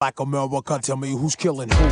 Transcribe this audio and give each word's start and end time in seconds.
Black 0.00 0.18
America, 0.18 0.80
tell 0.82 0.96
me 0.96 1.10
who's 1.10 1.36
killing 1.36 1.68
who. 1.68 1.88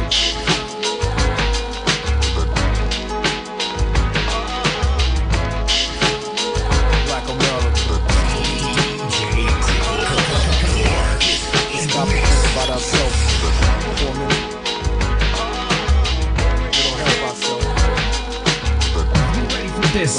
This? 19.93 20.17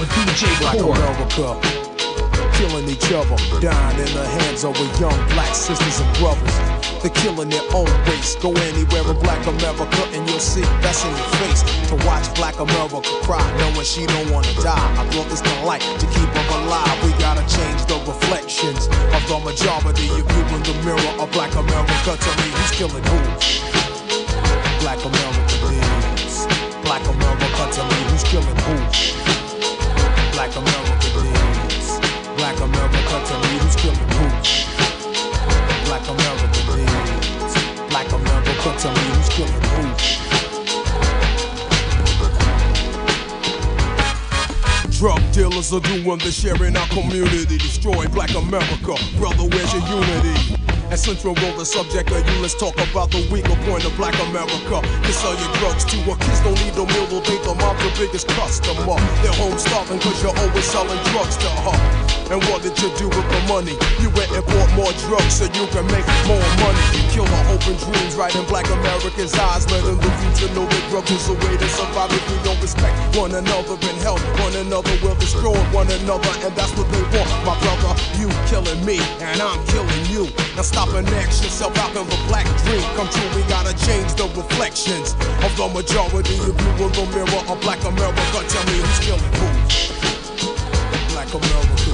With 0.00 0.08
DJ. 0.08 0.48
Killing 2.54 2.88
each 2.88 3.12
other, 3.12 3.36
dying 3.60 3.98
in 3.98 4.14
the 4.14 4.26
hands 4.26 4.64
of 4.64 4.78
young 4.98 5.28
black 5.28 5.54
sisters 5.54 6.00
and 6.00 6.16
brothers. 6.16 6.71
They're 7.02 7.10
killing 7.18 7.50
their 7.50 7.66
own 7.74 7.90
race. 8.06 8.36
Go 8.36 8.54
anywhere 8.54 9.02
in 9.02 9.18
Black 9.18 9.42
America 9.50 10.02
and 10.14 10.22
you'll 10.30 10.38
see 10.38 10.62
that's 10.78 11.02
in 11.02 11.10
your 11.10 11.32
face. 11.42 11.66
To 11.90 11.96
watch 12.06 12.30
Black 12.38 12.60
America 12.62 13.02
cry, 13.26 13.42
knowing 13.58 13.82
she 13.82 14.06
don't 14.06 14.30
wanna 14.30 14.54
die. 14.62 14.78
I 14.94 15.02
brought 15.10 15.26
this 15.26 15.40
to 15.42 15.50
light 15.66 15.82
to 15.82 16.06
keep 16.06 16.30
them 16.30 16.46
alive. 16.62 16.94
We 17.02 17.10
gotta 17.18 17.42
change 17.50 17.82
the 17.90 17.98
reflections 18.06 18.86
of 18.86 19.22
the 19.26 19.38
majority 19.42 20.14
of 20.14 20.22
you 20.22 20.42
in 20.54 20.62
the 20.62 20.74
mirror 20.86 21.12
of 21.18 21.26
Black 21.32 21.50
America. 21.58 22.14
Tell 22.22 22.36
me 22.38 22.48
who's 22.54 22.70
killing 22.70 23.02
who? 23.02 23.18
Black 24.78 25.02
America 25.02 25.58
is. 26.22 26.46
Black 26.86 27.02
America, 27.02 27.62
tell 27.74 27.86
me 27.90 27.98
who's 28.14 28.22
killing 28.30 28.58
who? 28.62 28.78
Black 30.38 30.54
America 30.54 31.18
is. 31.66 31.98
Black 32.38 32.58
America, 32.62 33.14
tell 33.26 33.40
me 33.42 33.51
Drug 39.32 39.48
dealers 45.32 45.72
are 45.72 45.80
doing 45.80 46.18
the 46.18 46.30
share 46.30 46.62
in 46.64 46.76
our 46.76 46.86
community, 46.88 47.56
destroying 47.56 48.10
Black 48.10 48.34
America. 48.34 48.94
Brother, 49.16 49.48
where's 49.48 49.72
your 49.72 49.80
unity? 49.88 50.60
At 50.90 50.98
Central 50.98 51.34
Road, 51.36 51.56
the 51.56 51.64
subject 51.64 52.12
of 52.12 52.28
you, 52.28 52.42
let's 52.42 52.54
talk 52.54 52.74
about 52.74 53.10
the 53.10 53.26
weaker 53.32 53.56
point 53.64 53.86
of 53.86 53.96
Black 53.96 54.12
America. 54.28 54.82
Can 55.00 55.12
sell 55.12 55.32
your 55.32 55.50
drugs 55.56 55.86
to 55.86 55.96
a 56.12 56.16
kids, 56.18 56.40
don't 56.40 56.60
need 56.60 56.76
no 56.76 56.84
meal, 56.84 57.22
think 57.22 57.42
the 57.42 57.54
mom's 57.54 57.80
the 57.80 57.90
biggest 58.04 58.28
customer. 58.28 59.00
They're 59.22 59.32
home 59.32 59.56
starving 59.56 59.98
cause 60.00 60.22
you're 60.22 60.36
always 60.36 60.66
selling 60.66 61.02
drugs 61.08 61.38
to 61.38 61.48
her. 61.48 62.11
And 62.32 62.40
what 62.48 62.64
did 62.64 62.72
you 62.80 62.88
do 62.96 63.12
with 63.12 63.28
the 63.28 63.40
money? 63.44 63.76
You 64.00 64.08
went 64.16 64.32
and 64.32 64.40
bought 64.48 64.72
more 64.72 64.88
drugs 65.04 65.36
so 65.36 65.44
you 65.52 65.68
can 65.68 65.84
make 65.92 66.08
more 66.24 66.40
money. 66.64 66.80
Kill 67.12 67.28
our 67.28 67.44
open 67.52 67.76
dreams 67.76 68.16
right 68.16 68.32
in 68.32 68.40
black 68.48 68.64
Americans' 68.72 69.36
eyes. 69.36 69.68
Letting 69.68 70.00
the 70.00 70.08
future 70.24 70.48
know 70.56 70.64
that 70.64 70.82
drugs 70.88 71.12
is 71.12 71.28
a 71.28 71.36
way 71.36 71.60
to 71.60 71.68
survive 71.68 72.08
if 72.08 72.24
we 72.32 72.40
don't 72.40 72.56
respect 72.64 72.96
one 73.20 73.36
another 73.36 73.76
and 73.76 73.98
help 74.00 74.16
one 74.40 74.56
another. 74.56 74.96
We'll 75.04 75.20
destroy 75.20 75.60
one 75.76 75.92
another, 75.92 76.32
and 76.40 76.56
that's 76.56 76.72
what 76.72 76.88
they 76.88 77.04
want. 77.12 77.28
My 77.44 77.52
brother, 77.60 77.92
you 78.16 78.32
killing 78.48 78.80
me, 78.80 78.96
and 79.20 79.36
I'm 79.36 79.60
killing 79.68 80.04
you. 80.08 80.24
Now 80.56 80.64
stop 80.64 80.88
and 80.96 81.04
ask 81.20 81.44
yourself, 81.44 81.76
how 81.76 81.92
can 81.92 82.08
the 82.08 82.16
black 82.32 82.48
dream 82.64 82.80
come 82.96 83.12
true? 83.12 83.28
We 83.36 83.44
gotta 83.52 83.76
change 83.84 84.08
the 84.16 84.24
reflections 84.32 85.12
of 85.44 85.52
the 85.60 85.68
majority 85.68 86.40
of 86.48 86.56
you 86.56 86.80
in 86.80 86.92
the 86.96 87.04
mirror 87.12 87.44
of 87.52 87.60
black 87.60 87.84
America. 87.84 88.40
Tell 88.48 88.64
me 88.72 88.80
who's 88.80 89.00
killing 89.04 89.32
who? 89.36 89.52
Black 91.12 91.28
America 91.28 91.91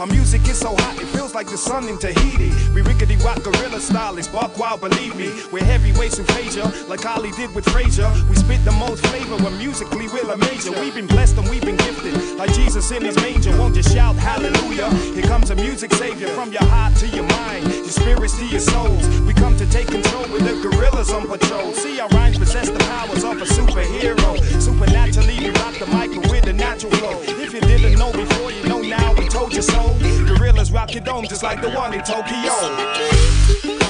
Our 0.00 0.06
music 0.06 0.46
is 0.48 0.56
so 0.56 0.76
hot, 0.76 0.94
it 1.02 1.06
feels 1.06 1.34
like 1.34 1.48
the 1.48 1.58
sun 1.58 1.88
in 1.88 1.98
Tahiti. 1.98 2.52
We 2.72 2.82
rickety 2.82 3.16
rock 3.16 3.42
gorilla 3.42 3.80
style, 3.80 4.14
buck 4.30 4.56
wild, 4.56 4.80
believe 4.80 5.16
me. 5.16 5.34
We're 5.50 5.64
heavyweights 5.64 6.20
in 6.20 6.24
Frazier, 6.26 6.70
like 6.86 7.04
Ali 7.04 7.32
did 7.32 7.52
with 7.52 7.64
Frazier. 7.64 8.08
We 8.30 8.36
spit 8.36 8.64
the 8.64 8.70
most 8.70 9.04
flavor 9.08 9.42
when 9.42 9.58
musically 9.58 10.06
we're 10.06 10.30
a 10.30 10.36
major. 10.36 10.70
We've 10.70 10.94
been 10.94 11.08
blessed 11.08 11.38
and 11.38 11.48
we've 11.50 11.64
been 11.64 11.76
gifted, 11.78 12.14
like 12.38 12.52
Jesus 12.52 12.92
in 12.92 13.04
his 13.04 13.16
manger. 13.16 13.50
Won't 13.58 13.74
you 13.74 13.82
shout 13.82 14.14
hallelujah? 14.14 14.88
Here 15.18 15.24
comes 15.24 15.50
a 15.50 15.56
music 15.56 15.92
savior 15.94 16.28
from 16.28 16.52
your 16.52 16.64
heart 16.66 16.94
to 16.98 17.08
your 17.08 17.26
mind, 17.26 17.66
your 17.66 17.88
spirits 17.88 18.38
to 18.38 18.46
your 18.46 18.60
souls. 18.60 19.02
We 19.22 19.34
come 19.34 19.56
to 19.56 19.68
take 19.68 19.88
control 19.88 20.30
with 20.30 20.46
the 20.46 20.62
gorillas 20.62 21.10
on 21.10 21.26
patrol. 21.26 21.72
See, 21.72 21.98
our 21.98 22.08
rhymes 22.10 22.38
possess 22.38 22.70
the 22.70 22.78
powers 22.78 23.24
of 23.24 23.42
a 23.42 23.46
superhero. 23.46 24.38
Supernaturally, 24.62 25.38
we 25.40 25.50
rock 25.58 25.74
the 25.74 25.86
mic 25.86 26.14
with 26.30 26.37
a 26.37 26.37
natural 26.78 27.00
flow. 27.00 27.22
If 27.22 27.52
you 27.52 27.60
didn't 27.60 27.98
know 27.98 28.12
before, 28.12 28.52
you 28.52 28.62
know 28.68 28.80
now. 28.80 29.12
We 29.14 29.28
told 29.28 29.52
you 29.52 29.62
so. 29.62 29.96
Gorillas 30.26 30.70
rock 30.70 30.94
your 30.94 31.02
dome 31.02 31.26
just 31.26 31.42
like 31.42 31.60
the 31.60 31.70
one 31.70 31.92
in 31.92 32.02
Tokyo. 32.04 33.87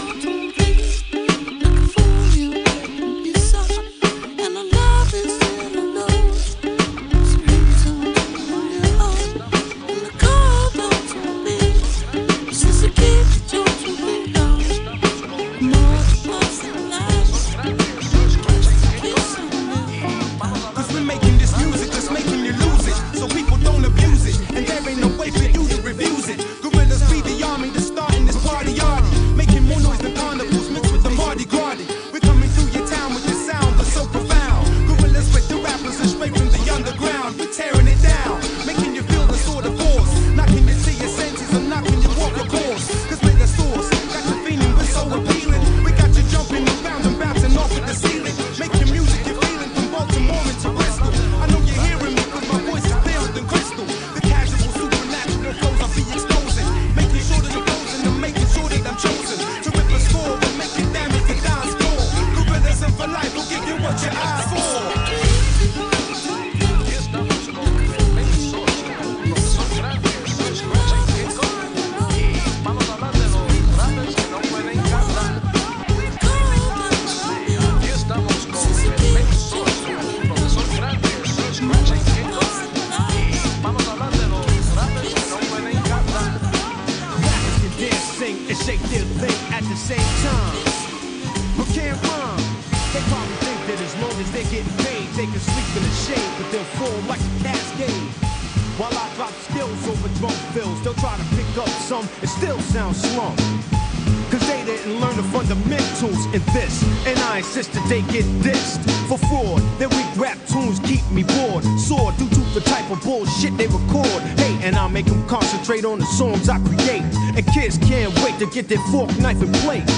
On 115.89 115.99
the 115.99 116.07
songs 116.07 116.49
I 116.49 116.59
create, 116.61 117.03
and 117.37 117.47
kids 117.49 117.79
can't 117.79 118.15
wait 118.23 118.39
to 118.39 118.47
get 118.47 118.69
their 118.69 118.83
fork, 118.93 119.11
knife, 119.19 119.41
and 119.41 119.55
plate. 119.57 119.89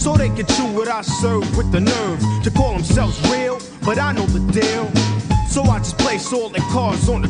So 0.00 0.16
they 0.16 0.28
can 0.28 0.46
chew 0.46 0.66
what 0.74 0.88
I 0.88 1.02
serve 1.02 1.56
with 1.56 1.70
the 1.70 1.80
nerve 1.80 2.20
to 2.42 2.50
call 2.50 2.74
themselves 2.74 3.16
real, 3.30 3.60
but 3.84 3.98
I 3.98 4.12
know 4.12 4.26
the 4.26 4.40
deal. 4.52 4.90
So 5.48 5.62
I 5.62 5.78
just 5.78 5.98
place 5.98 6.32
all 6.32 6.48
their 6.48 6.66
cards 6.72 7.08
on 7.08 7.22
the 7.22 7.28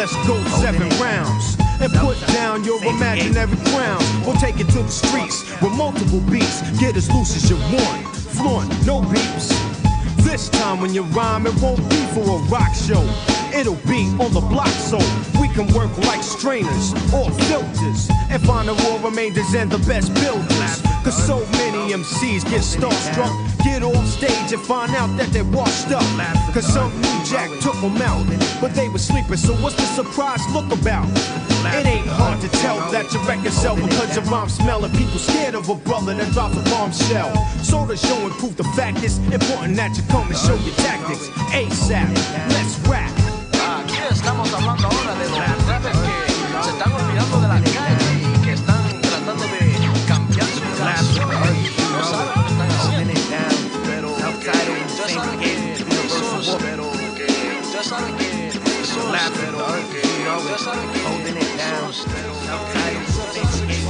let's 0.00 0.16
go 0.26 0.42
seven 0.62 0.88
rounds. 0.98 1.56
And 1.78 1.92
put 1.92 2.18
down 2.28 2.64
your 2.64 2.82
imaginary 2.84 3.56
crowns. 3.68 4.04
We'll 4.24 4.40
take 4.40 4.58
it 4.58 4.68
to 4.70 4.82
the 4.82 4.88
streets 4.88 5.44
with 5.60 5.72
multiple 5.72 6.20
beats. 6.20 6.62
Get 6.80 6.96
as 6.96 7.10
loose 7.10 7.36
as 7.36 7.50
you 7.50 7.56
want. 7.56 8.06
Flaunt, 8.36 8.68
no 8.86 9.02
beeps. 9.02 9.48
This 10.24 10.48
time 10.48 10.80
when 10.80 10.94
you 10.94 11.02
rhyme, 11.02 11.46
it 11.46 11.54
won't 11.60 11.86
be 11.90 12.00
for 12.14 12.20
a 12.20 12.38
rock 12.48 12.74
show. 12.74 13.04
It'll 13.52 13.82
be 13.86 14.08
on 14.24 14.32
the 14.32 14.40
block 14.40 14.68
so 14.68 14.98
we 15.40 15.48
can 15.48 15.66
work 15.74 15.92
like 16.06 16.22
strainers 16.22 16.94
or 17.12 17.30
filters 17.48 18.08
and 18.30 18.40
find 18.42 18.68
the 18.68 18.74
raw 18.74 19.04
remainders 19.04 19.52
and 19.54 19.70
the 19.70 19.78
best 19.86 20.14
builders. 20.14 20.80
Cause 21.04 21.26
so 21.26 21.40
many 21.60 21.92
MCs 21.92 22.44
get 22.44 22.62
starstruck, 22.62 23.32
get 23.62 23.82
off 23.82 24.06
stage 24.06 24.52
and 24.52 24.62
find 24.62 24.94
out 24.94 25.08
that 25.16 25.32
they're 25.32 25.44
washed 25.44 25.90
up. 25.90 26.04
Cause 26.54 26.66
some 26.66 26.90
new 27.00 27.24
jack 27.24 27.50
took 27.60 27.78
them 27.80 27.96
out, 28.02 28.24
but 28.60 28.74
they 28.74 28.88
were 28.88 28.98
sleeping, 28.98 29.36
so 29.36 29.54
what's 29.62 29.76
the 29.76 29.86
surprise 29.86 30.42
look 30.52 30.70
about? 30.72 31.08
It 31.78 31.86
ain't 31.86 32.06
hard 32.06 32.40
to 32.40 32.48
tell 32.48 32.78
that 32.90 33.12
your 33.12 33.22
record 33.24 33.52
sell 33.52 33.76
because 33.76 34.16
your 34.16 34.24
rhyme 34.24 34.48
smelling. 34.48 34.92
People 34.92 35.18
scared 35.18 35.54
of 35.54 35.68
a 35.68 35.74
brother 35.74 36.14
that 36.14 36.32
drops 36.32 36.56
a 36.56 36.62
bombshell. 36.70 37.34
So 37.62 37.86
to 37.86 37.96
show 37.96 38.16
and 38.26 38.32
prove 38.32 38.56
the 38.56 38.64
fact 38.76 39.02
is 39.04 39.18
important 39.32 39.76
that 39.76 39.96
you 39.96 40.02
come 40.04 40.26
and 40.28 40.36
show 40.36 40.56
your 40.56 40.74
tactics. 40.76 41.28
ASAP, 41.52 42.14
let's 42.48 42.78
rap. 42.88 43.29
Usted 60.40 60.58
sabe 60.58 60.80
que 60.92 61.38
esos, 61.38 62.06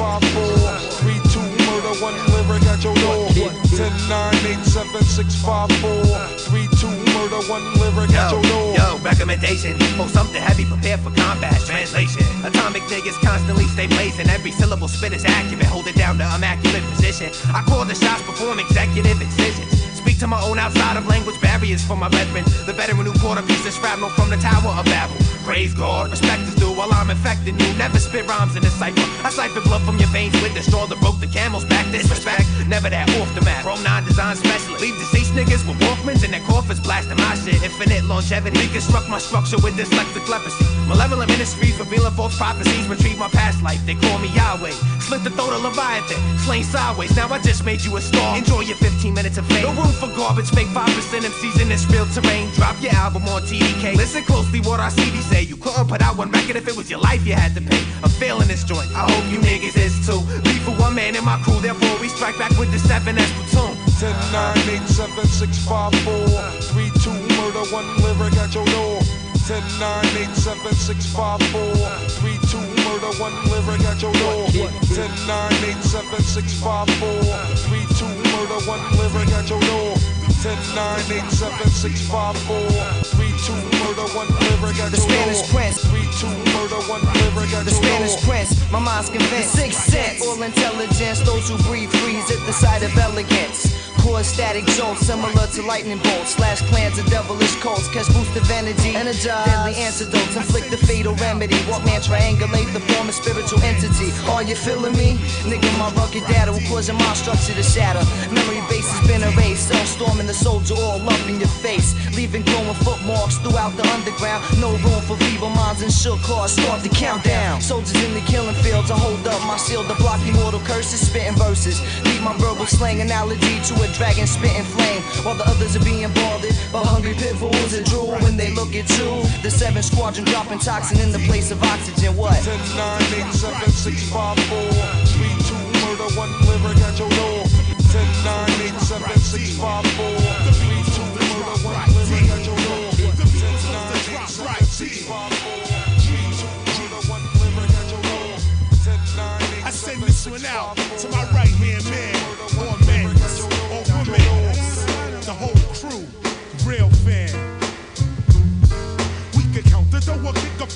Five, 0.00 0.25
four, 0.32 0.56
three, 1.00 1.20
two, 1.29 1.44
murder, 1.69 1.93
one 2.00 2.17
lyric 2.32 2.64
at 2.64 2.82
your 2.82 2.94
door. 3.05 3.29
Ten, 3.76 3.93
nine, 4.08 4.35
eight, 4.49 4.64
seven, 4.64 5.02
six, 5.05 5.35
five, 5.43 5.70
four, 5.76 6.02
three, 6.49 6.67
two, 6.81 6.88
murder, 7.12 7.41
one 7.52 7.62
lyric 7.75 8.11
at 8.17 8.32
Yo, 8.32 8.41
your 8.41 8.43
door. 8.49 8.75
yo, 8.76 8.99
recommendation. 9.05 9.79
For 10.00 10.08
something 10.08 10.41
heavy, 10.41 10.64
prepare 10.64 10.97
for 10.97 11.11
combat. 11.11 11.61
Translation. 11.67 12.25
Atomic 12.44 12.82
niggas 12.85 13.20
constantly 13.20 13.64
stay 13.64 13.88
blazing. 13.88 14.29
Every 14.31 14.52
syllable 14.52 14.88
spit 14.88 15.12
is 15.12 15.25
accurate. 15.26 15.67
Hold 15.67 15.87
it 15.87 15.97
down 15.97 16.17
to 16.19 16.25
immaculate 16.35 16.82
position. 16.97 17.29
I 17.55 17.62
call 17.69 17.85
the 17.85 17.94
shots, 17.94 18.23
perform 18.23 18.58
executive 18.58 19.20
incisions. 19.20 19.70
Speak 19.94 20.19
to 20.20 20.26
my 20.26 20.41
own 20.43 20.58
outside 20.58 20.97
of 20.97 21.06
language 21.06 21.38
barriers 21.43 21.85
for 21.85 21.97
my 21.97 22.08
veteran. 22.08 22.44
The 22.64 22.73
veteran 22.73 23.05
who 23.05 23.12
caught 23.20 23.37
a 23.37 23.43
piece 23.43 23.67
of 23.67 23.75
shrapnel 23.75 24.08
from 24.11 24.31
the 24.31 24.37
Tower 24.38 24.73
of 24.73 24.87
Babel. 24.87 25.17
Praise 25.44 25.75
God, 25.75 26.10
respect 26.10 26.42
is 26.42 26.54
due 26.54 26.72
while 26.72 26.92
I'm 26.92 27.10
infecting 27.10 27.58
you. 27.58 27.72
Never 27.75 27.98
spit 27.98 28.26
rhymes 28.28 28.56
in 28.56 28.64
a 28.64 28.70
cipher. 28.70 29.00
I 29.25 29.31
siphon 29.31 29.62
blood 29.64 29.82
from 29.82 29.98
your 29.98 30.08
veins 30.08 30.34
with 30.42 30.54
the 30.54 30.62
straw 30.62 30.87
that 30.87 31.00
broke 31.00 31.19
the 31.20 31.26
camel's 31.26 31.64
back. 31.64 31.90
Disrespect, 31.90 32.46
never 32.69 32.90
that 32.90 33.08
off 33.20 33.32
the 33.34 33.42
map. 33.42 33.64
Pro 33.64 33.76
9 33.76 34.04
design 34.04 34.37
specialist. 34.37 34.82
Leave 34.82 34.96
deceased 34.98 35.32
niggas 35.32 35.66
with 35.66 35.78
Walkmans 35.81 36.25
and 36.25 36.32
their 36.32 36.44
coffins 36.44 36.81
blasting 36.81 37.16
my 37.16 37.34
shit. 37.34 37.62
Infinite 37.62 38.04
longevity. 38.04 38.58
Reconstruct 38.60 39.08
my 39.08 39.19
structure 39.19 39.56
with 39.58 39.75
dyslexic 39.75 40.28
leprosy. 40.28 40.64
Malevolent 40.87 41.31
ministries 41.31 41.78
revealing 41.78 42.12
false 42.12 42.37
prophecies. 42.37 42.87
Retrieve 42.87 43.19
my 43.19 43.28
past 43.28 43.62
life. 43.62 43.81
They 43.87 43.94
call 43.94 44.19
me 44.19 44.28
Yahweh. 44.34 44.72
Slit 45.00 45.25
the 45.25 45.31
throat 45.31 45.52
of 45.52 45.62
Leviathan. 45.62 46.20
Slain 46.38 46.64
sideways. 46.64 47.16
Now 47.16 47.28
I 47.28 47.38
just 47.40 47.64
made 47.64 47.82
you 47.82 47.96
a 47.96 48.00
star. 48.00 48.37
Enjoy 48.37 48.60
your 48.60 48.76
15 48.76 49.14
minutes 49.14 49.38
of 49.38 49.46
fame. 49.46 49.64
No 49.64 49.72
room 49.72 49.92
for 49.92 50.08
garbage. 50.14 50.50
Fake 50.50 50.69
5% 50.69 50.84
MCs 50.84 51.60
in 51.60 51.69
this 51.69 51.88
real 51.90 52.06
terrain. 52.14 52.50
Drop 52.54 52.76
your 52.82 52.92
album 52.92 53.25
on 53.28 53.42
TDK. 53.42 53.96
Listen 53.96 54.22
closely 54.22 54.60
what 54.60 54.81
our 54.81 54.90
CD 54.90 55.20
say. 55.30 55.42
You 55.42 55.56
couldn't 55.56 55.86
put 55.86 56.02
out 56.02 56.18
one 56.18 56.30
record 56.30 56.56
if 56.56 56.66
it 56.66 56.76
was 56.76 56.90
your 56.90 57.00
life 57.00 57.24
you 57.26 57.34
had 57.34 57.54
to 57.54 57.62
pay. 57.62 57.82
I'm 58.02 58.10
feeling 58.10 58.48
this 58.48 58.64
joint. 58.64 58.90
I 58.94 59.06
hope 59.10 59.26
you 59.32 59.38
niggas 59.38 59.76
is 59.78 59.94
too. 60.06 60.20
Leave 60.46 60.62
for 60.66 60.74
one 60.82 60.94
man 60.94 61.14
in 61.14 61.24
my 61.24 61.38
crew. 61.44 61.58
Therefore 61.60 61.96
we 62.00 62.08
strike 62.08 62.36
back 62.38 62.52
with 62.58 62.70
the 62.72 62.78
7 62.78 63.16
S 63.16 63.30
platoon. 63.36 63.72
Ten, 64.00 64.16
nine, 64.32 64.56
eight, 64.72 64.86
seven, 64.88 65.26
six, 65.26 65.58
five, 65.68 65.94
four, 66.04 66.26
three, 66.72 66.90
two, 67.04 67.14
murder, 67.38 67.64
one 67.70 67.88
lyric 68.02 68.36
at 68.42 68.54
your 68.54 68.66
door. 68.74 68.98
Ten, 69.46 69.62
nine, 69.78 70.10
eight, 70.16 70.34
seven, 70.34 70.72
six, 70.72 71.06
five, 71.12 71.42
four, 71.52 71.74
three, 72.18 72.38
two, 72.50 72.64
murder, 72.84 73.12
one 73.20 73.36
lyric 73.52 73.82
at 73.90 74.00
your 74.00 74.14
door. 74.14 74.48
Ten, 74.96 75.10
nine, 75.28 75.60
eight, 75.68 75.82
seven, 75.84 76.20
six, 76.22 76.46
five, 76.60 76.88
four, 76.98 77.22
three, 77.66 77.84
two, 77.98 78.19
murder, 78.40 78.64
one 78.64 78.81
lyric 78.96 79.28
at 79.32 79.48
your 79.48 79.60
door. 79.60 79.94
Ten, 80.42 80.56
nine, 80.75 81.04
eight, 81.12 81.28
seven, 81.31 81.69
six, 81.69 82.00
five, 82.08 82.37
four, 82.48 82.64
three, 83.12 83.28
two, 83.44 83.52
murder, 83.84 84.08
one 84.16 84.28
lyric 84.40 84.81
at 84.81 84.90
The 84.90 84.96
Spanish 84.96 85.42
door. 85.42 85.60
Prince. 85.60 85.84
Three, 85.84 86.08
two, 86.16 86.32
murder, 86.56 86.81
one 86.88 87.02
lyric 87.20 87.52
at 87.52 87.64
The 87.66 87.72
Spanish 87.72 88.14
door. 88.16 88.25
prince, 88.25 88.72
my 88.72 88.78
mind's 88.78 89.10
convinced. 89.10 89.52
Six 89.52 89.76
sense, 89.76 90.26
all 90.26 90.42
intelligence, 90.42 91.20
those 91.20 91.48
who 91.48 91.58
breathe 91.69 91.90
freeze 91.90 92.31
at 92.31 92.40
the 92.46 92.52
sight 92.52 92.82
of 92.82 92.96
elegance. 92.96 93.79
Core 94.00 94.23
static 94.23 94.64
jolts 94.76 95.06
similar 95.06 95.47
to 95.55 95.62
lightning 95.62 95.99
bolts. 95.99 96.35
Slash 96.37 96.61
clans 96.70 96.99
of 96.99 97.06
devilish 97.06 97.55
cults, 97.61 97.88
catch 97.88 98.08
boost 98.08 98.35
of 98.37 98.50
energy. 98.50 98.97
Energize. 98.97 99.44
Deadly 99.47 99.75
antidotes, 99.76 100.37
inflict 100.37 100.70
the 100.70 100.76
fatal 100.76 101.14
remedy. 101.16 101.57
Walk 101.69 101.85
man 101.85 102.00
triangulate 102.00 102.73
the 102.73 102.80
form 102.80 103.09
of 103.09 103.14
spiritual 103.14 103.61
entity. 103.62 104.11
Are 104.30 104.42
you 104.42 104.57
feeling 104.57 104.97
me? 104.97 105.21
Nigga, 105.45 105.69
my 105.78 105.92
rugged 105.92 106.25
data 106.26 106.52
will 106.52 106.64
cause 106.69 106.90
mind 106.90 107.16
structure 107.16 107.52
to 107.52 107.62
shatter. 107.62 108.00
Memory 108.33 108.62
base 108.73 108.88
has 108.88 109.07
been 109.07 109.23
erased. 109.23 109.69
Cell 109.69 109.85
storming 109.85 110.26
the 110.26 110.35
soldier 110.35 110.75
all 110.75 111.00
up 111.00 111.28
in 111.28 111.38
your 111.38 111.52
face. 111.61 111.95
Leaving 112.16 112.42
glowing 112.42 112.78
footmarks 112.80 113.37
throughout 113.38 113.76
the 113.76 113.85
underground. 113.92 114.40
No 114.61 114.73
room 114.80 115.02
for 115.04 115.16
feeble 115.21 115.50
minds 115.50 115.83
and 115.83 115.92
shook 115.92 116.19
hearts. 116.25 116.57
Start 116.57 116.83
the 116.83 116.88
countdown. 116.88 117.61
Soldiers 117.61 118.00
in 118.02 118.14
the 118.14 118.25
killing 118.25 118.57
fields, 118.64 118.90
I 118.90 118.97
hold 118.97 119.26
up 119.28 119.40
my 119.45 119.57
shield 119.57 119.87
to 119.88 119.95
block 120.00 120.21
immortal 120.26 120.61
curses, 120.64 121.04
spitting 121.04 121.37
verses. 121.37 121.80
Leave 122.04 122.23
my 122.23 122.33
verbal 122.38 122.66
slang 122.66 123.00
analogy 123.00 123.61
to 123.69 123.75
a 123.83 123.89
dragon 123.94 124.26
spitting 124.26 124.64
flame 124.64 125.02
While 125.25 125.37
the 125.37 125.47
others 125.47 125.76
are 125.76 125.85
being 125.85 126.11
boarded 126.12 126.54
by 126.73 126.82
hungry 126.82 127.14
pit 127.14 127.38
bulls 127.38 127.73
and 127.75 127.85
drool. 127.87 128.14
When 128.23 128.37
they 128.37 128.50
look 128.54 128.75
at 128.75 128.88
you, 128.99 129.23
the 129.42 129.50
7th 129.50 129.85
squadron 129.85 130.25
dropping 130.25 130.61
toxin 130.61 131.00
in 131.00 131.12
the 131.12 131.18
place 131.26 131.50
of 131.50 131.62
oxygen. 131.62 132.16
What? 132.16 132.38
10, 132.42 132.56
9, 132.76 133.28
8, 133.28 133.35
7, 133.35 133.70
6, 133.70 134.11
5, 134.11 134.38
4 134.38 134.70
3, 134.70 135.28
2, 135.49 135.54
murder, 135.82 136.09
1, 136.14 136.47
liver, 136.47 136.75
got 136.78 136.99
your 136.99 137.11
door. 137.11 137.44
10, 137.90 138.06
9, 138.25 138.50
8, 138.70 138.80
7, 138.80 139.18
6, 139.18 139.59
5, 139.59 139.87
4 139.87 140.18
3, 140.52 140.79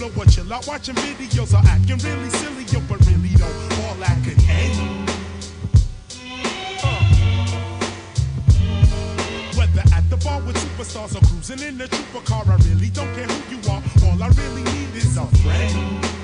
up 0.03 0.17
lower, 0.17 0.25
chill 0.27 0.53
out 0.53 0.67
watching 0.67 0.95
videos 0.95 1.53
or 1.53 1.67
acting 1.69 1.99
really 1.99 2.31
silly, 2.31 2.65
yo, 2.65 2.81
but 2.89 3.05
really 3.07 3.29
though, 3.37 3.47
all 3.87 3.97
could 4.25 4.39
end. 4.49 5.11
Uh. 6.83 7.05
Whether 9.57 9.85
at 9.95 10.09
the 10.11 10.17
bar 10.25 10.41
with 10.43 10.57
superstars 10.57 11.15
or 11.17 11.27
cruising 11.27 11.61
in 11.69 11.81
a 11.81 11.89
trooper 11.89 12.25
car, 12.25 12.45
I 12.47 12.57
really 12.69 12.91
don't 12.91 13.13
care 13.15 13.27
who 13.27 13.57
you 13.57 13.61
are. 13.71 13.83
All 14.05 14.23
I 14.23 14.29
really 14.29 14.63
need 14.63 14.95
is 14.97 15.17
a 15.17 15.27
friend. 15.27 16.24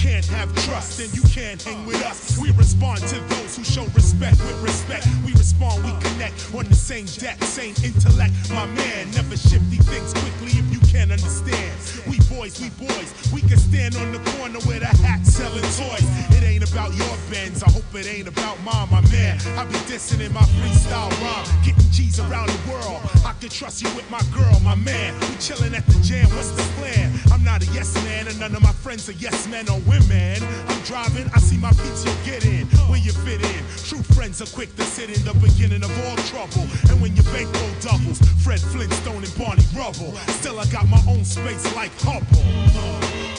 Can't 0.00 0.24
have 0.26 0.48
trust, 0.64 0.96
then 0.96 1.10
you 1.12 1.20
can't 1.28 1.62
hang 1.62 1.84
with 1.84 2.02
us. 2.06 2.38
We 2.38 2.50
respond 2.52 3.00
to 3.08 3.20
those 3.20 3.56
who 3.56 3.64
show 3.64 3.84
respect 3.92 4.38
with 4.38 4.56
respect. 4.62 5.06
We 5.26 5.32
respond, 5.32 5.84
we 5.84 5.92
connect 6.00 6.54
on 6.54 6.64
the 6.64 6.74
same 6.74 7.04
deck, 7.20 7.42
same 7.44 7.74
intellect. 7.84 8.32
My 8.48 8.64
man, 8.64 9.10
never 9.10 9.36
shifty 9.36 9.76
things 9.76 10.14
quickly 10.14 10.56
if 10.56 10.72
you 10.72 10.80
can't 10.88 11.12
understand. 11.12 11.72
We 12.08 12.16
boys, 12.40 12.58
we 12.58 12.70
boys, 12.86 13.32
we 13.34 13.40
can 13.42 13.58
stand 13.58 13.94
on 13.96 14.12
the 14.12 14.18
corner 14.32 14.58
with 14.64 14.80
a 14.80 14.92
hat 15.04 15.26
selling 15.26 15.60
toys. 15.76 16.08
It 16.32 16.42
ain't 16.42 16.64
about 16.64 16.94
your 16.96 17.14
bends, 17.30 17.62
I 17.62 17.70
hope 17.70 17.84
it 17.92 18.06
ain't 18.06 18.28
about 18.28 18.56
mine, 18.64 18.88
my 18.90 19.02
man. 19.12 19.36
I 19.58 19.64
be 19.66 19.76
dissing 19.84 20.24
in 20.24 20.32
my 20.32 20.40
freestyle 20.56 21.12
rhyme, 21.20 21.44
getting 21.62 21.90
G's 21.90 22.18
around 22.18 22.48
the 22.48 22.72
world. 22.72 23.00
I 23.26 23.34
can 23.40 23.50
trust 23.50 23.82
you 23.82 23.94
with 23.94 24.10
my 24.10 24.22
girl, 24.32 24.58
my 24.60 24.74
man. 24.74 25.12
We 25.20 25.36
chilling 25.36 25.74
at 25.74 25.84
the 25.84 26.00
jam, 26.00 26.30
what's 26.30 26.52
the 26.52 26.62
plan? 26.80 27.12
I'm 27.30 27.44
not 27.44 27.62
a 27.62 27.66
yes 27.72 27.92
man, 28.04 28.26
and 28.26 28.40
none 28.40 28.54
of 28.56 28.62
my 28.62 28.72
friends 28.72 29.06
are 29.10 29.18
yes 29.20 29.46
men 29.46 29.68
or 29.68 29.78
women. 29.80 30.40
I'm 30.68 30.80
driving, 30.84 31.28
I 31.34 31.40
see 31.40 31.58
my 31.58 31.72
you 31.76 32.12
get 32.24 32.46
in, 32.46 32.66
where 32.88 32.98
you 32.98 33.12
fit 33.12 33.42
in. 33.44 33.64
True 33.84 34.02
friends 34.14 34.40
are 34.40 34.48
quick 34.54 34.74
to 34.76 34.82
sit 34.82 35.10
in 35.10 35.22
the 35.24 35.34
beginning 35.44 35.82
of 35.82 35.92
all 36.06 36.16
trouble. 36.32 36.64
And 36.88 37.00
when 37.02 37.14
your 37.16 37.24
bankroll 37.36 37.74
doubles, 37.80 38.18
Fred 38.44 38.60
Flintstone 38.60 39.24
and 39.24 39.34
Barney 39.36 39.64
Rubble. 39.76 40.16
Still, 40.40 40.58
I 40.60 40.66
got 40.66 40.88
my 40.88 41.02
own 41.08 41.24
space 41.24 41.64
like 41.74 41.90
Hubble. 42.00 42.29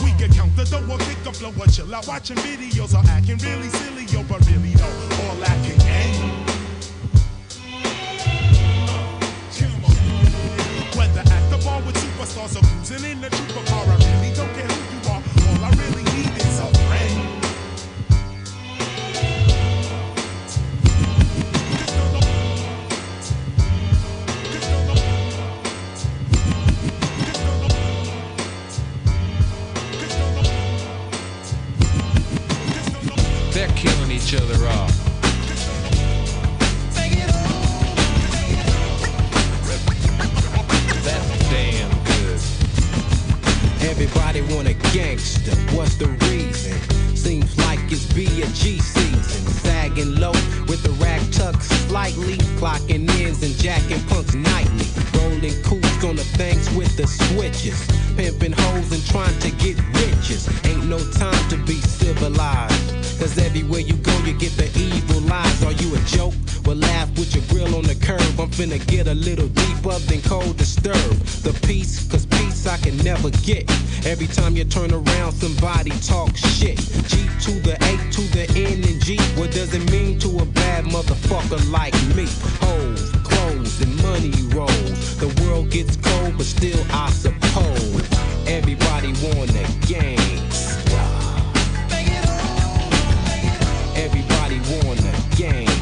We 0.03 0.11
can 0.19 0.31
count 0.33 0.55
the 0.55 0.65
dough 0.65 0.91
or 0.91 0.97
pick 0.99 1.25
up 1.25 1.41
low 1.41 1.53
or 1.59 1.67
chill 1.67 1.93
out 1.93 2.07
watching 2.07 2.37
videos 2.37 2.93
or 2.93 3.03
acting 3.09 3.37
really 3.37 3.69
silly, 3.69 4.05
yo, 4.05 4.23
but 4.23 4.45
really 4.47 4.73
though, 4.73 4.85
all 4.85 5.43
acting 5.43 5.81
ain't. 5.81 6.17
Eh? 6.17 6.51
Whether 10.97 11.21
at 11.21 11.49
the 11.49 11.57
bar 11.63 11.81
with 11.81 11.95
superstars 11.95 12.55
or 12.57 12.65
cruising 12.67 13.11
in 13.11 13.21
the 13.21 13.29
trooper 13.29 13.70
Clocking 53.41 53.65
ends 53.65 53.91
and 53.91 54.07
punks 54.07 54.33
nightly. 54.35 54.85
Rolling 55.17 55.63
coops 55.63 56.03
on 56.03 56.15
the 56.15 56.23
things 56.37 56.69
with 56.75 56.95
the 56.95 57.07
switches. 57.07 57.87
Pimping 58.15 58.51
hoes 58.51 58.91
and 58.91 59.03
trying 59.07 59.37
to 59.39 59.49
get 59.51 59.77
riches. 59.95 60.47
Ain't 60.65 60.85
no 60.85 60.99
time 61.13 61.49
to 61.49 61.57
be 61.65 61.73
civilized. 61.73 63.19
Cause 63.19 63.37
everywhere 63.37 63.79
you 63.79 63.95
go, 63.95 64.15
you 64.25 64.33
get 64.33 64.51
the 64.57 64.69
evil 64.77 65.31
eyes. 65.31 65.63
Are 65.63 65.71
you 65.71 65.95
a 65.95 65.99
joke? 66.05 66.33
Well, 66.65 66.75
laugh 66.75 67.09
with 67.17 67.33
your 67.33 67.43
grill 67.49 67.75
on 67.75 67.83
the 67.83 67.95
curb. 67.95 68.21
I'm 68.39 68.49
finna 68.49 68.79
get 68.87 69.07
a 69.07 69.15
little 69.15 69.47
deeper 69.47 69.97
than 70.05 70.21
cold 70.21 70.57
disturb. 70.57 70.95
The 71.41 71.57
peace, 71.65 72.07
cause 72.09 72.25
peace 72.25 72.67
I 72.67 72.77
can 72.77 72.97
never 72.97 73.31
get. 73.41 73.69
Every 74.05 74.27
time 74.27 74.55
you 74.55 74.65
turn 74.65 74.93
around, 74.93 75.31
somebody 75.33 75.91
talk 76.01 76.35
shit. 76.35 76.77
G 77.09 77.27
to 77.45 77.51
the 77.61 77.75
A 77.89 78.11
to 78.11 78.21
the 78.37 78.45
N 78.55 78.83
and 78.83 79.01
G. 79.03 79.17
What 79.39 79.51
does 79.51 79.73
it 79.73 79.89
mean 79.91 80.19
to 80.19 80.29
a 80.39 80.45
bad 80.45 80.85
motherfucker 80.85 81.71
like 81.71 81.93
me? 82.15 82.27
Hoes, 82.61 83.13
and 83.13 83.20
money 84.01 84.33
rolls. 84.55 85.17
The 85.17 85.27
world 85.41 85.69
gets 85.69 85.95
cold, 85.97 86.37
but 86.37 86.45
still 86.45 86.79
I 86.91 87.09
suppose 87.11 88.03
everybody 88.47 89.13
wanna 89.23 89.63
gangsta. 89.89 91.03
Everybody 93.95 94.59
wanna 94.69 95.11
gangsta. 95.37 95.80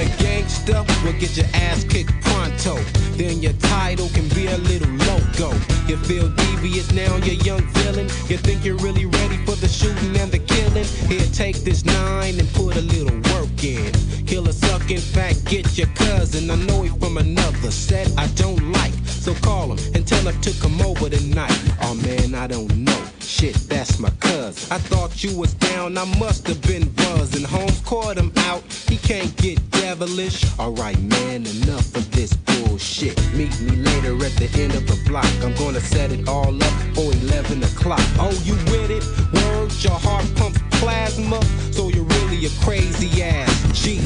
Want 0.00 0.20
a 0.20 0.22
gangster? 0.22 0.84
Well, 1.04 1.12
get 1.18 1.36
your 1.36 1.46
ass 1.54 1.84
kicked 1.84 2.12
pronto. 2.22 2.76
Then 3.16 3.42
your 3.42 3.52
title 3.54 4.08
can 4.10 4.28
be 4.28 4.46
a 4.46 4.56
little 4.58 4.90
loco. 5.06 5.52
You 5.86 5.96
feel 5.96 6.28
devious 6.28 6.92
now, 6.92 7.16
you 7.16 7.32
young 7.32 7.62
villain. 7.74 8.06
You 8.28 8.36
think 8.36 8.64
you're 8.64 8.76
really 8.76 9.06
ready 9.06 9.36
for 9.44 9.56
the 9.56 9.68
shooting 9.68 10.16
and 10.16 10.30
the 10.30 10.38
killing? 10.38 10.84
Here, 11.08 11.26
take 11.32 11.56
this 11.56 11.84
nine 11.84 12.38
and 12.38 12.48
put 12.54 12.76
a 12.76 12.80
little 12.80 13.16
work 13.34 13.64
in. 13.64 13.92
Killer 14.26 14.52
suck, 14.52 14.90
in 14.90 15.00
fact, 15.00 15.44
get 15.44 15.76
your 15.76 15.88
cousin. 15.88 16.50
I 16.50 16.56
know 16.56 16.82
he 16.82 16.90
from 16.98 17.18
another 17.18 17.70
set 17.70 18.10
I 18.18 18.26
don't 18.28 18.72
like. 18.72 18.92
So 19.06 19.34
call 19.34 19.72
him 19.72 19.94
and 19.94 20.06
tell 20.06 20.26
him 20.26 20.40
to 20.40 20.52
come 20.60 20.80
over 20.80 21.10
tonight. 21.10 21.56
Oh 21.82 21.94
man, 21.94 22.34
I 22.34 22.46
don't 22.46 22.74
know. 22.76 23.19
Shit, 23.30 23.54
that's 23.68 24.00
my 24.00 24.10
cousin. 24.18 24.72
I 24.72 24.78
thought 24.78 25.22
you 25.22 25.38
was 25.38 25.54
down, 25.54 25.96
I 25.96 26.04
must 26.18 26.48
have 26.48 26.60
been 26.62 26.88
buzzing. 26.90 27.44
Holmes 27.44 27.80
caught 27.86 28.18
him 28.18 28.32
out, 28.50 28.64
he 28.88 28.96
can't 28.96 29.34
get 29.36 29.56
devilish. 29.70 30.44
Alright, 30.58 31.00
man, 31.00 31.46
enough 31.46 31.94
of 31.94 32.10
this 32.10 32.34
bullshit. 32.34 33.16
Meet 33.32 33.58
me 33.60 33.76
later 33.76 34.16
at 34.16 34.32
the 34.32 34.50
end 34.60 34.74
of 34.74 34.84
the 34.88 34.98
block. 35.08 35.30
I'm 35.42 35.54
gonna 35.54 35.80
set 35.80 36.10
it 36.10 36.28
all 36.28 36.52
up 36.52 36.74
for 36.92 37.12
11 37.22 37.62
o'clock. 37.62 38.02
Oh, 38.18 38.36
you 38.42 38.54
with 38.72 38.90
it? 38.90 39.04
Word, 39.32 39.72
your 39.80 39.98
heart 39.98 40.26
pumps 40.34 40.60
plasma. 40.72 41.40
So 41.72 41.88
you're 41.88 42.10
really 42.18 42.46
a 42.46 42.50
crazy 42.64 43.22
ass 43.22 43.80
G. 43.80 44.00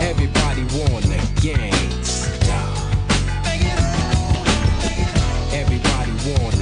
Everybody 0.00 0.62
wanna 0.74 1.20
gangsta. 1.44 2.58
Everybody 5.52 6.12
wanna 6.32 6.59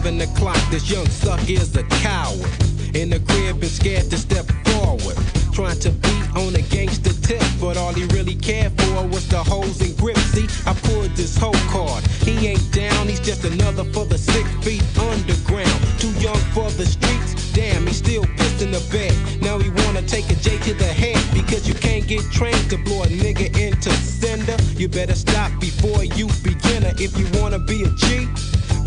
11 0.00 0.20
o'clock, 0.22 0.58
this 0.70 0.90
young 0.90 1.06
suck 1.06 1.50
is 1.50 1.76
a 1.76 1.82
coward. 2.00 2.48
In 2.94 3.10
the 3.10 3.20
crib 3.20 3.62
and 3.62 3.70
scared 3.70 4.08
to 4.10 4.16
step 4.16 4.46
forward. 4.64 5.16
Trying 5.52 5.78
to 5.80 5.90
beat 5.90 6.26
on 6.34 6.54
a 6.54 6.62
gangster 6.62 7.12
tip, 7.12 7.42
but 7.60 7.76
all 7.76 7.92
he 7.92 8.04
really 8.16 8.34
cared 8.34 8.72
for 8.80 9.06
was 9.08 9.28
the 9.28 9.36
hoes 9.36 9.80
and 9.82 9.94
grip. 9.98 10.16
See, 10.32 10.48
I 10.66 10.72
pulled 10.72 11.10
this 11.16 11.36
whole 11.36 11.60
card. 11.68 12.02
He 12.24 12.48
ain't 12.48 12.72
down, 12.72 13.08
he's 13.08 13.20
just 13.20 13.44
another 13.44 13.84
for 13.92 14.06
the 14.06 14.16
six 14.16 14.48
feet 14.64 14.82
underground. 14.98 15.80
Too 15.98 16.12
young 16.18 16.40
for 16.56 16.70
the 16.70 16.86
streets, 16.86 17.52
damn, 17.52 17.86
he 17.86 17.92
still 17.92 18.24
pissed 18.38 18.62
in 18.62 18.70
the 18.70 18.82
bed. 18.90 19.12
Now 19.42 19.58
he 19.58 19.68
wanna 19.84 20.02
take 20.02 20.30
a 20.30 20.34
J 20.36 20.56
to 20.64 20.74
the 20.74 20.92
head 21.02 21.20
because 21.34 21.68
you 21.68 21.74
can't 21.74 22.06
get 22.06 22.22
trained 22.32 22.70
to 22.70 22.78
blow 22.78 23.02
a 23.02 23.06
nigga 23.06 23.52
into 23.58 23.90
cinder. 23.90 24.56
You 24.76 24.88
better 24.88 25.14
stop 25.14 25.52
before 25.60 26.04
you 26.04 26.26
beginner 26.42 26.92
if 26.96 27.18
you 27.18 27.26
wanna 27.38 27.58
be 27.58 27.82
a 27.82 27.90
G 27.90 28.28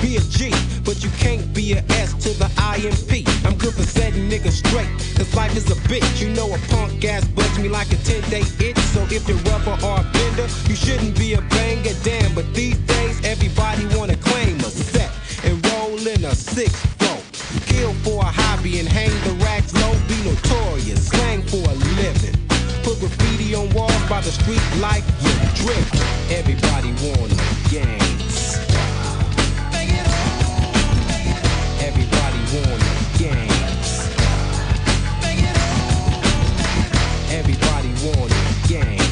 be 0.03 0.17
a 0.17 0.19
G, 0.19 0.51
but 0.83 1.01
you 1.01 1.10
can't 1.17 1.53
be 1.53 1.74
a 1.74 1.81
S 2.03 2.12
to 2.25 2.29
the 2.36 2.51
IMP. 2.60 3.24
I'm 3.48 3.55
good 3.57 3.74
for 3.74 3.83
setting 3.83 4.29
niggas 4.29 4.60
straight, 4.60 4.91
cause 5.15 5.33
life 5.33 5.55
is 5.55 5.72
a 5.72 5.79
bitch. 5.88 6.22
You 6.22 6.27
know 6.36 6.53
a 6.53 6.60
punk 6.67 7.05
ass 7.05 7.25
bugs 7.29 7.57
me 7.57 7.69
like 7.69 7.89
a 7.93 7.95
10 8.03 8.29
day 8.29 8.43
itch. 8.60 8.77
So 8.91 9.01
if 9.10 9.25
you're 9.29 9.39
rubber 9.48 9.77
or 9.88 10.03
a 10.03 10.05
bender, 10.12 10.48
you 10.67 10.75
shouldn't 10.75 11.17
be 11.17 11.36
a 11.36 11.41
banger, 11.55 11.95
damn. 12.03 12.36
But 12.36 12.53
these 12.53 12.77
days, 12.79 13.24
everybody 13.24 13.88
wanna 13.95 14.17
claim 14.17 14.60
a 14.60 14.72
set 14.91 15.10
and 15.45 15.55
roll 15.72 15.95
in 15.95 16.25
a 16.25 16.36
six 16.36 16.72
four. 17.00 17.19
Kill 17.72 17.93
for 18.03 18.19
a 18.22 18.31
hobby 18.41 18.79
and 18.79 18.89
hang 18.89 19.13
the 19.24 19.33
racks 19.45 19.74
low, 19.74 19.93
be 20.12 20.19
notorious, 20.27 21.07
slang 21.07 21.41
for 21.43 21.63
a 21.63 21.75
living. 21.95 22.36
Put 22.83 23.00
graffiti 23.00 23.55
on 23.55 23.69
walls 23.69 24.03
by 24.10 24.19
the 24.19 24.31
street 24.31 24.63
life, 24.81 25.07
you 25.24 25.31
drip. 25.63 25.86
Everybody 26.29 26.91
wanna 27.00 27.39
gangs. 27.72 28.93
Wanna 32.53 32.77
gangs. 33.17 34.13
Everybody 37.31 37.89
wanna 38.05 38.36
gangs. 38.67 39.02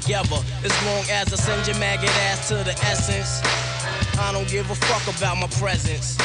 Together. 0.00 0.36
As 0.64 0.74
long 0.84 1.04
as 1.10 1.32
I 1.32 1.36
send 1.36 1.66
your 1.66 1.78
maggot 1.78 2.10
ass 2.28 2.48
to 2.48 2.56
the 2.56 2.76
essence. 2.84 3.40
I 4.18 4.32
don't 4.32 4.48
give 4.48 4.70
a 4.70 4.74
fuck 4.74 5.04
about 5.16 5.36
my 5.38 5.48
presence. 5.56 6.16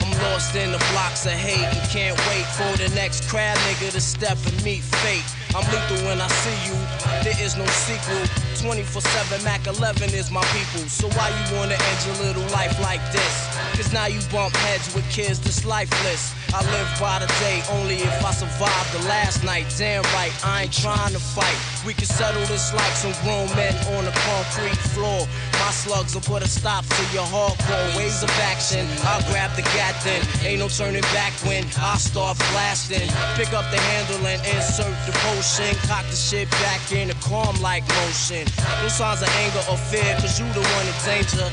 I'm 0.00 0.12
lost 0.24 0.54
in 0.56 0.72
the 0.72 0.82
blocks 0.92 1.26
of 1.26 1.32
hate 1.32 1.60
and 1.60 1.88
can't 1.90 2.16
wait 2.28 2.46
for 2.56 2.70
the 2.80 2.88
next 2.94 3.28
crab 3.28 3.56
nigga 3.68 3.92
to 3.92 4.00
step 4.00 4.38
and 4.46 4.56
meet 4.64 4.82
fate. 5.04 5.24
I'm 5.54 5.64
lethal 5.72 6.06
when 6.08 6.20
I 6.20 6.28
see 6.28 6.58
you, 6.68 6.76
there 7.24 7.36
is 7.44 7.56
no 7.56 7.66
sequel. 7.66 8.24
24 8.60 9.02
7 9.02 9.44
Mac 9.44 9.66
11 9.66 10.14
is 10.14 10.30
my 10.30 10.44
people. 10.56 10.88
So 10.88 11.08
why 11.16 11.28
you 11.28 11.56
wanna 11.56 11.76
end 11.76 11.98
your 12.06 12.16
little 12.24 12.48
life 12.52 12.78
like 12.80 13.00
this? 13.12 13.59
Now 13.92 14.06
you 14.06 14.20
bump 14.30 14.54
heads 14.54 14.94
with 14.94 15.02
kids 15.10 15.40
that's 15.40 15.64
lifeless. 15.64 16.32
I 16.54 16.62
live 16.62 16.90
by 17.00 17.18
the 17.18 17.26
day 17.42 17.62
only 17.74 17.96
if 17.96 18.24
I 18.24 18.30
survive 18.30 18.86
the 18.92 19.02
last 19.08 19.42
night. 19.42 19.66
Damn 19.76 20.04
right, 20.14 20.30
I 20.46 20.62
ain't 20.62 20.72
trying 20.72 21.12
to 21.12 21.18
fight. 21.18 21.58
We 21.84 21.94
can 21.94 22.06
settle 22.06 22.44
this 22.46 22.72
like 22.72 22.94
some 22.94 23.10
grown 23.24 23.50
men 23.58 23.74
on 23.98 24.04
the 24.04 24.14
concrete 24.14 24.78
floor. 24.94 25.26
My 25.58 25.70
slugs 25.74 26.14
will 26.14 26.22
put 26.22 26.42
a 26.42 26.48
stop 26.48 26.86
to 26.86 27.02
your 27.12 27.26
hardcore 27.26 27.96
ways 27.96 28.22
of 28.22 28.30
action. 28.46 28.86
I'll 29.02 29.26
grab 29.30 29.50
the 29.56 29.62
gat 29.74 29.98
then. 30.04 30.22
Ain't 30.46 30.60
no 30.60 30.68
turning 30.68 31.06
back 31.10 31.32
when 31.42 31.64
I 31.82 31.98
start 31.98 32.38
blasting. 32.54 33.10
Pick 33.34 33.52
up 33.52 33.66
the 33.74 33.80
handle 33.90 34.22
and 34.24 34.40
insert 34.54 34.94
the 35.06 35.12
potion. 35.18 35.74
Cock 35.90 36.06
the 36.06 36.16
shit 36.16 36.48
back 36.62 36.92
in 36.92 37.10
a 37.10 37.18
calm 37.26 37.58
like 37.60 37.82
motion. 38.06 38.46
No 38.82 38.88
signs 38.88 39.22
of 39.22 39.28
anger 39.42 39.62
or 39.66 39.78
fear, 39.90 40.14
cause 40.22 40.38
you 40.38 40.46
the 40.54 40.62
one 40.62 40.86
in 40.86 40.94
danger. 41.02 41.50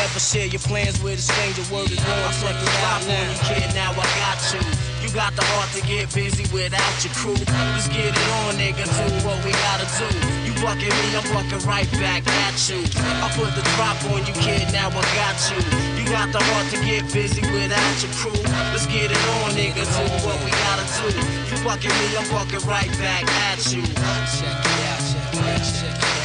Never 0.00 0.16
share 0.18 0.48
your 0.48 0.64
plans 0.64 0.96
with 1.04 1.20
a 1.20 1.26
stranger. 1.28 1.60
Word 1.68 1.92
is 1.92 2.00
born, 2.00 2.32
check 2.40 2.56
it 2.56 2.72
now. 3.04 3.20
You 3.20 3.36
kid, 3.44 3.68
now 3.76 3.92
I 3.92 4.08
got 4.16 4.40
you. 4.48 4.64
You 5.04 5.12
got 5.12 5.36
the 5.36 5.44
heart 5.52 5.68
to 5.76 5.84
get 5.84 6.08
busy 6.16 6.48
without 6.56 6.96
your 7.04 7.12
crew. 7.12 7.36
Let's 7.76 7.84
get 7.92 8.08
it 8.08 8.28
on, 8.40 8.56
nigga. 8.56 8.88
Do 8.88 9.28
what 9.28 9.36
we 9.44 9.52
gotta 9.52 9.84
do. 10.00 10.08
You 10.48 10.56
bucking 10.64 10.88
me, 10.88 11.06
I'm 11.12 11.20
bucking 11.36 11.68
right 11.68 11.84
back 12.00 12.24
at 12.48 12.56
you. 12.72 12.80
I 12.96 13.28
put 13.36 13.52
the 13.52 13.60
drop 13.76 14.00
on 14.08 14.24
you, 14.24 14.32
kid. 14.40 14.72
Now 14.72 14.88
I 14.88 15.04
got 15.20 15.36
you. 15.52 15.60
You 16.00 16.08
got 16.08 16.32
the 16.32 16.40
heart 16.48 16.72
to 16.72 16.80
get 16.80 17.04
busy 17.12 17.44
without 17.52 17.96
your 18.00 18.12
crew. 18.16 18.40
Let's 18.72 18.88
get 18.88 19.12
it 19.12 19.24
on, 19.44 19.52
nigga. 19.52 19.84
Do 19.84 20.04
what 20.24 20.40
we 20.40 20.50
gotta 20.64 20.88
do. 20.96 21.12
You 21.12 21.60
bucking 21.60 21.92
me, 21.92 22.16
I'm 22.16 22.24
bucking 22.32 22.64
right 22.64 22.88
back 22.96 23.28
at 23.52 23.60
you. 23.68 23.84
Check 23.84 23.92
it 23.92 24.00
out, 24.00 24.24
check 24.32 24.48
it 24.48 25.44
out, 25.44 25.60
check 25.60 25.92
it 25.92 26.04
out 26.08 26.19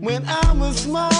When 0.00 0.24
I 0.26 0.52
was 0.58 0.78
small, 0.78 1.15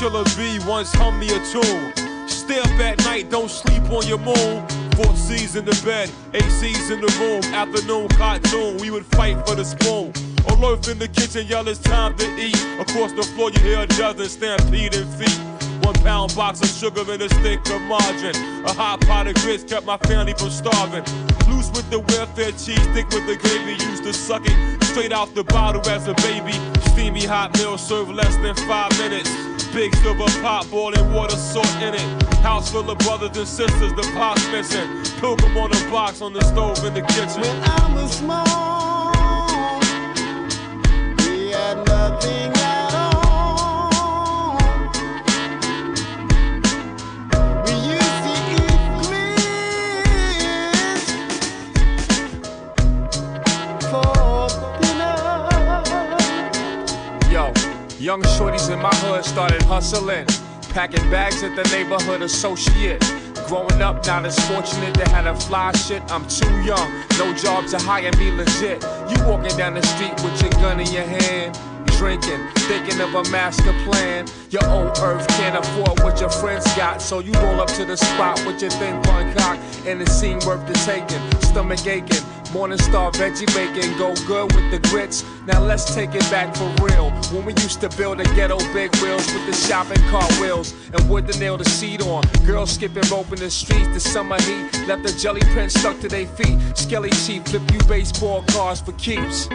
killer 0.00 0.24
bee 0.34 0.58
once 0.66 0.90
hummed 0.94 1.20
me 1.20 1.28
a 1.28 1.38
tune. 1.52 1.92
Stay 2.26 2.58
up 2.58 2.80
at 2.80 2.96
night, 3.04 3.28
don't 3.28 3.50
sleep 3.50 3.82
on 3.90 4.06
your 4.06 4.16
moon. 4.16 4.66
Four 4.96 5.14
C's 5.14 5.56
in 5.56 5.66
the 5.66 5.78
bed, 5.84 6.10
eight 6.32 6.50
C's 6.50 6.90
in 6.90 7.02
the 7.02 7.12
room. 7.20 7.44
Afternoon 7.52 8.08
cartoon, 8.08 8.78
we 8.78 8.90
would 8.90 9.04
fight 9.04 9.36
for 9.46 9.54
the 9.54 9.64
spoon. 9.64 10.10
Alert 10.48 10.88
in 10.88 10.98
the 10.98 11.06
kitchen, 11.06 11.46
yell 11.46 11.68
it's 11.68 11.80
time 11.80 12.16
to 12.16 12.24
eat. 12.40 12.56
Across 12.80 13.12
the 13.12 13.24
floor, 13.34 13.50
you 13.50 13.60
hear 13.60 13.80
a 13.80 13.86
dozen 13.86 14.26
stampeding 14.30 15.06
feet. 15.20 15.38
One 15.84 15.94
pound 15.96 16.34
box 16.34 16.62
of 16.62 16.68
sugar 16.68 17.04
and 17.12 17.20
a 17.20 17.28
stick 17.28 17.60
of 17.68 17.82
margarine. 17.82 18.64
A 18.64 18.72
hot 18.72 19.02
pot 19.02 19.26
of 19.26 19.34
grits 19.44 19.64
kept 19.64 19.84
my 19.84 19.98
family 20.08 20.32
from 20.32 20.48
starving. 20.48 21.04
Loose 21.46 21.68
with 21.76 21.90
the 21.90 22.00
welfare 22.00 22.52
cheese, 22.52 22.86
thick 22.96 23.08
with 23.10 23.26
the 23.26 23.36
gravy. 23.36 23.72
Used 23.84 24.04
to 24.04 24.14
suck 24.14 24.44
it 24.46 24.84
straight 24.84 25.12
out 25.12 25.34
the 25.34 25.44
bottle 25.44 25.86
as 25.90 26.08
a 26.08 26.14
baby. 26.24 26.56
Steamy 26.88 27.26
hot 27.26 27.54
meal 27.58 27.76
served 27.76 28.12
less 28.12 28.34
than 28.38 28.54
five 28.66 28.90
minutes. 28.98 29.49
Big 29.72 29.94
silver 29.96 30.24
pot, 30.42 30.68
boiling 30.68 31.12
water, 31.12 31.36
salt 31.36 31.66
in 31.80 31.94
it. 31.94 32.22
House 32.42 32.72
full 32.72 32.90
of 32.90 32.98
brothers 32.98 33.36
and 33.36 33.46
sisters, 33.46 33.92
the 33.94 34.02
pot's 34.14 34.44
missing. 34.48 34.88
Pilgrim 35.20 35.56
on 35.56 35.70
the 35.70 35.88
box 35.90 36.20
on 36.20 36.32
the 36.32 36.42
stove 36.42 36.84
in 36.84 36.92
the 36.94 37.02
kitchen. 37.02 37.40
When 37.40 37.62
I 37.62 37.94
was 37.94 38.18
small, 38.18 39.80
we 41.24 41.50
had 41.50 41.86
nothing 41.86 42.59
young 58.10 58.22
shorties 58.22 58.68
in 58.72 58.82
my 58.82 58.90
hood 59.06 59.24
started 59.24 59.62
hustling, 59.62 60.26
packing 60.70 61.08
bags 61.12 61.44
at 61.44 61.54
the 61.54 61.62
neighborhood 61.70 62.22
associate. 62.22 63.00
Growing 63.46 63.80
up, 63.80 64.04
not 64.04 64.26
as 64.26 64.36
fortunate 64.48 64.92
to 64.94 65.08
have 65.10 65.26
a 65.26 65.40
fly 65.42 65.70
shit. 65.76 66.02
I'm 66.10 66.26
too 66.26 66.50
young, 66.62 66.88
no 67.20 67.32
job 67.34 67.68
to 67.68 67.78
hire 67.78 68.10
me 68.18 68.32
legit. 68.32 68.82
You 69.10 69.16
walking 69.28 69.56
down 69.56 69.74
the 69.74 69.82
street 69.94 70.14
with 70.24 70.42
your 70.42 70.50
gun 70.60 70.80
in 70.80 70.90
your 70.90 71.04
hand, 71.04 71.56
drinking, 71.98 72.40
thinking 72.66 73.00
of 73.00 73.14
a 73.14 73.22
master 73.30 73.74
plan. 73.84 74.26
Your 74.50 74.66
old 74.66 74.98
earth 74.98 75.28
can't 75.38 75.56
afford 75.64 76.00
what 76.00 76.20
your 76.20 76.30
friends 76.30 76.64
got, 76.74 77.00
so 77.00 77.20
you 77.20 77.30
roll 77.34 77.60
up 77.60 77.68
to 77.74 77.84
the 77.84 77.96
spot 77.96 78.44
with 78.44 78.60
your 78.60 78.72
thin 78.72 79.00
bun 79.02 79.32
cock, 79.36 79.56
and 79.86 80.02
it 80.02 80.08
seemed 80.08 80.42
worth 80.44 80.66
the 80.66 80.74
taking. 80.82 81.22
Stomach 81.42 81.86
aching, 81.86 82.24
Morning 82.52 82.78
star 82.78 83.12
veggie 83.12 83.46
bacon, 83.54 83.96
go 83.96 84.12
good 84.26 84.52
with 84.54 84.70
the 84.72 84.80
grits. 84.88 85.24
Now 85.46 85.60
let's 85.62 85.94
take 85.94 86.14
it 86.14 86.28
back 86.32 86.56
for 86.56 86.68
real. 86.84 87.10
When 87.32 87.44
we 87.44 87.52
used 87.62 87.80
to 87.80 87.88
build 87.90 88.20
a 88.20 88.24
ghetto 88.34 88.58
big 88.72 88.94
wheels 88.96 89.32
with 89.32 89.46
the 89.46 89.52
shopping 89.52 90.02
cart 90.10 90.32
wheels 90.40 90.74
and 90.92 91.08
wood 91.08 91.28
to 91.28 91.38
nail 91.38 91.56
the 91.56 91.64
seat 91.64 92.02
on. 92.02 92.24
Girls 92.44 92.72
skipping 92.72 93.08
rope 93.08 93.30
in 93.32 93.38
the 93.38 93.50
streets, 93.50 93.88
the 93.94 94.00
summer 94.00 94.40
heat 94.42 94.88
left 94.88 95.04
the 95.04 95.12
jelly 95.12 95.42
print 95.52 95.70
stuck 95.70 96.00
to 96.00 96.08
their 96.08 96.26
feet. 96.26 96.58
Skelly 96.76 97.10
cheap, 97.10 97.46
flip 97.46 97.62
you 97.72 97.78
baseball 97.86 98.42
cards 98.48 98.80
for 98.80 98.92
keeps. 98.92 99.48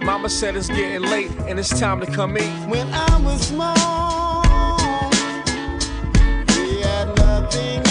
Mama 0.00 0.30
said 0.30 0.56
it's 0.56 0.68
getting 0.68 1.02
late 1.02 1.30
and 1.46 1.58
it's 1.58 1.78
time 1.78 2.00
to 2.00 2.06
come 2.06 2.38
eat. 2.38 2.50
When 2.66 2.88
I 2.94 3.18
was 3.20 3.48
small, 3.48 4.42
we 6.56 6.80
had 6.80 7.14
nothing 7.18 7.82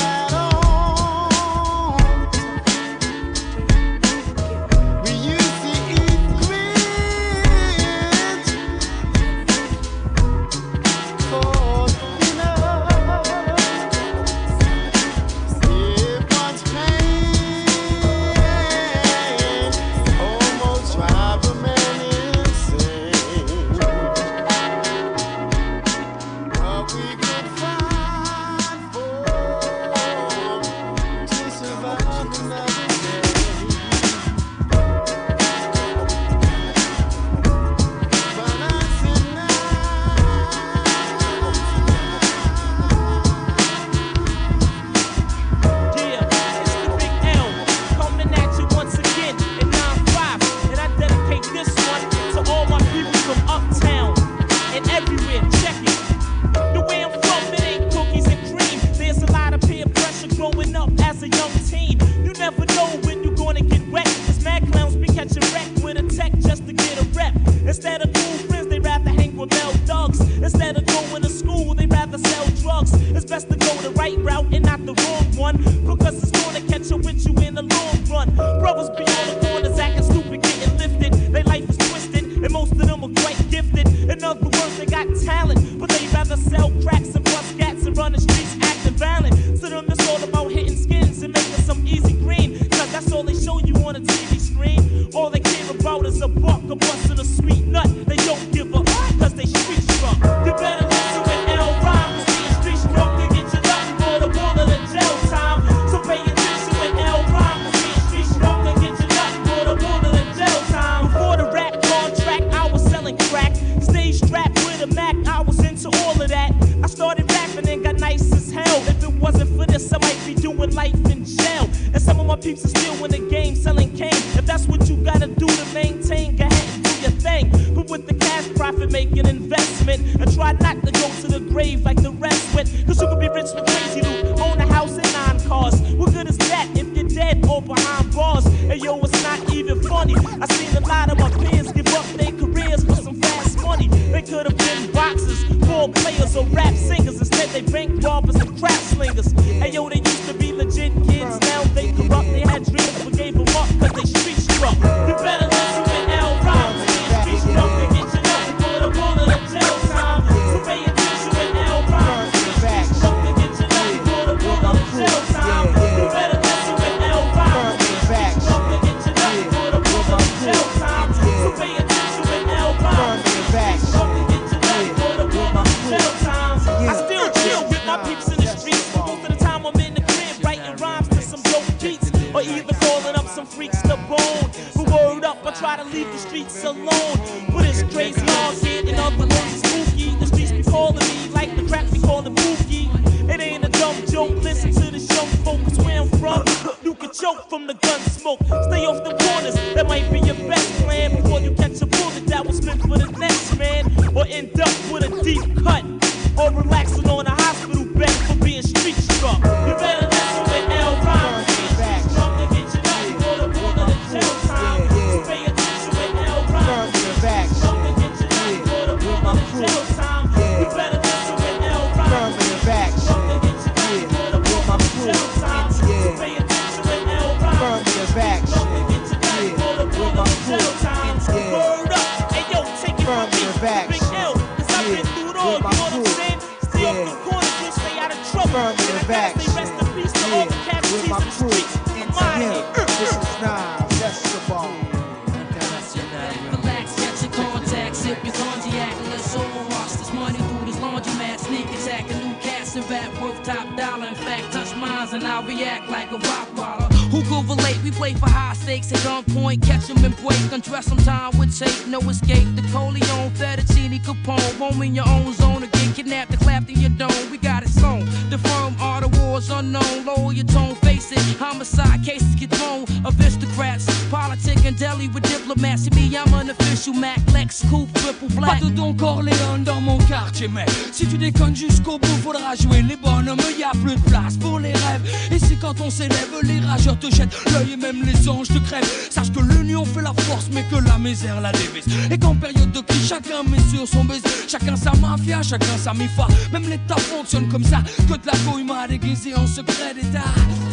ça 295.91 295.97
m'y 295.97 296.07
va. 296.15 296.27
Même 296.51 296.69
l'état 296.69 296.97
fonctionne 296.97 297.47
comme 297.49 297.63
ça. 297.63 297.81
Que 298.07 298.13
de 298.13 298.25
la 298.25 298.51
goïma 298.51 298.87
déguisée 298.87 299.35
en 299.35 299.47
secret 299.47 299.93
d'état. 299.93 300.19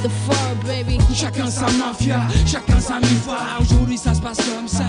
The 0.02 0.10
four, 0.26 0.54
baby. 0.64 0.98
Chacun 1.14 1.50
sa 1.50 1.66
mafia, 1.72 2.20
chacun 2.46 2.80
sa 2.80 3.00
mi-fa. 3.00 3.58
Aujourd'hui 3.60 3.98
ça 3.98 4.14
se 4.14 4.20
passe 4.20 4.38
comme 4.38 4.68
ça. 4.68 4.84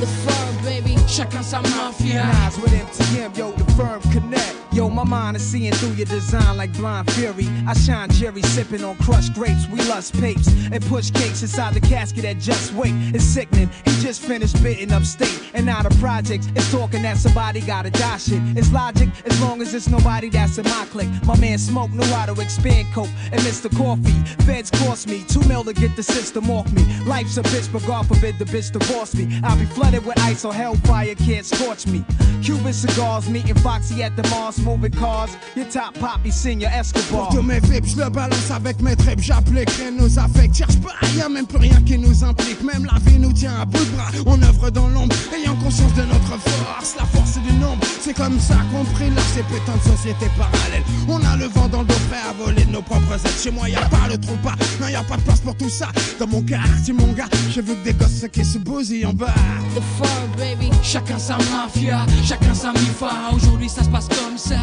The 0.00 0.06
firm, 0.06 0.64
baby. 0.64 0.96
Chacun 1.08 1.42
sa 1.42 1.60
mafia. 1.62 2.22
Eyes 2.22 2.58
with 2.62 2.72
MTM, 2.72 3.36
yo, 3.36 3.52
the 3.52 3.64
firm 3.72 4.00
connect. 4.12 4.56
Yo, 4.72 4.88
my 4.88 5.04
mind 5.04 5.36
is 5.36 5.42
seeing 5.42 5.72
through 5.72 5.92
your 5.92 6.06
design 6.06 6.56
like 6.56 6.72
blind 6.72 7.10
fury. 7.12 7.46
I 7.66 7.74
shine 7.74 8.08
Jerry 8.10 8.40
sipping 8.42 8.82
on 8.82 8.96
crushed 8.96 9.34
grapes. 9.34 9.68
We 9.68 9.82
lust 9.88 10.18
papes 10.18 10.48
and 10.72 10.82
push 10.86 11.10
cakes 11.10 11.42
inside 11.42 11.74
the 11.74 11.80
casket 11.80 12.24
at 12.24 12.38
just 12.38 12.72
wait. 12.72 12.94
It's 13.14 13.24
sickening. 13.24 13.68
He 13.84 13.90
just 14.00 14.22
finished 14.22 14.62
bidding 14.62 14.90
upstate 14.92 15.40
and 15.52 15.68
out 15.68 15.84
of 15.84 15.98
projects. 16.00 16.48
It's 16.56 16.70
talk 16.70 16.91
thinking 17.02 17.14
that 17.14 17.18
somebody 17.18 17.60
gotta 17.60 17.90
josh 17.90 18.30
it. 18.30 18.40
It's 18.56 18.72
logic 18.72 19.08
as 19.24 19.40
long 19.40 19.60
as 19.60 19.74
it's 19.74 19.88
nobody 19.88 20.28
that's 20.28 20.58
in 20.58 20.64
my 20.64 20.86
clique. 20.90 21.10
My 21.24 21.38
man 21.38 21.58
Smoke 21.58 21.90
knew 21.90 22.06
how 22.06 22.26
to 22.26 22.40
expand 22.40 22.88
coke 22.94 23.08
and 23.32 23.40
Mr. 23.42 23.68
Coffee. 23.76 24.44
Feds 24.44 24.70
cost 24.70 25.08
me 25.08 25.24
two 25.28 25.42
mil 25.48 25.64
to 25.64 25.72
get 25.72 25.94
the 25.96 26.02
system 26.02 26.50
off 26.50 26.70
me. 26.72 26.84
Life's 27.04 27.36
a 27.36 27.42
bitch, 27.42 27.72
but 27.72 27.84
God 27.86 28.06
forbid 28.06 28.38
the 28.38 28.44
bitch 28.44 28.72
divorce 28.72 29.14
me. 29.14 29.40
I'll 29.42 29.58
be 29.58 29.66
flooded 29.66 30.04
with 30.04 30.18
ice 30.20 30.44
or 30.44 30.54
hellfire 30.54 31.14
can't 31.14 31.44
scorch 31.44 31.86
me. 31.86 32.04
Cuban 32.42 32.72
cigars, 32.72 33.28
meeting 33.28 33.54
Foxy 33.56 34.02
at 34.02 34.16
the 34.16 34.22
Mars, 34.28 34.58
moving 34.58 34.92
cars. 34.92 35.36
Your 35.54 35.66
top 35.66 35.94
poppy 35.94 36.30
senior 36.30 36.70
Escobar. 36.70 37.28
Pour 37.28 37.28
tous 37.28 37.42
mes 37.42 37.60
vips, 37.60 37.96
le 37.96 38.10
balance 38.10 38.50
avec 38.50 38.80
mes 38.80 38.96
trips. 38.96 39.22
J'applique, 39.22 39.70
rien 39.70 39.92
nous 39.92 40.18
affecte. 40.18 40.56
Cherche 40.56 40.80
pas, 40.80 40.94
y'a 41.16 41.28
même 41.28 41.46
plus 41.46 41.58
rien 41.58 41.80
qui 41.82 41.98
nous 41.98 42.24
implique. 42.24 42.62
Même 42.62 42.84
la 42.84 42.98
vie 42.98 43.18
nous 43.18 43.32
tient 43.32 43.60
à 43.60 43.64
bout 43.64 43.84
de 43.84 43.90
bras. 43.90 44.10
On 44.26 44.42
œuvre 44.42 44.70
dans 44.70 44.88
l'ombre, 44.88 45.14
ayant 45.34 45.54
conscience 45.56 45.94
de 45.94 46.02
notre 46.02 46.38
force. 46.40 46.91
la 46.96 47.04
force 47.06 47.38
du 47.38 47.52
nombre. 47.54 47.84
C'est 48.00 48.14
comme 48.14 48.38
ça 48.40 48.56
qu'on 48.72 48.84
prie-là 48.84 49.22
ces 49.34 49.42
putains 49.42 49.76
de 49.76 49.96
sociétés 49.96 50.30
parallèles. 50.36 50.82
On 51.08 51.22
a 51.24 51.36
le 51.36 51.46
vent 51.46 51.68
dans 51.68 51.80
le 51.80 51.86
dos 51.86 51.94
prêt 52.08 52.20
à 52.28 52.32
voler 52.32 52.64
nos 52.66 52.82
propres 52.82 53.14
aides. 53.14 53.40
Chez 53.42 53.50
moi, 53.50 53.68
y 53.68 53.74
a 53.76 53.82
pas 53.82 54.08
le 54.08 54.18
trompa, 54.18 54.54
non, 54.80 54.88
y 54.88 54.94
a 54.94 55.02
pas 55.02 55.16
de 55.16 55.22
place 55.22 55.40
pour 55.40 55.56
tout 55.56 55.68
ça. 55.68 55.88
Dans 56.18 56.26
mon 56.26 56.42
quartier, 56.42 56.92
mon 56.92 57.12
gars, 57.12 57.28
j'ai 57.50 57.62
vu 57.62 57.74
que 57.74 57.84
des 57.84 57.94
gosses 57.94 58.24
qui 58.32 58.44
se 58.44 58.58
bousillent 58.58 59.06
en 59.06 59.12
bas. 59.12 59.34
The 59.74 59.82
farm, 59.98 60.30
baby. 60.36 60.70
Chacun 60.82 61.18
sa 61.18 61.36
mafia, 61.38 62.04
chacun 62.24 62.54
sa 62.54 62.72
mifa. 62.72 63.10
Aujourd'hui, 63.32 63.68
ça 63.68 63.82
se 63.82 63.88
passe 63.88 64.08
comme 64.08 64.36
ça. 64.36 64.56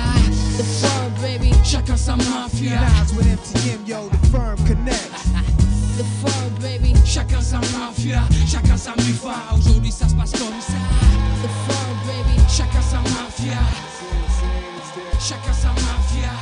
The 0.57 0.63
farm, 0.63 1.11
baby. 1.21 1.51
Chacun 1.63 1.97
sa 1.97 2.15
mafia. 2.15 2.79
The 3.87 4.27
firm 4.31 4.55
connects. 4.67 5.09
the 5.97 6.03
baby. 6.61 6.93
Chacun 7.05 7.41
sa 7.41 7.57
mafia, 7.57 8.21
chacun 8.47 8.77
sa 8.77 8.91
mifa. 8.97 9.33
Aujourd'hui, 9.57 9.91
ça 9.91 10.07
se 10.07 10.13
passe 10.13 10.31
comme 10.31 10.61
ça. 10.61 10.73
The 11.41 11.98
Chacun 12.49 12.81
sa 12.81 12.99
mafia. 13.01 13.61
Mafia. 15.85 16.33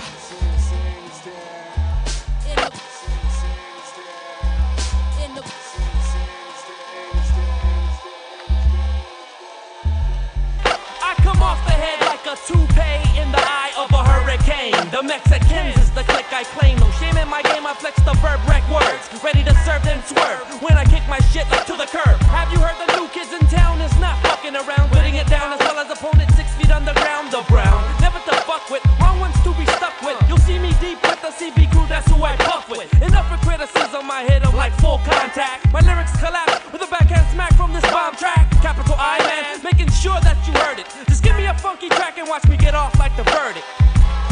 I 11.04 11.14
come 11.22 11.42
off 11.44 11.60
the 11.66 11.72
head 11.72 12.00
like 12.08 12.26
a 12.26 12.36
toupee 12.48 13.20
in 13.20 13.32
the 13.32 13.44
eye 13.44 13.74
of 13.78 13.92
a 13.92 14.04
hurricane. 14.04 14.90
The 14.92 15.04
Mexicans 15.04 15.77
the 15.98 16.06
click 16.14 16.30
I 16.30 16.46
claim. 16.54 16.78
No 16.78 16.86
shame 17.02 17.18
in 17.18 17.26
my 17.26 17.42
game, 17.42 17.66
I 17.66 17.74
flex 17.74 17.98
the 18.06 18.14
verb 18.22 18.38
wreck 18.46 18.62
words. 18.70 19.10
Ready 19.26 19.42
to 19.42 19.54
serve 19.66 19.82
then 19.82 19.98
swerve 20.06 20.46
when 20.62 20.78
I 20.78 20.86
kick 20.86 21.02
my 21.10 21.18
shit 21.34 21.50
like 21.50 21.66
to 21.66 21.74
the 21.74 21.90
curb. 21.90 22.22
Have 22.30 22.54
you 22.54 22.62
heard 22.62 22.78
the 22.78 23.02
new 23.02 23.10
kids 23.10 23.34
in 23.34 23.42
town 23.50 23.82
is 23.82 23.90
not 23.98 24.14
fucking 24.22 24.54
around, 24.54 24.94
putting 24.94 25.18
it 25.18 25.26
down 25.26 25.58
as 25.58 25.60
well 25.66 25.82
as 25.82 25.90
opponent 25.90 26.30
six 26.38 26.54
feet 26.54 26.70
underground. 26.70 27.34
The 27.34 27.42
brown, 27.50 27.82
never 27.98 28.22
to 28.30 28.36
fuck 28.46 28.70
with, 28.70 28.86
wrong 29.02 29.18
ones 29.18 29.34
to 29.42 29.50
be 29.58 29.66
stuck 29.74 29.98
with. 30.06 30.22
You'll 30.30 30.46
see 30.46 30.62
me 30.62 30.70
deep 30.78 31.02
with 31.02 31.18
the 31.26 31.34
CB 31.34 31.74
crew, 31.74 31.90
that's 31.90 32.06
who 32.14 32.22
I 32.22 32.38
puff 32.46 32.70
with. 32.70 32.86
Enough 33.02 33.26
for 33.34 33.42
criticism, 33.42 34.06
I 34.06 34.22
hit 34.30 34.46
'em 34.46 34.54
like 34.54 34.78
full 34.78 35.02
contact. 35.02 35.66
My 35.74 35.82
lyrics 35.82 36.14
collapse 36.22 36.62
with 36.70 36.86
a 36.86 36.90
backhand 36.94 37.26
smack 37.34 37.54
from 37.58 37.74
this 37.74 37.86
bomb 37.90 38.14
track. 38.22 38.46
Capital 38.62 38.96
I 39.00 39.18
man, 39.26 39.66
making 39.66 39.90
sure 39.90 40.22
that 40.22 40.38
you 40.46 40.54
heard 40.62 40.78
it. 40.78 40.86
Just 41.10 41.24
give 41.26 41.36
me 41.42 41.46
a 41.50 41.56
funky 41.58 41.90
track 41.90 42.20
and 42.22 42.30
watch 42.30 42.46
me 42.46 42.56
get 42.56 42.76
off 42.76 42.94
like 43.00 43.18
the 43.18 43.26
verdict. 43.34 43.66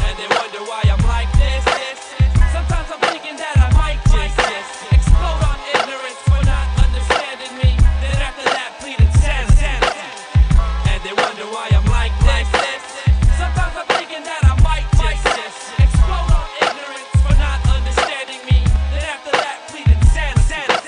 And 0.05 0.15
they 0.17 0.29
wonder 0.37 0.61
why 0.69 0.81
I'm 0.85 1.01
like 1.07 1.31
this. 1.37 1.63
Sometimes 2.53 2.89
I'm 2.93 3.01
thinking 3.09 3.37
that 3.37 3.55
I 3.57 3.69
might 3.73 4.01
just, 4.13 4.37
explode 4.93 5.41
on 5.49 5.57
ignorance 5.73 6.21
for 6.29 6.41
not 6.45 6.67
understanding 6.85 7.53
me. 7.61 7.71
Then 8.01 8.21
after 8.21 8.45
that. 8.53 8.71
And 10.91 10.99
they 11.03 11.13
wonder 11.13 11.45
why 11.53 11.67
I'm 11.73 11.85
like 11.89 12.15
this. 12.21 12.47
Sometimes 13.37 13.75
I'm 13.81 13.89
thinking 13.97 14.23
that 14.23 14.41
I 14.45 14.53
might 14.61 14.87
just, 15.01 15.25
explode 15.81 16.31
on 16.37 16.47
ignorance 16.61 17.09
for 17.25 17.35
not 17.41 17.59
understanding 17.75 18.41
me. 18.49 18.57
Then 18.93 19.05
after 19.09 19.31
that. 19.31 19.57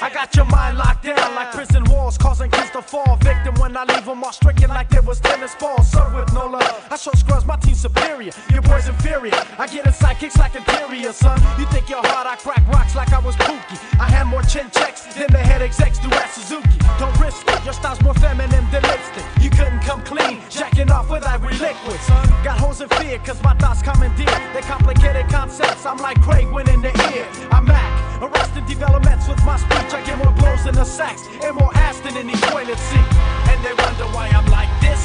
I 0.02 0.10
got 0.14 0.36
your 0.36 0.46
mind 0.46 0.78
locked 0.78 1.04
down 1.04 1.36
like 1.36 1.52
prison 1.52 1.84
causing 2.16 2.52
kids 2.52 2.70
to 2.70 2.82
fall 2.84 3.16
victim 3.18 3.56
when 3.56 3.76
I 3.76 3.84
leave 3.86 4.06
them 4.06 4.24
all 4.24 4.32
stricken 4.32 4.70
like 4.70 4.88
there 4.90 5.02
was 5.02 5.20
tennis 5.20 5.56
balls. 5.56 5.90
Served 5.90 6.14
with 6.16 6.32
no 6.32 6.46
love. 6.46 6.88
I 6.92 6.96
show 6.96 7.10
scrubs 7.16 7.48
my 7.48 7.56
team 7.56 7.74
superior, 7.74 8.32
your 8.54 8.62
boy's 8.62 8.88
inferior. 8.88 9.34
I 9.58 9.66
get 9.66 9.88
inside 9.88 10.20
kicks 10.20 10.38
like 10.38 10.56
interior, 10.56 11.12
son. 11.12 11.42
You 11.60 11.66
think 11.66 11.90
you're 11.90 12.06
hard, 12.06 12.28
I 12.28 12.36
crack 12.36 12.62
rocks 12.68 12.96
like 12.96 13.12
I 13.12 13.20
was 13.20 13.36
Pookie. 13.36 13.80
I 14.00 14.08
had 14.10 14.28
more 14.28 14.44
chin 14.44 14.70
checks 14.70 15.02
than 15.16 15.32
the 15.32 15.40
head 15.40 15.64
execs 15.64 15.98
do 15.98 16.10
at 16.12 16.30
Suzuki. 16.30 16.78
Don't 17.00 17.18
risk 17.20 17.48
it, 17.48 17.66
your 17.66 17.74
style's 17.74 18.02
more 18.02 18.14
feminine 18.14 18.66
than 18.70 18.84
lipstick. 18.84 19.26
You 19.42 19.50
couldn't 19.50 19.82
come 19.82 20.04
clean, 20.04 20.42
jacking 20.50 20.92
off 20.92 21.10
with 21.10 21.24
ivory 21.24 21.58
liquid, 21.58 22.00
son. 22.02 22.28
Got 22.44 22.60
hoes 22.60 22.80
in 22.80 22.90
fear, 22.90 23.18
cause 23.20 23.42
my 23.42 23.56
thoughts 23.56 23.82
commandeer. 23.82 24.38
They 24.54 24.62
complicated 24.62 25.28
concepts, 25.30 25.86
I'm 25.86 25.98
like 25.98 26.22
Craig 26.22 26.48
when 26.52 26.70
in 26.70 26.82
the 26.82 26.94
ear. 27.14 27.26
I'm 27.52 27.66
Mac, 27.66 28.07
arrested 28.22 28.66
developments 28.66 29.28
with 29.28 29.44
my 29.46 29.58
speech. 29.58 29.94
I 29.94 30.02
get 30.06 30.18
more 30.18 30.34
blows 30.34 30.64
than 30.64 30.76
the 30.76 30.86
sax, 30.86 31.28
and 31.44 31.56
more 31.56 31.72
ass 31.76 32.00
than 32.00 32.18
any 32.18 32.34
toilet 32.50 32.78
seat. 32.78 33.10
And 33.50 33.58
they 33.64 33.74
wonder 33.74 34.06
why 34.16 34.28
I'm 34.30 34.46
like 34.48 34.70
this. 34.82 35.02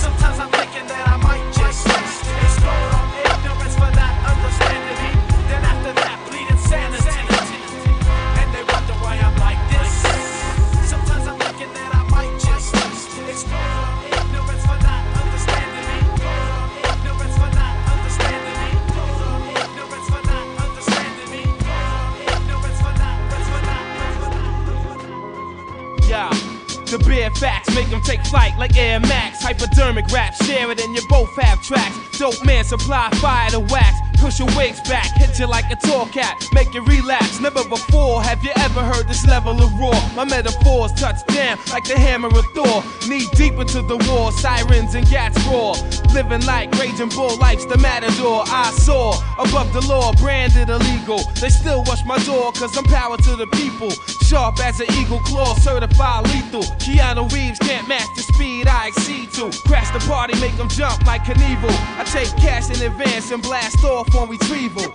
Sometimes 0.00 0.38
I'm 0.38 0.50
thinking 0.50 0.86
that 0.88 1.08
I 1.08 1.16
might 1.16 1.39
The 26.90 26.98
bare 26.98 27.30
facts 27.30 27.72
make 27.72 27.88
them 27.88 28.00
take 28.02 28.26
flight 28.26 28.58
like 28.58 28.76
Air 28.76 28.98
Max. 28.98 29.40
Hypodermic 29.44 30.08
rap, 30.08 30.34
share 30.34 30.68
it 30.72 30.80
and 30.80 30.92
you 30.92 31.02
both 31.08 31.32
have 31.36 31.62
tracks. 31.62 32.18
Dope 32.18 32.44
man 32.44 32.64
supply 32.64 33.08
fire 33.20 33.48
to 33.50 33.60
wax. 33.60 34.09
Push 34.20 34.38
your 34.38 34.48
wigs 34.54 34.80
back, 34.82 35.16
hit 35.16 35.38
you 35.38 35.46
like 35.46 35.64
a 35.72 35.76
tall 35.76 36.04
cat, 36.06 36.36
make 36.52 36.74
you 36.74 36.84
relapse. 36.84 37.40
Never 37.40 37.64
before 37.64 38.22
have 38.22 38.44
you 38.44 38.50
ever 38.56 38.80
heard 38.80 39.08
this 39.08 39.26
level 39.26 39.58
of 39.62 39.72
raw. 39.80 39.98
My 40.14 40.24
metaphors 40.24 40.92
touch 40.92 41.24
down 41.28 41.56
like 41.72 41.84
the 41.84 41.98
hammer 41.98 42.28
of 42.28 42.44
Thor. 42.54 42.84
Knee 43.08 43.26
deep 43.32 43.54
into 43.54 43.80
the 43.80 43.96
war, 44.10 44.30
sirens 44.32 44.94
and 44.94 45.08
gats 45.08 45.42
roar. 45.46 45.74
Living 46.12 46.44
like 46.44 46.70
raging 46.78 47.08
bull, 47.08 47.38
life's 47.38 47.64
the 47.64 47.78
matador. 47.78 48.44
I 48.46 48.70
saw 48.72 49.16
above 49.38 49.72
the 49.72 49.80
law, 49.88 50.12
branded 50.20 50.68
illegal. 50.68 51.24
They 51.40 51.48
still 51.48 51.82
watch 51.84 52.04
my 52.04 52.18
door, 52.24 52.52
cause 52.52 52.76
I'm 52.76 52.84
power 52.84 53.16
to 53.16 53.36
the 53.36 53.46
people. 53.46 53.90
Sharp 54.28 54.60
as 54.60 54.80
an 54.80 54.86
eagle 55.00 55.20
claw, 55.20 55.54
certified 55.54 56.28
lethal. 56.28 56.62
Keanu 56.76 57.32
Reeves 57.32 57.58
can't 57.58 57.88
match 57.88 58.06
the 58.16 58.22
speed 58.34 58.68
I 58.68 58.88
exceed 58.88 59.32
to. 59.32 59.50
Crash 59.66 59.90
the 59.96 60.00
party, 60.06 60.38
make 60.40 60.56
them 60.58 60.68
jump 60.68 61.04
like 61.06 61.24
Knievel. 61.24 61.72
I 61.98 62.04
take 62.04 62.28
cash 62.36 62.68
in 62.68 62.84
advance 62.86 63.30
and 63.30 63.42
blast 63.42 63.82
off 63.82 64.09
on 64.14 64.28
retrieval. 64.28 64.92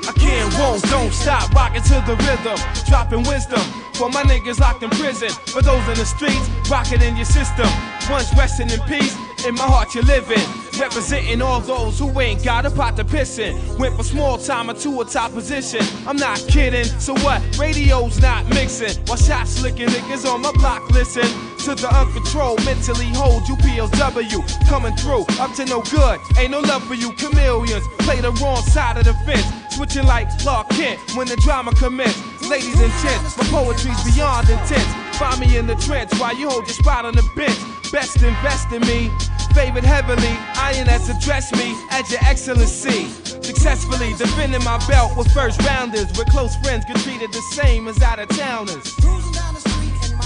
I 0.00 0.12
can't, 0.16 0.58
won't, 0.58 0.82
don't 0.84 1.12
stop 1.12 1.52
rocking 1.52 1.82
to 1.82 2.02
the 2.06 2.16
rhythm, 2.26 2.58
dropping 2.86 3.22
wisdom 3.24 3.60
for 3.98 4.08
my 4.08 4.22
niggas 4.22 4.60
locked 4.60 4.82
in 4.82 4.90
prison. 4.90 5.28
For 5.28 5.60
those 5.60 5.86
in 5.88 5.98
the 5.98 6.06
streets, 6.06 6.48
rocking 6.70 7.02
in 7.02 7.16
your 7.16 7.24
system. 7.24 7.68
Once 8.08 8.32
resting 8.34 8.70
in 8.70 8.80
peace, 8.86 9.16
in 9.46 9.54
my 9.54 9.62
heart 9.62 9.94
you're 9.94 10.04
living. 10.04 10.40
Representing 10.78 11.42
all 11.42 11.60
those 11.60 11.98
who 11.98 12.20
ain't 12.20 12.44
got 12.44 12.64
a 12.64 12.70
pot 12.70 12.96
to 12.96 13.04
piss 13.04 13.38
in. 13.38 13.56
Went 13.78 13.94
from 13.96 14.04
small 14.04 14.38
timer 14.38 14.74
to 14.74 15.00
a 15.00 15.04
top 15.04 15.32
position. 15.32 15.80
I'm 16.06 16.16
not 16.16 16.38
kidding, 16.48 16.84
so 16.84 17.14
what? 17.24 17.42
Radio's 17.58 18.20
not 18.20 18.48
mixing. 18.50 18.94
While 19.06 19.16
shots 19.16 19.60
licking 19.62 19.88
niggas 19.88 20.24
on 20.24 20.42
my 20.42 20.52
block 20.52 20.88
listen 20.90 21.26
to 21.64 21.74
the 21.74 21.88
uncontrolled, 21.92 22.64
mentally 22.64 23.06
hold 23.06 23.46
you 23.48 23.56
PLW 23.56 24.68
coming 24.68 24.94
through, 24.96 25.24
up 25.40 25.52
to 25.56 25.64
no 25.64 25.82
good. 25.82 26.20
Ain't 26.38 26.52
no 26.52 26.60
love 26.60 26.84
for 26.84 26.94
you, 26.94 27.12
chameleons. 27.16 27.84
Play 27.98 28.20
the 28.20 28.30
wrong 28.40 28.62
side 28.62 28.98
of 28.98 29.04
the 29.04 29.14
fence, 29.26 29.46
switching 29.74 30.04
like 30.04 30.28
Clark 30.38 30.68
Kent 30.70 31.00
when 31.16 31.26
the 31.26 31.36
drama 31.36 31.72
commence. 31.72 32.16
Ladies 32.48 32.80
and 32.80 32.92
gents, 33.02 33.36
my 33.36 33.44
poetry's 33.50 34.14
beyond 34.14 34.48
intense. 34.48 35.18
Find 35.18 35.40
me 35.40 35.56
in 35.56 35.66
the 35.66 35.74
trench 35.76 36.12
while 36.20 36.36
you 36.36 36.48
hold 36.48 36.66
your 36.66 36.74
spot 36.74 37.04
on 37.04 37.14
the 37.14 37.28
bench. 37.34 37.58
Best 37.90 38.22
invest 38.22 38.70
in 38.70 38.82
me, 38.82 39.10
favored 39.54 39.84
heavily. 39.84 40.36
INS 40.56 41.08
address 41.08 41.50
me 41.52 41.74
as 41.90 42.10
your 42.10 42.20
excellency. 42.22 43.08
Successfully 43.42 44.12
defending 44.18 44.62
my 44.62 44.76
belt 44.86 45.16
with 45.16 45.32
first 45.32 45.58
rounders, 45.62 46.12
where 46.12 46.26
close 46.26 46.54
friends 46.56 46.84
get 46.84 46.98
treated 46.98 47.32
the 47.32 47.40
same 47.52 47.88
as 47.88 48.02
out 48.02 48.18
of 48.18 48.28
towners. 48.28 48.94
Cruising 49.00 49.32
down 49.32 49.54
the 49.54 49.60
street 49.60 50.10
in 50.10 50.18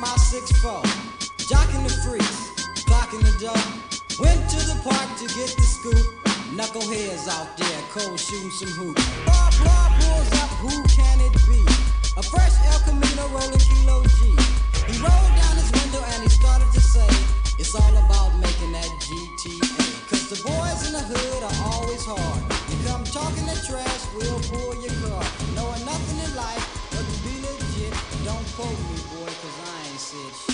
my 0.00 0.08
six 0.16 0.50
four, 0.62 0.82
jocking 1.48 1.84
the 1.84 1.90
freaks, 2.02 2.50
clocking 2.86 3.20
the 3.20 3.32
dough. 3.38 4.24
Went 4.24 4.48
to 4.50 4.56
the 4.56 4.74
park 4.82 5.18
to 5.18 5.26
get 5.26 5.54
the 5.54 5.62
scoop. 5.62 6.17
Knuckleheads 6.58 7.28
out 7.28 7.56
there, 7.56 7.80
cold 7.94 8.18
shooting 8.18 8.50
some 8.50 8.66
hoops. 8.74 8.98
Bob, 9.24 9.54
Bob 9.62 9.94
pulls 10.02 10.32
up, 10.42 10.50
who 10.58 10.74
can 10.90 11.20
it 11.22 11.30
be? 11.46 11.62
A 12.18 12.22
fresh 12.26 12.50
El 12.66 12.80
Camino 12.82 13.30
rolling 13.30 13.62
kilo 13.62 14.02
G. 14.18 14.34
He 14.90 14.98
rolled 14.98 15.34
down 15.38 15.54
his 15.54 15.70
window 15.70 16.02
and 16.02 16.26
he 16.26 16.28
started 16.28 16.66
to 16.74 16.80
say, 16.80 17.06
It's 17.62 17.76
all 17.76 17.94
about 17.94 18.34
making 18.42 18.72
that 18.74 18.90
GTA. 19.06 20.10
Cause 20.10 20.26
the 20.34 20.42
boys 20.42 20.82
in 20.82 20.98
the 20.98 21.04
hood 21.06 21.42
are 21.46 21.58
always 21.70 22.02
hard. 22.02 22.42
You 22.66 22.76
come 22.90 23.04
talking 23.04 23.46
the 23.46 23.54
trash, 23.62 24.02
we'll 24.18 24.42
pull 24.50 24.74
your 24.82 24.98
car. 24.98 25.22
Knowing 25.54 25.86
nothing 25.86 26.18
in 26.26 26.34
life 26.34 26.66
but 26.90 27.06
to 27.06 27.16
be 27.22 27.38
legit, 27.38 27.94
don't 28.26 28.46
quote 28.58 28.74
me. 28.90 28.98
chucka, 30.08 30.47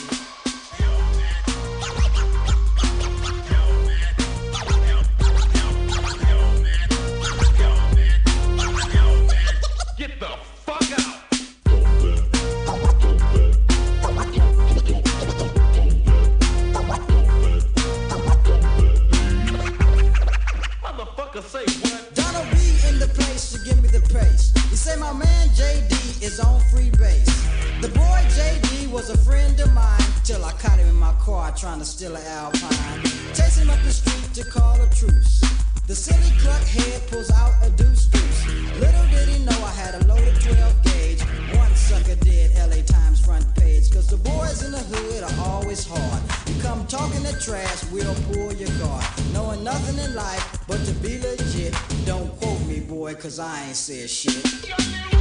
motherfucker 21.34 21.66
say 21.66 21.90
what? 21.90 22.14
Donna 22.14 22.48
B 22.52 22.88
in 22.88 22.98
the 22.98 23.08
place 23.08 23.52
to 23.52 23.58
give 23.64 23.82
me 23.82 23.88
the 23.88 24.00
pace. 24.12 24.52
You 24.70 24.76
say 24.76 24.96
my 24.98 25.12
man 25.12 25.48
JD 25.48 26.22
is 26.22 26.40
on 26.40 26.60
free 26.70 26.90
base. 26.90 27.26
The 27.80 27.88
boy 27.88 28.20
JD 28.36 28.90
was 28.90 29.10
a 29.10 29.18
friend 29.18 29.58
of 29.60 29.72
mine 29.74 30.00
till 30.24 30.44
I 30.44 30.52
caught 30.52 30.78
him 30.78 30.88
in 30.88 30.94
my 30.94 31.12
car 31.14 31.52
trying 31.56 31.80
to 31.80 31.84
steal 31.84 32.14
an 32.14 32.24
Alpine. 32.26 33.02
Chased 33.34 33.58
him 33.58 33.70
up 33.70 33.80
the 33.82 33.90
street 33.90 34.34
to 34.34 34.50
call 34.50 34.80
a 34.80 34.88
truce. 34.90 35.42
The 35.86 35.94
silly 35.94 36.30
cluckhead 36.40 37.10
pulls 37.10 37.30
out 37.30 37.52
a 37.62 37.68
deuce 37.68 38.06
deuce. 38.06 38.46
Little 38.80 39.06
did 39.08 39.28
he 39.28 39.44
know 39.44 39.52
I 39.52 39.70
had 39.72 39.94
a 40.02 40.06
loaded 40.06 40.34
12 40.40 40.82
gauge. 40.82 41.20
One 41.58 41.74
sucker 41.76 42.14
did 42.24 42.52
LA 42.56 42.80
Times 42.86 43.22
front 43.22 43.44
page. 43.54 43.90
Cause 43.90 44.08
the 44.08 44.16
boys 44.16 44.62
in 44.64 44.72
the 44.72 44.78
hood 44.78 45.24
are 45.24 45.46
always 45.46 45.86
hard. 45.86 46.22
You 46.48 46.60
come 46.62 46.86
talking 46.86 47.22
that 47.24 47.38
trash, 47.38 47.84
we'll 47.92 48.14
pull 48.32 48.54
your 48.54 48.70
guard. 48.78 49.04
Knowing 49.34 49.62
nothing 49.62 50.02
in 50.02 50.14
life 50.14 50.58
but 50.66 50.82
to 50.86 50.92
be 50.94 51.18
legit. 51.20 51.74
Don't 52.06 52.34
quote 52.40 52.62
me, 52.66 52.80
boy, 52.80 53.14
cause 53.14 53.38
I 53.38 53.66
ain't 53.66 53.76
said 53.76 54.08
shit. 54.08 55.13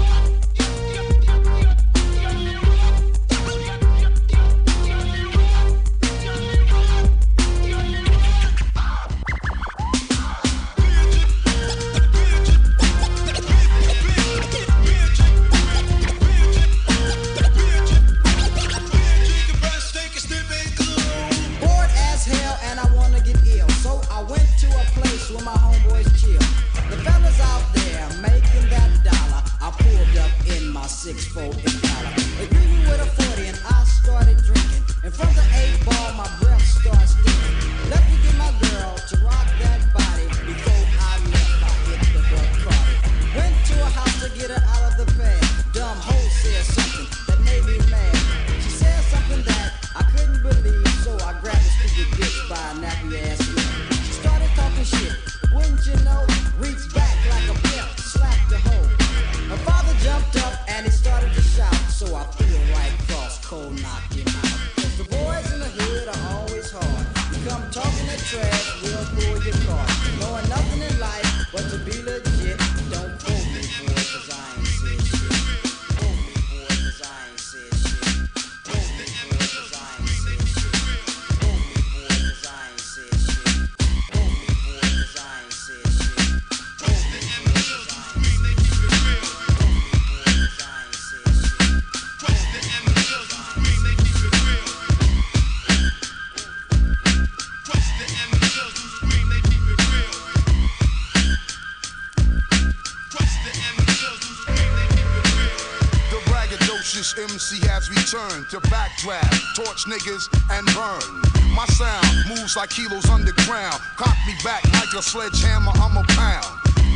draft, 109.03 109.55
torch 109.55 109.83
niggas 109.83 110.31
and 110.55 110.63
burn. 110.71 111.03
My 111.51 111.65
sound 111.75 112.07
moves 112.29 112.55
like 112.55 112.69
kilos 112.69 113.09
underground. 113.09 113.75
Cock 113.97 114.15
me 114.25 114.33
back 114.43 114.63
like 114.79 114.93
a 114.95 115.03
sledgehammer, 115.03 115.75
I'm 115.75 115.97
a 115.97 116.03
pound. 116.15 116.47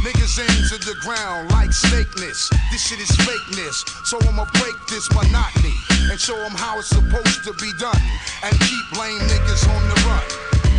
Niggas 0.08 0.40
into 0.40 0.80
the 0.88 0.96
ground 1.04 1.52
like 1.52 1.72
snakeness. 1.72 2.48
This 2.72 2.88
shit 2.88 3.00
is 3.00 3.12
fakeness. 3.28 3.84
So 4.08 4.18
I'ma 4.24 4.46
break 4.56 4.76
this 4.88 5.12
monotony 5.12 5.76
and 6.10 6.20
show 6.20 6.38
them 6.38 6.56
how 6.56 6.80
it's 6.80 6.88
supposed 6.88 7.44
to 7.44 7.54
be 7.60 7.72
done. 7.78 8.02
And 8.44 8.56
keep 8.56 8.86
lame 8.98 9.20
niggas 9.28 9.68
on 9.68 9.84
the 9.92 9.98
run. 10.08 10.24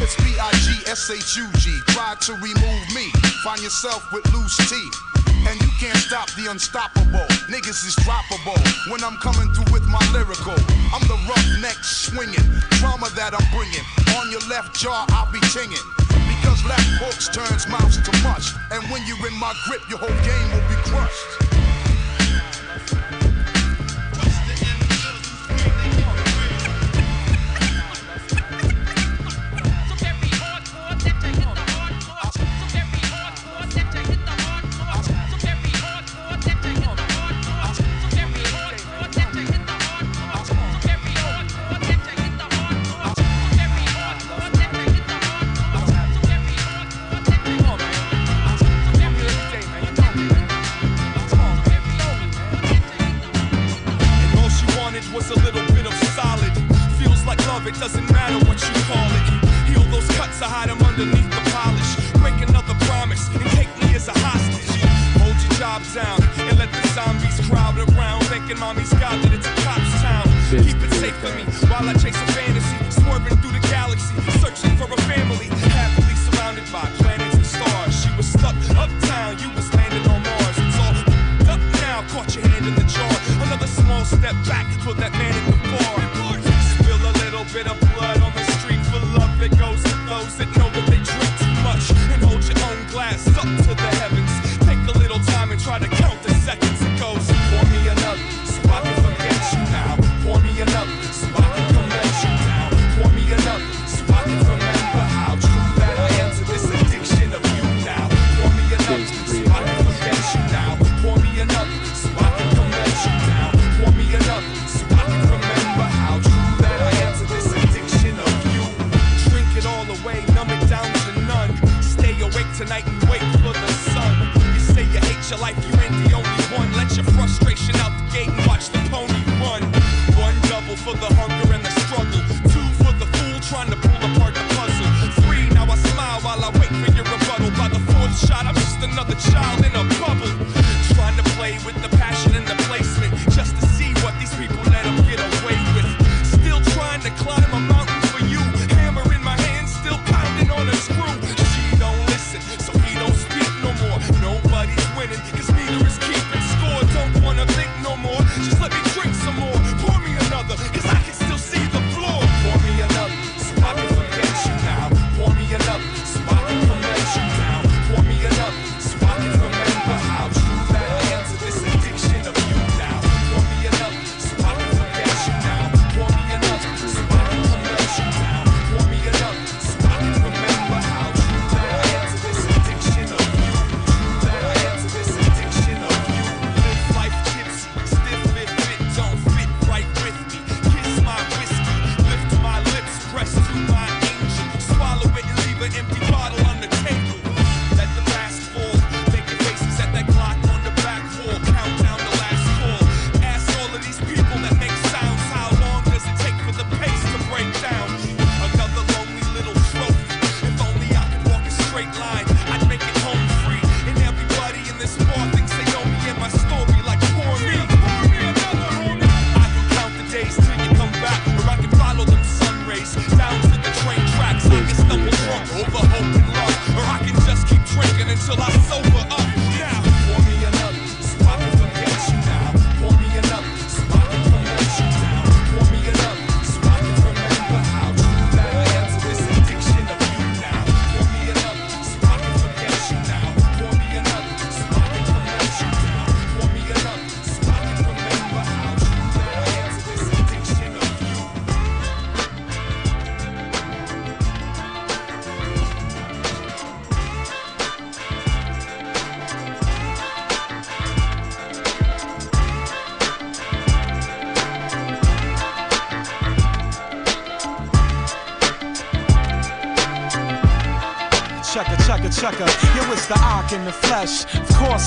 It's 0.01 0.17
B-I-G-S-H-U-G. 0.17 1.81
Try 1.93 2.15
to 2.21 2.33
remove 2.41 2.83
me. 2.95 3.13
Find 3.45 3.61
yourself 3.61 4.11
with 4.13 4.25
loose 4.33 4.57
teeth. 4.71 5.18
And 5.47 5.61
you 5.61 5.71
can't 5.79 5.97
stop 5.97 6.31
the 6.35 6.51
unstoppable. 6.51 7.27
Niggas 7.47 7.87
is 7.87 7.95
droppable 8.03 8.59
when 8.91 9.05
I'm 9.05 9.17
coming 9.19 9.53
through 9.55 9.73
with 9.73 9.87
my 9.87 10.01
lyrical. 10.13 10.57
I'm 10.91 11.05
the 11.07 11.19
roughneck 11.29 11.79
swinging, 11.85 12.49
drama 12.81 13.09
that 13.15 13.37
I'm 13.37 13.49
bringing. 13.55 13.85
On 14.19 14.31
your 14.31 14.43
left 14.49 14.75
jaw, 14.75 15.07
I'll 15.11 15.31
be 15.31 15.41
tinging. 15.53 15.85
Because 16.09 16.65
left 16.65 16.89
hooks 16.99 17.29
turns 17.29 17.69
mouths 17.69 18.01
to 18.01 18.13
mush. 18.23 18.55
And 18.73 18.83
when 18.91 19.07
you're 19.07 19.27
in 19.29 19.37
my 19.39 19.55
grip, 19.67 19.83
your 19.89 19.99
whole 19.99 20.19
game 20.25 20.49
will 20.51 20.67
be 20.69 20.79
crushed. 20.89 21.58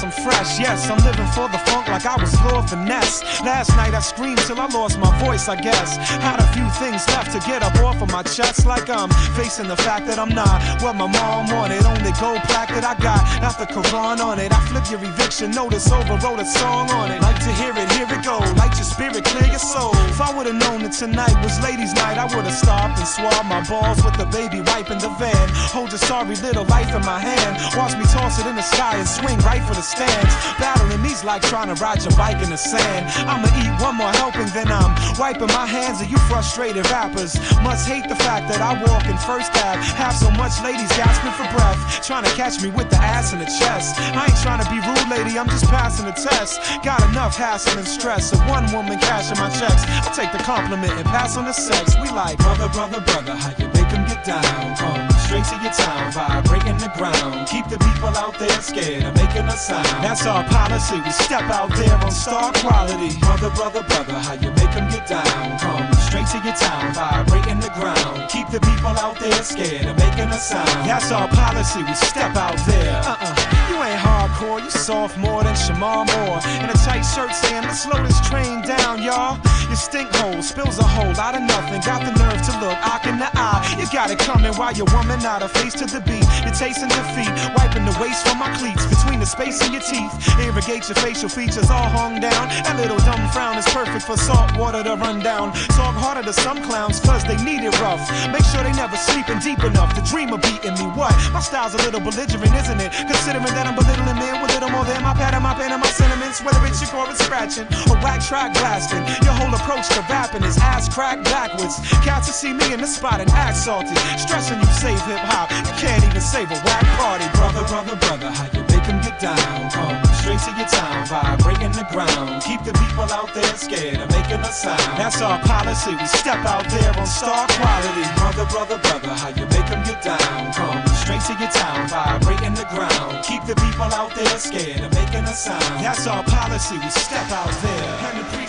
I'm 0.04 0.10
fresh. 0.10 0.60
Yes, 0.60 0.90
I'm 0.90 0.98
living 1.06 1.28
for 1.28 1.48
the 1.50 1.60
funk 1.60 1.81
like 2.04 2.18
I 2.18 2.22
was 2.22 2.34
Lord 2.52 2.70
Finesse. 2.70 3.22
Last 3.42 3.70
night 3.76 3.94
I 3.94 4.00
screamed 4.00 4.40
till 4.40 4.60
I 4.60 4.68
lost 4.68 4.98
my 4.98 5.12
voice, 5.24 5.48
I 5.48 5.56
guess. 5.56 5.98
Had 5.98 6.40
a 6.40 6.48
few 6.54 6.68
things 6.82 7.06
left 7.10 7.32
to 7.34 7.40
get 7.48 7.62
up 7.64 7.76
off 7.84 8.02
of 8.02 8.12
my 8.12 8.24
chest, 8.24 8.66
like 8.66 8.90
I'm 8.90 9.10
facing 9.36 9.68
the 9.68 9.78
fact 9.78 10.08
that 10.08 10.18
I'm 10.18 10.30
not 10.30 10.62
what 10.82 10.96
my 10.96 11.08
mom 11.08 11.48
wanted. 11.54 11.84
Only 11.86 12.12
gold 12.20 12.42
plaque 12.50 12.70
that 12.70 12.84
I 12.84 12.96
got, 12.98 13.22
not 13.42 13.58
the 13.60 13.66
Quran 13.66 14.20
on 14.20 14.40
it. 14.40 14.52
I 14.52 14.60
flip 14.70 14.90
your 14.90 15.04
eviction 15.04 15.52
notice 15.52 15.92
over, 15.92 16.18
wrote 16.26 16.40
a 16.40 16.46
song 16.46 16.90
on 16.92 17.12
it. 17.12 17.22
Like 17.22 17.40
to 17.46 17.52
hear 17.62 17.74
it, 17.76 17.92
here 17.94 18.10
it 18.10 18.24
go. 18.26 18.40
Light 18.58 18.74
your 18.78 18.90
spirit, 18.90 19.24
clear 19.26 19.50
your 19.50 19.62
soul. 19.62 19.94
If 20.10 20.22
I 20.22 20.34
would've 20.36 20.56
known 20.56 20.84
that 20.84 20.94
tonight 20.94 21.36
was 21.44 21.60
ladies' 21.62 21.94
night, 21.94 22.18
I 22.18 22.26
would've 22.34 22.54
stopped 22.54 22.98
and 22.98 23.08
swabbed 23.08 23.50
my 23.50 23.62
balls 23.70 24.02
with 24.04 24.18
the 24.18 24.26
baby 24.26 24.62
wipe 24.62 24.90
in 24.90 24.98
the 24.98 25.10
van. 25.22 25.48
Hold 25.76 25.92
your 25.92 26.00
sorry 26.00 26.36
little 26.42 26.66
life 26.66 26.94
in 26.96 27.04
my 27.06 27.20
hand. 27.20 27.62
Watch 27.78 27.94
me 27.98 28.06
toss 28.10 28.40
it 28.40 28.48
in 28.48 28.56
the 28.56 28.66
sky 28.66 28.98
and 28.98 29.08
swing 29.08 29.38
right 29.46 29.62
for 29.68 29.76
the 29.76 29.86
stands. 29.86 30.34
Battling 30.58 31.04
these 31.04 31.24
like 31.24 31.42
trying 31.44 31.68
to 31.68 31.78
ride 31.82 31.91
your 32.00 32.16
bike 32.16 32.40
in 32.42 32.50
the 32.50 32.58
sand. 32.58 33.12
I'ma 33.28 33.52
eat 33.60 33.74
one 33.84 33.98
more 34.00 34.12
helping, 34.16 34.48
then 34.56 34.72
I'm 34.72 34.96
wiping 35.20 35.52
my 35.52 35.68
hands 35.68 36.00
of 36.00 36.08
you 36.08 36.18
frustrated 36.32 36.88
rappers. 36.90 37.36
Must 37.60 37.84
hate 37.88 38.08
the 38.08 38.16
fact 38.16 38.48
that 38.48 38.62
I 38.64 38.80
walk 38.88 39.06
in 39.12 39.18
first 39.20 39.52
cab. 39.52 39.78
Have 40.00 40.16
so 40.16 40.32
much 40.32 40.56
ladies 40.64 40.90
gasping 40.96 41.36
for 41.36 41.48
breath. 41.52 41.80
Trying 42.06 42.24
to 42.24 42.34
catch 42.40 42.64
me 42.64 42.70
with 42.72 42.90
the 42.90 42.98
ass 42.98 43.34
in 43.34 43.40
the 43.40 43.52
chest. 43.60 44.00
I 44.16 44.32
ain't 44.32 44.40
trying 44.40 44.64
to 44.64 44.70
be 44.72 44.80
rude, 44.80 45.10
lady, 45.12 45.38
I'm 45.38 45.50
just 45.50 45.66
passing 45.68 46.06
the 46.06 46.16
test. 46.16 46.62
Got 46.84 47.04
enough 47.10 47.36
hassle 47.36 47.78
and 47.78 47.88
stress. 47.88 48.32
Of 48.32 48.40
one 48.48 48.72
woman 48.72 48.98
cashing 49.00 49.38
my 49.38 49.50
checks. 49.50 49.84
I 49.84 50.10
take 50.16 50.32
the 50.32 50.44
compliment 50.44 50.94
and 50.94 51.06
pass 51.06 51.36
on 51.36 51.46
the 51.46 51.54
sex. 51.54 51.96
We 52.00 52.10
like 52.10 52.38
brother, 52.38 52.70
brother, 52.70 53.02
brother. 53.02 53.36
How 53.36 53.52
you 53.58 53.68
make 53.74 53.81
'em 53.94 54.06
get 54.06 54.24
down? 54.24 54.76
Come 54.76 55.10
straight 55.26 55.46
to 55.46 55.58
your 55.64 55.74
town, 55.74 56.12
vibrating 56.12 56.78
the 56.78 56.92
ground. 56.98 57.48
Keep 57.48 57.68
the 57.70 57.78
people 57.78 58.14
out 58.24 58.38
there 58.40 58.62
scared 58.62 59.04
of 59.04 59.16
making 59.16 59.48
a 59.48 59.58
sound. 59.58 60.04
That's 60.04 60.26
our 60.26 60.44
policy. 60.44 61.00
We 61.02 61.12
step 61.12 61.44
out 61.50 61.74
there 61.76 61.96
on 61.96 62.12
star 62.12 62.52
quality. 62.54 63.18
Brother, 63.20 63.50
brother, 63.52 63.84
brother, 63.84 64.20
how 64.20 64.34
you 64.34 64.52
make 64.52 64.72
them 64.74 64.90
get 64.90 65.08
down? 65.08 65.60
Come 65.60 65.94
straight 66.08 66.28
to 66.34 66.40
your 66.44 66.56
town, 66.56 66.94
vibrating 66.94 67.60
the 67.60 67.70
ground. 67.70 68.30
Keep 68.30 68.48
the 68.50 68.60
people 68.60 68.96
out 69.06 69.18
there 69.20 69.44
scared 69.44 69.86
of 69.86 69.98
making 69.98 70.30
a 70.30 70.40
sound. 70.40 70.90
That's 70.90 71.12
our 71.12 71.28
policy. 71.28 71.84
We 71.84 71.94
step 71.94 72.36
out 72.36 72.58
there. 72.66 73.02
Uh-uh. 73.06 73.61
Ain't 73.82 73.98
hardcore, 73.98 74.62
you 74.64 74.70
sophomore 74.70 75.44
than 75.44 75.56
Shamar 75.56 76.06
Moore. 76.06 76.38
In 76.62 76.70
a 76.70 76.78
tight 76.86 77.02
shirt 77.02 77.34
saying, 77.34 77.64
let's 77.64 77.82
slow 77.82 77.98
this 78.04 78.22
train 78.30 78.62
down, 78.62 79.02
y'all. 79.02 79.40
Your 79.68 79.76
stink 79.76 80.10
hole 80.22 80.42
spills 80.44 80.78
a 80.78 80.84
hole 80.84 81.14
lot 81.18 81.34
of 81.34 81.42
nothing. 81.42 81.82
Got 81.82 82.06
the 82.06 82.14
nerve 82.14 82.42
to 82.46 82.54
look, 82.62 82.78
eye 82.78 83.02
in 83.10 83.18
the 83.18 83.30
eye. 83.34 83.64
You 83.80 83.90
got 83.90 84.12
it 84.12 84.20
coming 84.20 84.54
while 84.54 84.74
your 84.74 84.86
woman 84.94 85.26
out 85.26 85.42
of 85.42 85.52
face 85.52 85.74
to 85.82 85.86
the 85.90 86.02
beat. 86.02 86.22
You're 86.46 86.54
tasting 86.54 86.94
defeat, 86.94 87.32
wiping 87.58 87.86
the 87.90 87.96
waste 87.98 88.28
from 88.28 88.38
my 88.38 88.54
cleats 88.60 88.86
between 88.86 89.20
the 89.20 89.26
space 89.26 89.58
in 89.66 89.74
your 89.74 89.82
teeth. 89.82 90.14
Irrigate 90.38 90.86
your 90.88 91.00
facial 91.02 91.30
features 91.30 91.72
all 91.72 91.90
hung 91.90 92.20
down. 92.20 92.52
That 92.68 92.78
little 92.78 93.00
dumb 93.02 93.24
frown 93.32 93.58
is 93.58 93.66
perfect 93.74 94.06
for 94.06 94.18
salt 94.18 94.56
water 94.58 94.84
to 94.84 94.94
run 94.96 95.20
down. 95.20 95.54
Talk 95.74 95.96
harder 95.98 96.22
to 96.22 96.34
some 96.34 96.62
clowns, 96.62 97.00
cause 97.00 97.24
they 97.24 97.38
need 97.42 97.64
it 97.64 97.74
rough. 97.82 98.04
Make 98.30 98.46
sure 98.46 98.62
they 98.62 98.74
never 98.78 98.96
sleeping 98.96 99.40
deep 99.40 99.64
enough 99.64 99.96
to 99.98 100.02
dream 100.06 100.34
of 100.34 100.42
beating 100.42 100.78
me. 100.78 100.86
What? 100.94 101.16
My 101.34 101.42
style's 101.42 101.74
a 101.74 101.82
little 101.82 102.02
belligerent, 102.02 102.54
isn't 102.54 102.80
it? 102.80 102.92
Considering 103.08 103.56
that 103.56 103.66
I'm 103.68 103.71
belittling 103.76 104.18
men 104.18 104.42
with 104.42 104.52
little 104.54 104.70
more 104.70 104.86
than 104.86 105.02
my 105.04 105.14
and 105.18 105.44
my 105.44 105.54
pen 105.54 105.72
and 105.72 105.82
my 105.82 105.88
sentiments. 105.88 106.42
Whether 106.44 106.66
it's 106.66 106.82
your 106.82 106.90
chorus 106.92 107.20
scratching 107.20 107.68
or 107.90 107.98
whack 108.04 108.22
track 108.22 108.54
blasting. 108.54 109.04
Your 109.26 109.34
whole 109.34 109.54
approach 109.54 109.88
to 109.90 110.02
rapping 110.10 110.44
is 110.44 110.58
ass 110.58 110.94
cracked 110.94 111.26
backwards. 111.26 111.80
Cats 112.06 112.28
to 112.28 112.34
see 112.34 112.54
me 112.54 112.74
in 112.74 112.82
the 112.82 112.88
spot 112.88 113.20
and 113.20 113.30
act 113.32 113.58
salty. 113.58 113.96
Stressing 114.18 114.60
you 114.60 114.72
save 114.82 115.02
hip 115.06 115.20
hop. 115.20 115.50
You 115.52 115.74
can't 115.80 116.04
even 116.04 116.22
save 116.22 116.52
a 116.52 116.60
whack 116.66 116.86
party. 117.00 117.26
Brother, 117.38 117.64
brother, 117.68 117.96
brother, 117.96 118.30
how 118.32 118.46
you 118.58 118.71
'em 118.88 119.00
get 119.02 119.20
down? 119.20 119.70
Come 119.72 119.98
straight 120.20 120.40
to 120.46 120.52
your 120.60 120.68
town, 120.68 121.06
vibrating 121.06 121.72
the 121.72 121.86
ground. 121.94 122.42
Keep 122.44 122.64
the 122.64 122.74
people 122.74 123.10
out 123.12 123.34
there 123.34 123.56
scared 123.56 124.00
of 124.02 124.10
making 124.12 124.42
a 124.42 124.52
sound. 124.52 124.98
That's 124.98 125.22
our 125.22 125.40
policy. 125.40 125.96
We 125.96 126.06
step 126.06 126.46
out 126.46 126.68
there 126.70 126.94
on 127.00 127.06
star 127.06 127.48
quality. 127.48 128.06
Brother, 128.22 128.46
brother, 128.54 128.78
brother, 128.86 129.14
how 129.22 129.30
you 129.30 129.46
make 129.48 129.70
'em 129.72 129.84
get 129.84 130.02
down? 130.02 130.54
Come 130.54 130.82
straight 131.04 131.24
to 131.30 131.34
your 131.42 131.52
town, 131.52 131.88
vibrating 131.88 132.56
the 132.56 132.66
ground. 132.66 133.24
Keep 133.24 133.46
the 133.46 133.56
people 133.56 133.92
out 133.94 134.14
there 134.16 134.38
scared 134.38 134.82
of 134.86 134.94
making 134.94 135.26
a 135.26 135.36
sound. 135.36 135.84
That's 135.84 136.08
our 136.08 136.24
policy. 136.24 136.78
We 136.78 136.90
step 136.90 137.32
out 137.32 137.54
there. 137.62 138.41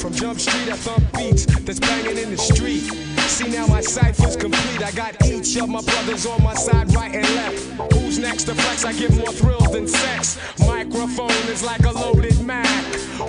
From 0.00 0.14
Jump 0.14 0.40
Street, 0.40 0.72
I 0.72 0.76
thump 0.76 1.12
beats 1.12 1.44
that's 1.44 1.78
banging 1.78 2.16
in 2.16 2.30
the 2.30 2.38
street. 2.38 2.80
See 3.28 3.50
now 3.50 3.66
my 3.66 3.82
cipher's 3.82 4.34
complete. 4.34 4.82
I 4.82 4.92
got 4.92 5.26
each 5.26 5.56
of 5.56 5.68
my 5.68 5.82
brothers 5.82 6.24
on 6.24 6.42
my 6.42 6.54
side, 6.54 6.90
right 6.94 7.14
and 7.14 7.28
left. 7.34 7.92
Who's 7.92 8.18
next 8.18 8.44
to 8.44 8.54
flex? 8.54 8.86
I 8.86 8.94
give 8.94 9.14
more 9.18 9.30
thrills 9.30 9.70
than 9.72 9.86
sex. 9.86 10.38
Microphone 10.60 11.30
is 11.52 11.62
like 11.62 11.84
a 11.84 11.92
loaded 11.92 12.40
Mac. 12.40 12.66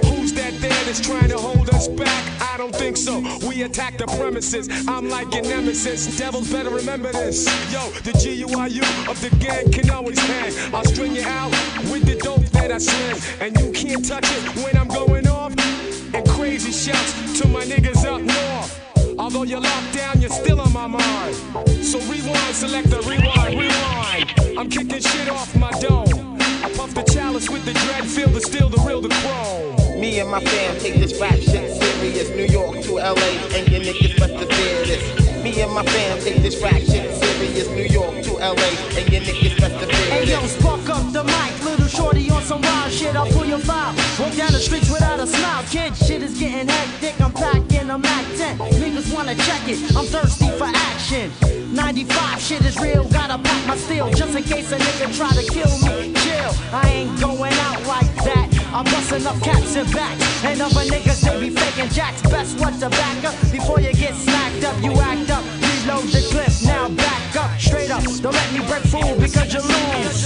Who's 0.05 0.31
that 0.33 0.53
there 0.61 0.83
that's 0.85 1.01
trying 1.01 1.27
to 1.27 1.37
hold 1.37 1.69
us 1.71 1.89
back? 1.89 2.41
I 2.53 2.55
don't 2.55 2.73
think 2.73 2.95
so. 2.95 3.19
We 3.45 3.63
attack 3.63 3.97
the 3.97 4.07
premises. 4.07 4.69
I'm 4.87 5.09
like 5.09 5.33
your 5.33 5.43
nemesis. 5.43 6.17
Devils 6.17 6.49
better 6.49 6.69
remember 6.69 7.11
this. 7.11 7.45
Yo, 7.73 7.89
the 8.03 8.13
GUIU 8.13 9.09
of 9.09 9.19
the 9.19 9.35
gang 9.43 9.69
can 9.73 9.89
always 9.89 10.19
hang. 10.19 10.53
I'll 10.73 10.85
string 10.85 11.15
you 11.15 11.23
out 11.25 11.51
with 11.91 12.05
the 12.05 12.15
dope 12.15 12.45
that 12.51 12.71
I 12.71 12.77
sling. 12.77 13.21
And 13.41 13.59
you 13.59 13.73
can't 13.73 14.07
touch 14.07 14.25
it 14.25 14.63
when 14.63 14.77
I'm 14.77 14.87
going 14.87 15.27
off. 15.27 15.53
Crazy 16.51 16.91
shouts 16.91 17.39
to 17.39 17.47
my 17.47 17.63
niggas 17.63 18.03
up 18.03 18.21
north. 18.21 19.17
Although 19.17 19.43
you're 19.43 19.61
locked 19.61 19.93
down, 19.93 20.19
you're 20.19 20.29
still 20.29 20.59
on 20.59 20.73
my 20.73 20.85
mind. 20.85 21.33
So 21.81 21.97
rewind, 22.11 22.53
select 22.53 22.89
the 22.89 22.99
rewind, 23.07 23.57
rewind. 23.57 24.59
I'm 24.59 24.69
kicking 24.69 24.99
shit 24.99 25.29
off 25.29 25.55
my 25.55 25.71
dome. 25.79 26.35
I 26.61 26.69
puff 26.75 26.93
the 26.93 27.03
chalice 27.03 27.49
with 27.49 27.63
the 27.63 27.71
dread, 27.71 28.03
feel 28.03 28.27
the 28.27 28.41
steel, 28.41 28.67
the 28.67 28.83
real, 28.85 28.99
the 28.99 29.07
chrome. 29.07 30.01
Me 30.01 30.19
and 30.19 30.29
my 30.29 30.41
fam 30.41 30.77
take 30.81 30.95
this 30.95 31.17
rap 31.21 31.35
shit 31.35 31.71
serious. 31.81 32.29
New 32.31 32.47
York 32.47 32.81
to 32.81 32.95
LA, 32.95 33.31
and 33.55 33.69
your 33.69 33.79
niggas 33.79 34.19
must 34.19 34.33
have 34.33 34.49
this. 34.49 35.20
Me 35.43 35.59
and 35.59 35.73
my 35.73 35.83
fam 35.83 36.19
take 36.19 36.37
this 36.43 36.61
rap 36.61 36.75
shit 36.75 37.11
serious. 37.15 37.67
New 37.69 37.85
York 37.85 38.21
to 38.21 38.33
LA, 38.33 38.69
and 38.93 39.09
your 39.11 39.21
niggas 39.21 39.59
have 39.59 39.71
fear 39.71 39.89
Hey 40.11 40.29
yo, 40.29 40.39
spark 40.45 40.87
up 40.87 41.11
the 41.11 41.23
mic, 41.23 41.65
little 41.65 41.87
shorty 41.87 42.29
on 42.29 42.43
some 42.43 42.61
wild 42.61 42.91
shit. 42.91 43.15
I'll 43.15 43.25
pull 43.25 43.45
your 43.45 43.57
file. 43.57 43.95
Walk 44.19 44.35
down 44.35 44.51
the 44.51 44.59
streets 44.59 44.91
without 44.91 45.19
a 45.19 45.25
smile, 45.25 45.63
kid. 45.63 45.95
Shit 45.95 46.21
is 46.21 46.37
getting 46.37 46.67
hectic. 46.67 47.19
I'm 47.19 47.33
packing 47.33 47.89
a 47.89 47.97
Mac 47.97 48.25
10. 48.37 48.59
Niggas 48.77 49.11
wanna 49.11 49.33
check 49.33 49.67
it. 49.67 49.79
I'm 49.97 50.05
thirsty 50.05 50.49
for 50.59 50.69
action. 50.91 51.31
95 51.73 52.39
shit 52.39 52.63
is 52.63 52.77
real. 52.77 53.05
Gotta 53.05 53.39
pack 53.41 53.67
my 53.67 53.77
steel 53.77 54.11
just 54.11 54.35
in 54.35 54.43
case 54.43 54.71
a 54.71 54.77
nigga 54.77 55.17
try 55.17 55.31
to 55.31 55.43
kill 55.51 55.73
me. 55.89 56.13
Chill, 56.21 56.53
I 56.71 56.87
ain't 56.87 57.19
going 57.19 57.53
out 57.53 57.81
like 57.87 58.13
that. 58.25 58.60
I'm 58.73 58.85
busting 58.85 59.27
up 59.27 59.35
caps 59.41 59.75
and 59.75 59.91
backs. 59.91 60.43
And 60.45 60.61
other 60.61 60.85
niggas, 60.87 61.21
they 61.21 61.49
be 61.49 61.49
faking 61.49 61.89
jacks. 61.89 62.21
Best 62.23 62.57
what 62.59 62.73
to 62.79 62.89
back 62.89 63.23
up 63.25 63.35
before 63.51 63.81
you 63.81 63.91
get 63.93 64.15
smacked 64.15 64.63
up. 64.63 64.81
You 64.81 64.93
act 64.93 65.29
up, 65.29 65.43
reload 65.59 66.07
the 66.07 66.23
clip. 66.31 66.51
Now 66.63 66.87
back 66.87 67.35
up, 67.35 67.59
straight 67.59 67.91
up. 67.91 68.03
Don't 68.03 68.33
let 68.33 68.53
me 68.53 68.59
break 68.67 68.83
fool 68.83 69.15
because 69.19 69.53
you 69.53 69.59
lose. 69.59 70.23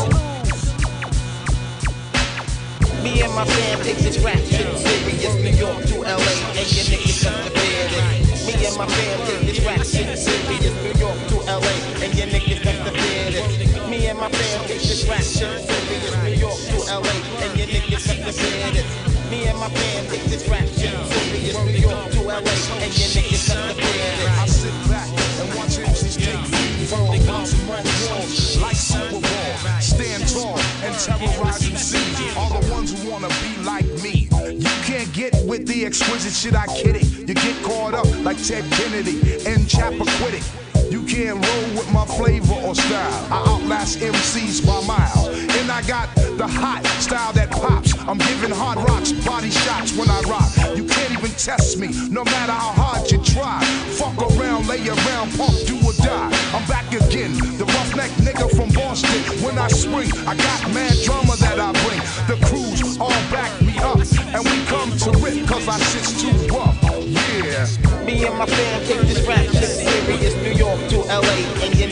Me 3.02 3.22
and 3.22 3.34
my 3.34 3.46
fam 3.46 3.82
take 3.82 3.98
this 3.98 4.20
rap 4.20 4.38
shit 4.38 4.78
serious. 4.78 5.36
New 5.36 5.50
York 5.50 5.82
to 5.86 6.02
LA, 6.02 6.34
and 6.54 6.70
your 6.70 6.86
niggas 6.86 7.26
fear 7.50 7.88
this. 7.90 8.46
Me 8.46 8.66
and 8.66 8.78
my 8.78 8.86
fam 8.86 9.28
take 9.28 9.42
this 9.42 9.66
rap 9.66 9.78
shit 9.78 10.18
serious. 10.18 10.74
New 10.84 11.00
York 11.02 11.18
to 11.30 11.38
LA, 11.50 11.74
and 12.04 12.14
your 12.14 12.28
niggas 12.28 12.62
fear 12.62 13.32
this. 13.32 13.65
Me 14.06 14.12
and 14.12 14.20
my 14.20 14.30
fam 14.30 14.68
take 14.68 14.82
this 14.84 15.04
rap 15.10 15.18
shit 15.18 15.66
serious. 15.66 16.14
New 16.22 16.38
York 16.38 16.62
to 16.70 16.78
LA, 16.94 17.10
and 17.42 17.58
your 17.58 17.66
niggas 17.66 18.06
have 18.06 18.36
fear 18.36 18.70
this. 18.70 18.86
Me 19.32 19.48
and 19.48 19.58
my 19.58 19.68
fam 19.68 20.06
take 20.06 20.24
this 20.26 20.48
rap 20.48 20.62
shit 20.78 20.94
serious. 21.10 21.58
New 21.66 21.72
York 21.74 22.12
to 22.12 22.22
LA, 22.22 22.38
and 22.38 22.94
your 22.94 23.10
niggas 23.18 23.50
have 23.50 23.74
fear 23.74 23.82
this. 23.82 24.38
I 24.38 24.46
sit 24.46 24.78
back 24.94 25.10
and 25.10 25.50
watch 25.58 25.82
MCs 25.82 26.22
take 26.22 26.38
lead 26.38 26.88
from 26.88 27.18
the 27.18 27.26
bounce 27.26 27.54
and 27.58 27.68
run 27.68 27.82
walls 28.06 28.62
like 28.62 28.78
Bowl. 29.10 29.58
Stand 29.82 30.30
tall 30.30 30.60
and 30.86 30.94
terrorize 31.02 31.66
MCs. 31.66 32.38
All 32.38 32.62
the 32.62 32.72
ones 32.72 32.94
who 32.94 33.10
wanna 33.10 33.30
be 33.42 33.58
like 33.66 33.86
me. 34.06 34.30
You 34.54 34.70
can't 34.86 35.12
get 35.14 35.34
with 35.48 35.66
the 35.66 35.84
exquisite 35.84 36.34
shit 36.34 36.54
I 36.54 36.68
kid 36.78 36.98
it. 36.98 37.28
You 37.28 37.34
get 37.34 37.64
caught 37.64 37.96
up 37.96 38.06
like 38.24 38.38
Ted 38.38 38.70
Kennedy 38.72 39.18
and 39.50 39.66
Chappaquiddick. 39.66 40.65
You 40.90 41.02
can't 41.04 41.36
roll 41.36 41.76
with 41.76 41.92
my 41.92 42.06
flavor 42.06 42.54
or 42.54 42.76
style. 42.76 43.28
I 43.32 43.44
outlast 43.48 44.00
MCs 44.00 44.66
by 44.66 44.86
miles. 44.86 45.55
And 45.66 45.72
I 45.72 45.82
got 45.82 46.14
the 46.38 46.46
hot 46.46 46.86
style 47.02 47.34
that 47.34 47.50
pops. 47.50 47.98
I'm 48.06 48.20
giving 48.20 48.54
hard 48.54 48.78
rocks, 48.86 49.12
body 49.26 49.50
shots 49.50 49.98
when 49.98 50.08
I 50.08 50.22
rock. 50.30 50.46
You 50.78 50.86
can't 50.86 51.10
even 51.18 51.34
test 51.42 51.80
me, 51.80 51.90
no 52.14 52.24
matter 52.24 52.54
how 52.54 52.70
hard 52.78 53.10
you 53.10 53.18
try. 53.26 53.66
Fuck 53.98 54.14
around, 54.30 54.68
lay 54.68 54.86
around, 54.86 55.34
pump, 55.34 55.58
do 55.66 55.74
or 55.82 55.98
die. 56.06 56.30
I'm 56.54 56.62
back 56.70 56.86
again, 56.94 57.34
the 57.58 57.66
roughneck 57.66 58.14
nigga 58.22 58.46
from 58.54 58.70
Boston. 58.78 59.18
When 59.42 59.58
I 59.58 59.68
swing, 59.70 60.14
I 60.30 60.38
got 60.38 60.70
mad 60.70 61.02
drama 61.02 61.34
that 61.42 61.58
I 61.58 61.74
bring. 61.82 62.02
The 62.30 62.38
crews 62.46 63.02
all 63.02 63.18
back 63.34 63.50
me 63.66 63.74
up, 63.82 63.98
and 64.38 64.46
we 64.46 64.56
come 64.70 64.94
to 65.02 65.10
rip, 65.18 65.50
cause 65.50 65.66
I 65.66 65.82
shit's 65.90 66.14
too 66.22 66.30
rough. 66.54 66.78
Yeah. 67.10 67.66
Me 68.06 68.22
and 68.22 68.38
my 68.38 68.46
fam 68.46 68.86
take 68.86 69.02
this 69.10 69.26
rap 69.26 69.50
shit 69.50 69.82
serious. 69.82 70.36
New 70.46 70.54
York 70.54 70.78
to 70.94 71.02
LA, 71.10 71.42
and 71.66 71.74
your 71.74 71.90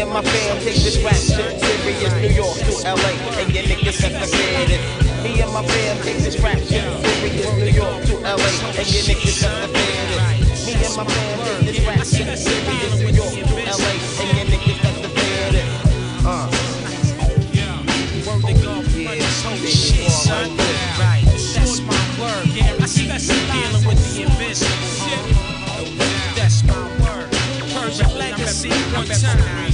and 0.00 0.10
my 0.10 0.22
fam 0.22 0.58
take 0.58 0.76
this 0.76 1.02
rap 1.02 1.14
shit 1.14 1.60
serious. 1.60 1.87
New 1.88 2.28
York 2.28 2.58
to 2.58 2.72
LA, 2.84 3.12
and 3.40 3.54
your 3.54 3.64
niggas 3.64 3.96
that's 3.96 4.20
the 4.20 4.36
faded. 4.36 4.80
Me 5.24 5.40
and 5.40 5.50
my 5.52 5.64
fam 5.64 5.96
take 6.02 6.18
this 6.18 6.38
rap 6.40 6.58
shit 6.58 6.68
serious. 6.68 7.48
New 7.56 7.72
York 7.72 8.04
to 8.04 8.14
LA, 8.20 8.50
and 8.76 8.84
your 8.92 9.04
niggas 9.08 9.40
that's 9.40 9.56
the 9.56 9.72
faded. 9.72 10.20
Me 10.66 10.72
and 10.84 10.96
my 10.96 11.04
fam 11.08 11.38
take 11.40 11.64
this 11.64 11.80
rap 11.86 12.04
shit 12.04 12.28
serious. 12.36 12.92
New 13.00 13.08
York 13.08 13.32
to 13.32 13.54
LA, 13.72 13.92
and 14.20 14.28
your 14.36 14.46
niggas 14.52 14.82
that's 14.82 15.00
the 15.00 15.08
faded. 15.08 15.64
Uh. 16.26 16.68
Shit, 19.66 20.10
son. 20.10 20.56
Right. 21.00 21.24
That's 21.24 21.80
my 21.80 21.96
word. 22.20 22.48
Yeah, 22.48 22.76
I 22.78 22.84
especially 22.84 23.40
dealing 23.48 23.84
with 23.86 23.98
the 24.14 24.22
invisible. 24.24 24.76
That's 26.36 26.62
my 26.64 26.76
word. 27.00 27.30
Persian 27.72 28.18
legacy. 28.18 28.70
One 28.92 29.06
time. 29.06 29.67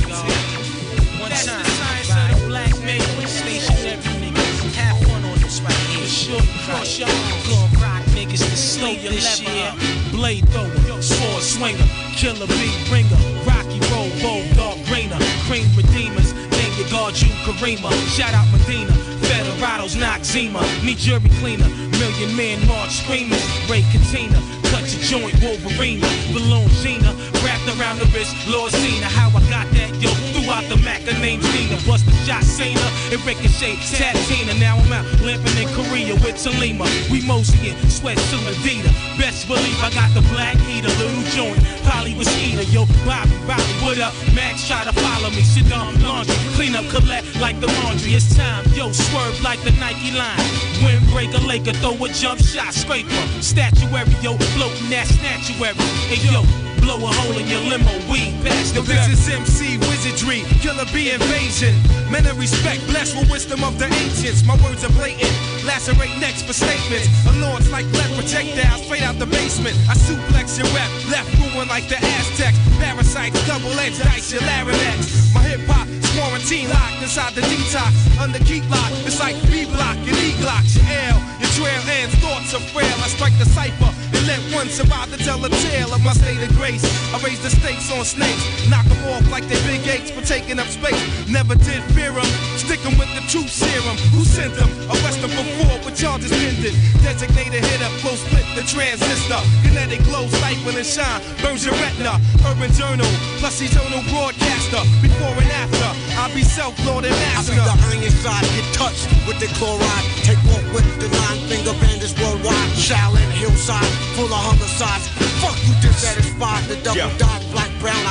Short 6.34 6.48
cross 6.66 6.98
y'all. 6.98 7.08
Gonna 7.46 7.78
rock 7.78 8.02
niggas 8.10 8.42
to 8.42 8.56
sleep 8.56 9.02
this 9.02 9.40
year. 9.40 9.72
Blade 10.10 10.48
thrower, 10.48 11.00
sword 11.00 11.42
swinger, 11.42 11.86
killer 12.16 12.48
beat 12.48 12.74
bringer, 12.88 13.14
Rocky 13.46 13.78
roll, 13.94 14.10
bulldog 14.18 14.78
brainer, 14.90 15.20
cream 15.46 15.68
redeemers. 15.76 16.32
Name 16.34 16.74
your 16.76 16.90
guard, 16.90 17.14
you 17.20 17.28
Karima. 17.46 17.90
Shout 18.16 18.34
out 18.34 18.50
Medina. 18.50 18.90
Federados, 19.30 19.94
Noxema, 19.94 20.60
need 20.84 20.98
jury 20.98 21.30
cleaner, 21.38 21.68
million 22.02 22.34
man 22.36 22.58
march 22.66 22.90
screamers, 22.90 23.40
Ray 23.70 23.82
Katina, 23.92 24.36
cut 24.68 24.84
your 24.92 25.02
joint, 25.02 25.34
Wolverine, 25.40 26.00
balloon 26.34 26.68
Gina, 26.82 27.14
wrapped 27.46 27.68
around 27.78 28.00
the 28.00 28.06
wrist, 28.12 28.34
Lord 28.48 28.72
Cena, 28.72 29.06
how 29.06 29.28
I 29.28 29.40
got 29.48 29.70
that, 29.72 29.90
yo, 30.02 30.10
throughout 30.54 30.68
the 30.68 30.82
Mac, 30.84 31.00
her 31.02 31.18
name's 31.20 31.44
Nina, 31.54 31.76
bust 31.86 32.06
the 32.06 32.12
shot, 32.26 32.42
Cena, 32.42 32.80
it 33.10 33.18
ricochet, 33.26 33.74
Tatina, 33.90 34.58
now 34.58 34.76
I'm 34.76 34.92
out, 34.92 35.04
limping 35.20 35.56
in 35.58 35.68
Korea 35.74 36.14
with 36.14 36.36
Talima, 36.38 36.86
we 37.10 37.26
mosey 37.26 37.70
in, 37.70 37.90
sweat 37.90 38.16
to 38.16 38.36
Adidas, 38.54 38.94
best 39.18 39.48
believe 39.48 39.78
I 39.82 39.90
got 39.90 40.14
the 40.14 40.22
black 40.30 40.56
heater, 40.58 40.88
little 41.02 41.22
joint, 41.34 41.58
Polly 41.84 42.14
was 42.14 42.28
eater, 42.38 42.62
yo, 42.70 42.86
Bobby, 43.04 43.34
Bobby, 43.46 43.74
what 43.82 43.98
up, 43.98 44.14
Max 44.34 44.66
try 44.66 44.84
to 44.84 44.92
follow 44.92 45.30
me, 45.30 45.42
sit 45.42 45.68
down, 45.68 46.00
laundry, 46.02 46.36
clean 46.54 46.76
up, 46.76 46.86
collect 46.90 47.26
like 47.40 47.58
the 47.60 47.66
laundry, 47.82 48.14
it's 48.14 48.36
time, 48.36 48.64
yo, 48.74 48.92
swerve 48.92 49.40
like 49.42 49.60
the 49.62 49.72
Nike 49.82 50.12
line. 50.12 50.38
Windbreaker, 50.84 51.46
Laker, 51.46 51.72
throw 51.80 51.96
a 52.04 52.08
jump 52.08 52.40
shot, 52.40 52.74
scraper. 52.74 53.08
Statuary, 53.40 54.10
yo, 54.20 54.36
floating 54.52 54.90
that 54.90 55.06
statuary. 55.06 55.74
Hey, 56.10 56.20
yo, 56.28 56.42
blow 56.84 57.00
a 57.00 57.08
hole 57.08 57.36
in 57.40 57.48
your 57.48 57.64
limo, 57.64 57.96
weed 58.12 58.36
past 58.44 58.76
the 58.76 58.84
this 58.84 59.08
is 59.08 59.24
MC 59.24 59.80
Wizardry, 59.88 60.44
killer 60.60 60.84
bee 60.92 61.10
invasion. 61.10 61.72
Men 62.12 62.28
of 62.28 62.36
respect, 62.38 62.84
blessed 62.92 63.16
with 63.16 63.30
wisdom 63.32 63.64
of 63.64 63.78
the 63.80 63.88
ancients. 63.88 64.44
My 64.44 64.54
words 64.60 64.84
are 64.84 64.92
blatant, 64.92 65.32
lacerate 65.64 66.12
necks 66.20 66.44
for 66.44 66.52
statements. 66.52 67.08
A 67.24 67.32
launch 67.40 67.66
like 67.72 67.88
lead 67.96 68.12
projectiles 68.12 68.84
straight 68.84 69.02
out 69.02 69.16
the 69.18 69.26
basement. 69.26 69.76
I 69.88 69.96
suplex 69.96 70.60
your 70.60 70.68
rep, 70.76 70.92
left 71.08 71.32
ruin 71.40 71.66
like 71.72 71.88
the 71.88 71.96
Aztecs. 71.96 72.60
Parasites, 72.76 73.40
double 73.48 73.72
edged 73.80 74.04
dice, 74.04 74.32
your 74.32 74.44
larynx. 74.44 75.32
My 75.32 75.40
hip 75.40 75.64
hop 75.64 75.88
is 75.88 76.04
quarantine 76.12 76.68
locked 76.68 77.00
inside 77.00 77.32
the 77.32 77.42
detox. 77.48 77.96
Under 78.20 78.38
keep 78.44 78.68
lock, 78.68 78.92
it's 79.08 79.18
like 79.18 79.40
B 79.48 79.64
block 79.64 79.96
and 79.96 80.18
E 80.20 80.36
glocks. 80.36 80.76
Your 80.76 81.16
L, 81.16 81.18
your 81.40 81.50
trail 81.56 81.82
ends, 81.96 82.14
thoughts 82.20 82.52
are 82.52 82.64
frail. 82.76 82.96
I 83.00 83.08
strike 83.08 83.36
the 83.40 83.48
cipher 83.48 84.13
let 84.26 84.40
one 84.54 84.68
survive 84.68 85.10
to 85.12 85.18
tell 85.18 85.42
a 85.44 85.48
tale 85.48 85.92
of 85.92 86.02
my 86.02 86.12
state 86.12 86.40
of 86.42 86.50
grace. 86.56 86.84
I 87.12 87.20
raise 87.20 87.40
the 87.42 87.50
stakes 87.50 87.90
on 87.92 88.04
snakes, 88.04 88.42
knock 88.68 88.84
them 88.86 89.00
off 89.12 89.24
like 89.30 89.44
they 89.48 89.60
big 89.68 89.84
gates 89.84 90.10
for 90.10 90.22
taking 90.22 90.58
up 90.58 90.66
space. 90.68 91.00
Never 91.28 91.54
did 91.54 91.82
fear 91.92 92.12
them, 92.12 92.26
stick 92.56 92.80
them 92.80 92.96
with 92.98 93.12
the 93.14 93.22
truth 93.28 93.50
serum. 93.50 93.96
Who 94.16 94.24
sent 94.24 94.54
them? 94.56 94.70
Arrest 94.88 95.20
them 95.20 95.30
before 95.30 95.78
with 95.84 95.96
charges 95.96 96.32
pending. 96.32 96.76
Designated 97.04 97.64
hitter, 97.64 97.90
close 98.00 98.20
split 98.24 98.46
the 98.56 98.64
transistor. 98.64 99.40
Kinetic 99.62 100.02
glow, 100.04 100.26
stifle 100.28 100.76
and 100.76 100.86
shine, 100.86 101.20
burns 101.42 101.64
your 101.64 101.74
retina. 101.76 102.16
Urban 102.48 102.72
journal, 102.72 103.08
plus 103.38 103.60
eternal 103.60 104.02
broadcaster. 104.10 104.82
Before 105.04 105.36
and 105.36 105.52
after, 105.62 105.90
I'll 106.16 106.32
be 106.34 106.42
self-lord 106.42 107.04
and 107.04 107.14
I 107.14 107.18
master. 107.34 107.52
be 107.52 107.58
the 107.58 107.76
iron 107.90 108.10
side, 108.22 108.44
get 108.54 108.66
touched 108.74 109.06
with 109.26 109.38
the 109.40 109.48
chloride. 109.58 110.06
Take 110.22 110.38
off 110.54 110.64
with 110.72 110.86
the 111.02 111.08
nine 111.10 111.38
finger 111.48 111.74
bandits 111.80 112.14
worldwide. 112.20 112.70
Shaolin 112.78 113.30
hillside, 113.34 113.84
full 114.14 114.30
of 114.30 114.40
homicides. 114.46 115.08
Fuck 115.42 115.58
you 115.66 115.74
dissatisfied. 115.82 116.64
The 116.70 116.76
double 116.86 116.98
Yeah. 116.98 117.18
dot, 117.18 117.40
black, 117.52 117.70
brown. 117.84 118.04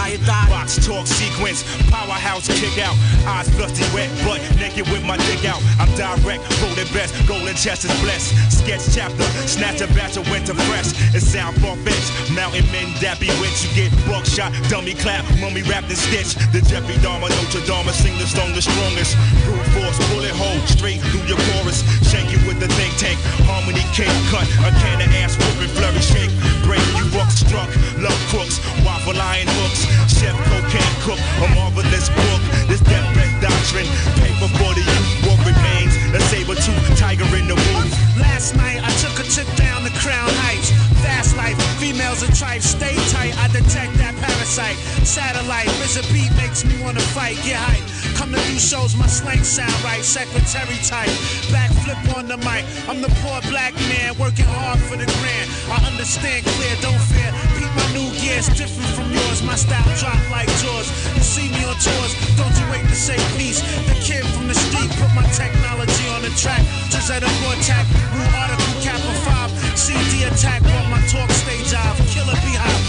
Box 0.53 0.77
talk 0.85 1.07
sequence, 1.07 1.65
powerhouse 1.89 2.45
kick 2.45 2.77
out. 2.77 2.93
Eyes 3.25 3.49
flusty 3.57 3.81
wet, 3.95 4.07
butt 4.21 4.39
naked 4.61 4.85
with 4.93 5.03
my 5.03 5.17
dick 5.25 5.43
out. 5.49 5.57
I'm 5.81 5.89
direct, 5.97 6.45
voted 6.61 6.85
best, 6.93 7.11
golden 7.27 7.55
chest 7.55 7.83
is 7.83 7.93
blessed. 8.05 8.29
Sketch 8.53 8.93
chapter, 8.93 9.25
snatch 9.49 9.81
a 9.81 9.87
batch 9.97 10.15
of 10.17 10.29
winter 10.29 10.53
fresh. 10.53 10.93
It 11.15 11.21
sound 11.21 11.57
far 11.61 11.75
fetched. 11.81 12.13
Mountain 12.31 12.69
men 12.71 12.93
that 13.01 13.17
bewitch. 13.19 13.65
You 13.65 13.89
get 13.89 13.91
buckshot, 14.05 14.53
dummy 14.69 14.93
clap, 14.93 15.25
mummy 15.41 15.63
wrapped 15.63 15.89
in 15.89 15.97
stitch. 15.97 16.37
The 16.53 16.61
Jeffrey 16.61 16.95
Dahmer, 17.01 17.33
Notre 17.33 17.65
Dame, 17.65 17.89
sing 17.89 18.13
the 18.21 18.29
stone 18.29 18.53
the 18.53 18.61
strongest. 18.61 19.17
Brute 19.43 19.65
force, 19.73 19.97
bullet 20.13 20.35
hole, 20.37 20.61
straight 20.69 21.01
through 21.09 21.25
your 21.25 21.41
chorus. 21.49 21.81
Shank 22.05 22.29
you 22.29 22.37
with 22.45 22.61
the 22.61 22.69
think 22.77 22.93
tank, 23.01 23.17
harmony 23.49 23.83
cake 23.97 24.13
cut. 24.29 24.45
A 24.61 24.69
can 24.85 25.01
of 25.01 25.09
ass 25.17 25.33
whooping, 25.41 25.73
flurry 25.73 26.03
shake. 26.05 26.33
Break 26.73 26.97
you 26.97 27.05
buck 27.13 27.29
struck, 27.29 27.69
love 28.01 28.17
crooks, 28.33 28.57
waffle 28.81 29.13
iron 29.13 29.45
hooks. 29.61 29.85
Chef 30.09 30.33
cocaine 30.49 30.95
cook, 31.05 31.21
a 31.45 31.47
marvelous 31.53 32.09
book. 32.09 32.41
This 32.65 32.81
deathbed 32.81 33.29
doctrine, 33.45 33.85
paper 34.17 34.49
for 34.57 34.73
the 34.73 34.81
youth, 34.81 35.09
what 35.21 35.37
remains. 35.45 35.93
A 36.17 36.19
saber 36.33 36.57
tooth 36.57 36.97
tiger 36.97 37.29
in 37.37 37.45
the 37.45 37.53
booth. 37.53 37.93
Last 38.17 38.57
night 38.57 38.81
I 38.81 38.89
took 38.97 39.13
a 39.21 39.25
trip 39.29 39.45
down 39.53 39.83
the 39.83 39.93
Crown 40.01 40.33
Heights. 40.41 40.73
Fast 41.05 41.37
life, 41.37 41.61
females 41.77 42.25
are 42.25 42.33
tripe, 42.33 42.63
stay 42.63 42.97
tight. 43.13 43.37
I 43.37 43.53
detect 43.53 43.93
that 44.01 44.17
parasite. 44.17 44.77
Satellite, 45.05 45.69
beat 46.09 46.33
makes 46.41 46.65
me 46.65 46.73
wanna 46.81 47.05
fight. 47.13 47.37
Get 47.45 47.61
hype. 47.61 48.02
Come 48.17 48.31
to 48.35 48.41
do 48.51 48.59
shows, 48.59 48.95
my 48.95 49.07
slang 49.07 49.43
sound 49.43 49.77
right. 49.83 50.03
Secretary 50.03 50.77
type, 50.83 51.13
backflip 51.53 52.01
on 52.17 52.27
the 52.27 52.37
mic. 52.43 52.65
I'm 52.89 52.99
the 53.01 53.11
poor 53.23 53.39
black 53.49 53.73
man 53.87 54.17
working 54.19 54.49
hard 54.59 54.79
for 54.79 54.97
the 54.97 55.07
grand. 55.19 55.47
I 55.71 55.79
understand 55.87 56.45
clear, 56.45 56.75
don't 56.81 57.03
fear. 57.07 57.31
Peep 57.57 57.71
my 57.79 57.87
new 57.95 58.09
gear 58.19 58.33
gears, 58.33 58.47
different 58.57 58.89
from 58.97 59.11
yours. 59.11 59.43
My 59.43 59.55
style 59.55 59.85
drop 60.01 60.17
like 60.31 60.49
yours. 60.65 60.87
You 61.13 61.23
see 61.23 61.47
me 61.53 61.61
on 61.69 61.77
tours, 61.77 62.13
don't 62.39 62.55
you 62.57 62.65
wait 62.73 62.85
to 62.89 62.97
say 62.97 63.17
peace. 63.37 63.61
The 63.85 63.95
kid 64.01 64.25
from 64.33 64.47
the 64.47 64.57
street 64.57 64.89
put 64.97 65.11
my 65.13 65.25
technology 65.29 66.07
on 66.15 66.21
the 66.25 66.33
track. 66.33 66.63
Just 66.89 67.11
at 67.11 67.21
a 67.21 67.31
raw 67.43 67.53
attack, 67.53 67.85
new 68.15 68.25
article 68.33 68.73
Kappa 68.81 69.13
5. 69.27 69.77
CD 69.77 70.23
attack, 70.25 70.61
brought 70.63 70.89
my 70.89 71.01
talk 71.11 71.29
stage 71.31 71.73
off. 71.77 71.97
Killer 72.09 72.37
beehive, 72.41 72.82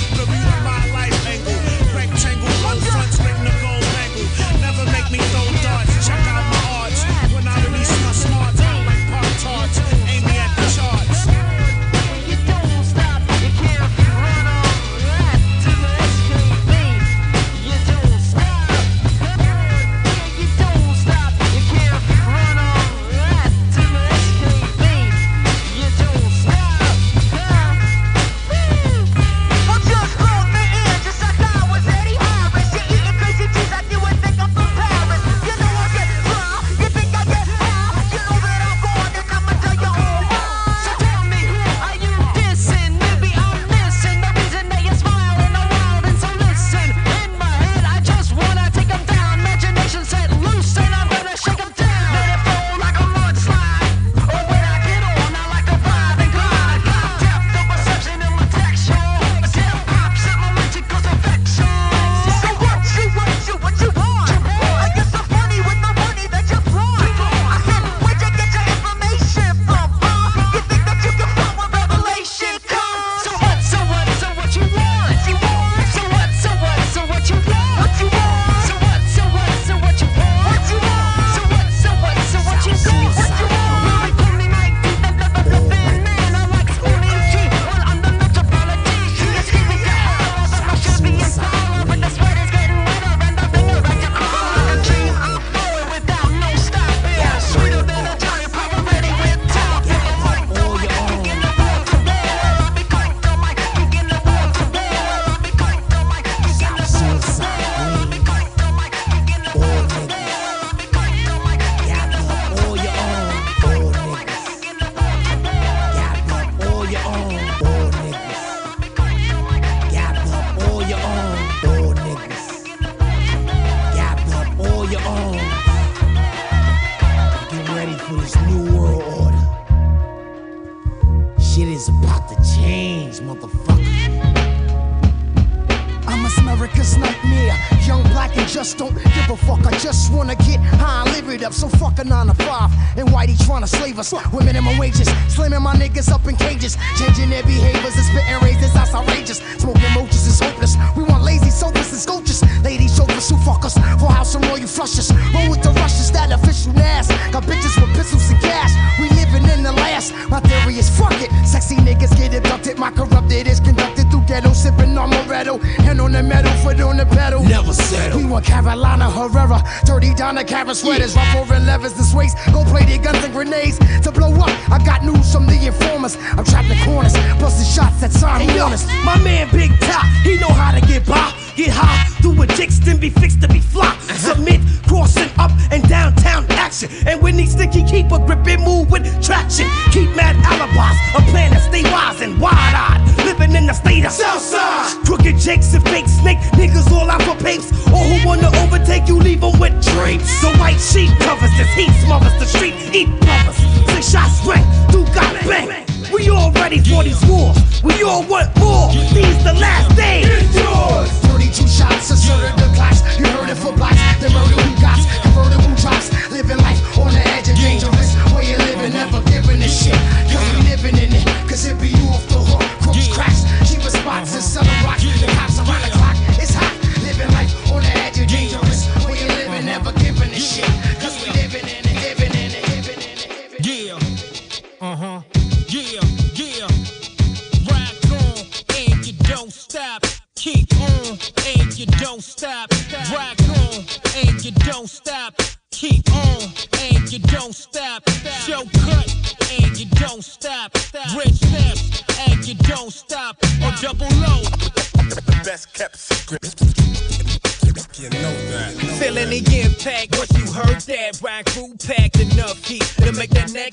wanna 198.37 198.57
overtake 198.63 199.09
you, 199.09 199.19
leave 199.19 199.43
'em 199.43 199.59
with 199.59 199.75
drapes. 199.83 200.41
The 200.41 200.51
white 200.59 200.81
sheet 200.81 201.11
covers 201.21 201.51
this 201.57 201.73
heat, 201.75 201.93
smothers 202.05 202.35
the 202.39 202.47
street, 202.47 202.75
eat 202.93 203.09
brothers. 203.21 203.57
Six 203.93 204.11
shots 204.11 204.39
straight, 204.41 204.65
do 204.91 205.05
got 205.15 205.33
bang. 205.47 205.85
We 206.13 206.31
all 206.31 206.51
ready 206.53 206.79
for 206.79 207.03
these 207.03 207.23
wars. 207.27 207.59
We 207.83 208.03
all 208.03 208.23
want 208.23 208.57
more. 208.59 208.91
These 209.13 209.39
the 209.45 209.55
last 209.55 209.95
days. 209.97 210.27
It's 210.27 210.55
yours. 210.55 211.11
32 211.29 211.69
shots, 211.69 212.11
asserted 212.11 212.57
the 212.57 212.69
clash. 212.75 213.01
You 213.19 213.27
heard 213.27 213.51
it 213.51 213.57
for 213.57 213.73
blacks. 213.73 214.01
The 214.21 214.31
murder 214.31 214.57
we 214.57 214.71
got. 214.81 214.99
Convertible 215.23 215.75
drops. 215.83 216.11
Living 216.31 216.59
life 216.59 216.74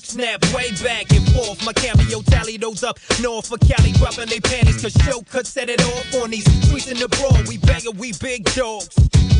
neck 0.02 0.42
snap 0.42 0.54
way 0.54 0.70
back 0.82 1.10
and 1.12 1.26
forth. 1.32 1.64
My 1.64 1.72
cameo 1.72 2.22
tally 2.22 2.56
those 2.56 2.82
up 2.82 2.98
north 3.20 3.48
for 3.48 3.58
Cali, 3.58 3.92
dropping 3.92 4.28
they 4.28 4.40
panties, 4.40 4.82
cause 4.82 4.92
show 5.04 5.22
cut 5.22 5.46
set 5.46 5.68
it 5.68 5.80
off 5.80 6.22
on 6.22 6.30
these 6.30 6.44
streets 6.64 6.90
in 6.90 6.98
the 6.98 7.08
broad. 7.08 7.46
We 7.48 7.58
bangin', 7.58 7.96
we 7.96 8.12
big 8.12 8.44
dogs. 8.54 8.88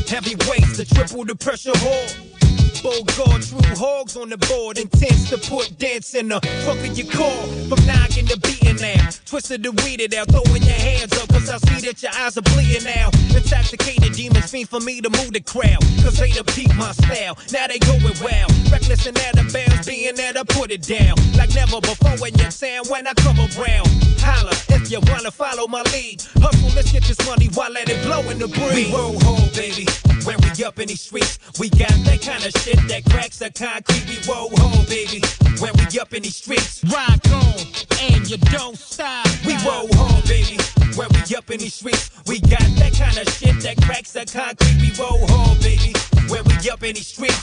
Heavyweights 0.09 0.77
to 0.77 0.85
triple 0.85 1.25
the 1.25 1.35
pressure 1.35 1.73
hard. 1.75 2.42
Bogart, 2.93 3.41
true 3.41 3.77
hogs 3.81 4.17
on 4.17 4.29
the 4.29 4.37
board, 4.37 4.77
intense 4.77 5.31
to 5.31 5.39
put 5.39 5.79
dance 5.79 6.15
in 6.15 6.29
the 6.29 6.39
trunk 6.63 6.85
of 6.85 6.93
your 6.93 7.09
car. 7.09 7.41
From 7.69 7.81
knocking 7.87 8.27
to 8.27 8.37
beating 8.41 8.77
now, 8.77 9.09
twisted 9.25 9.65
weed 9.81 10.03
it 10.03 10.13
out, 10.13 10.29
throwing 10.29 10.63
your 10.63 10.77
hands 10.77 11.13
up, 11.17 11.29
cause 11.31 11.49
I 11.49 11.57
see 11.57 11.89
that 11.89 12.03
your 12.03 12.13
eyes 12.13 12.37
are 12.37 12.45
bleeding 12.53 12.85
now. 12.85 13.09
Intoxicated 13.35 14.13
demons 14.13 14.51
fiend 14.51 14.69
for 14.69 14.81
me 14.81 15.01
to 15.01 15.09
move 15.09 15.33
the 15.33 15.41
crowd, 15.41 15.81
cause 16.05 16.19
they 16.19 16.33
to 16.33 16.45
peep 16.45 16.75
my 16.77 16.93
style. 16.93 17.39
Now 17.51 17.67
they 17.67 17.79
going 17.79 18.03
wild, 18.21 18.53
reckless 18.69 19.07
and 19.07 19.19
out 19.25 19.41
of 19.41 19.49
bounds, 19.53 19.87
being 19.89 20.17
that 20.17 20.37
I 20.37 20.45
put 20.45 20.71
it 20.71 20.83
down. 20.83 21.17
Like 21.33 21.55
never 21.55 21.81
before 21.81 22.29
in 22.29 22.35
your 22.37 22.53
town 22.53 22.85
when 22.93 23.07
I 23.07 23.15
come 23.15 23.41
around. 23.41 23.89
Holla 24.21 24.53
if 24.69 24.91
you 24.93 25.01
wanna 25.09 25.31
follow 25.31 25.67
my 25.67 25.81
lead. 25.97 26.21
Hustle, 26.45 26.69
let's 26.77 26.93
get 26.93 27.05
this 27.05 27.21
money 27.25 27.49
while 27.55 27.73
let 27.73 27.89
it 27.89 28.05
blow 28.05 28.21
in 28.29 28.39
the 28.39 28.49
breeze. 28.49 28.93
We 28.93 28.93
roll 28.93 29.17
baby. 29.57 29.87
We 30.63 30.67
up 30.67 30.79
in 30.79 30.87
these 30.87 31.01
streets, 31.01 31.41
we 31.59 31.71
got 31.71 31.91
that 32.07 32.23
kind 32.23 32.47
of 32.47 32.53
shit 32.63 32.79
that 32.87 33.03
cracks 33.11 33.41
the 33.41 33.51
concrete. 33.51 34.07
We 34.07 34.33
roll 34.33 34.49
hard, 34.55 34.87
baby. 34.87 35.21
When 35.59 35.73
we 35.75 35.99
up 35.99 36.15
in 36.15 36.23
these 36.23 36.37
streets, 36.37 36.85
rock 36.85 37.19
on 37.35 37.59
and 37.99 38.31
you 38.31 38.37
don't 38.47 38.79
stop. 38.79 39.27
We 39.45 39.55
roll 39.67 39.91
hard, 39.91 40.23
baby. 40.23 40.63
When 40.95 41.09
we 41.11 41.35
up 41.35 41.51
in 41.51 41.59
these 41.59 41.75
streets, 41.75 42.13
we 42.29 42.39
got 42.39 42.63
that 42.79 42.95
kind 42.95 43.19
of 43.19 43.27
shit 43.35 43.59
that 43.67 43.83
cracks 43.83 44.13
the 44.13 44.23
concrete. 44.23 44.79
We 44.79 44.95
roll 45.03 45.27
hard, 45.35 45.59
baby. 45.59 45.99
When 46.31 46.45
we 46.47 46.55
up 46.71 46.85
in 46.85 46.95
these 46.95 47.09
streets. 47.11 47.43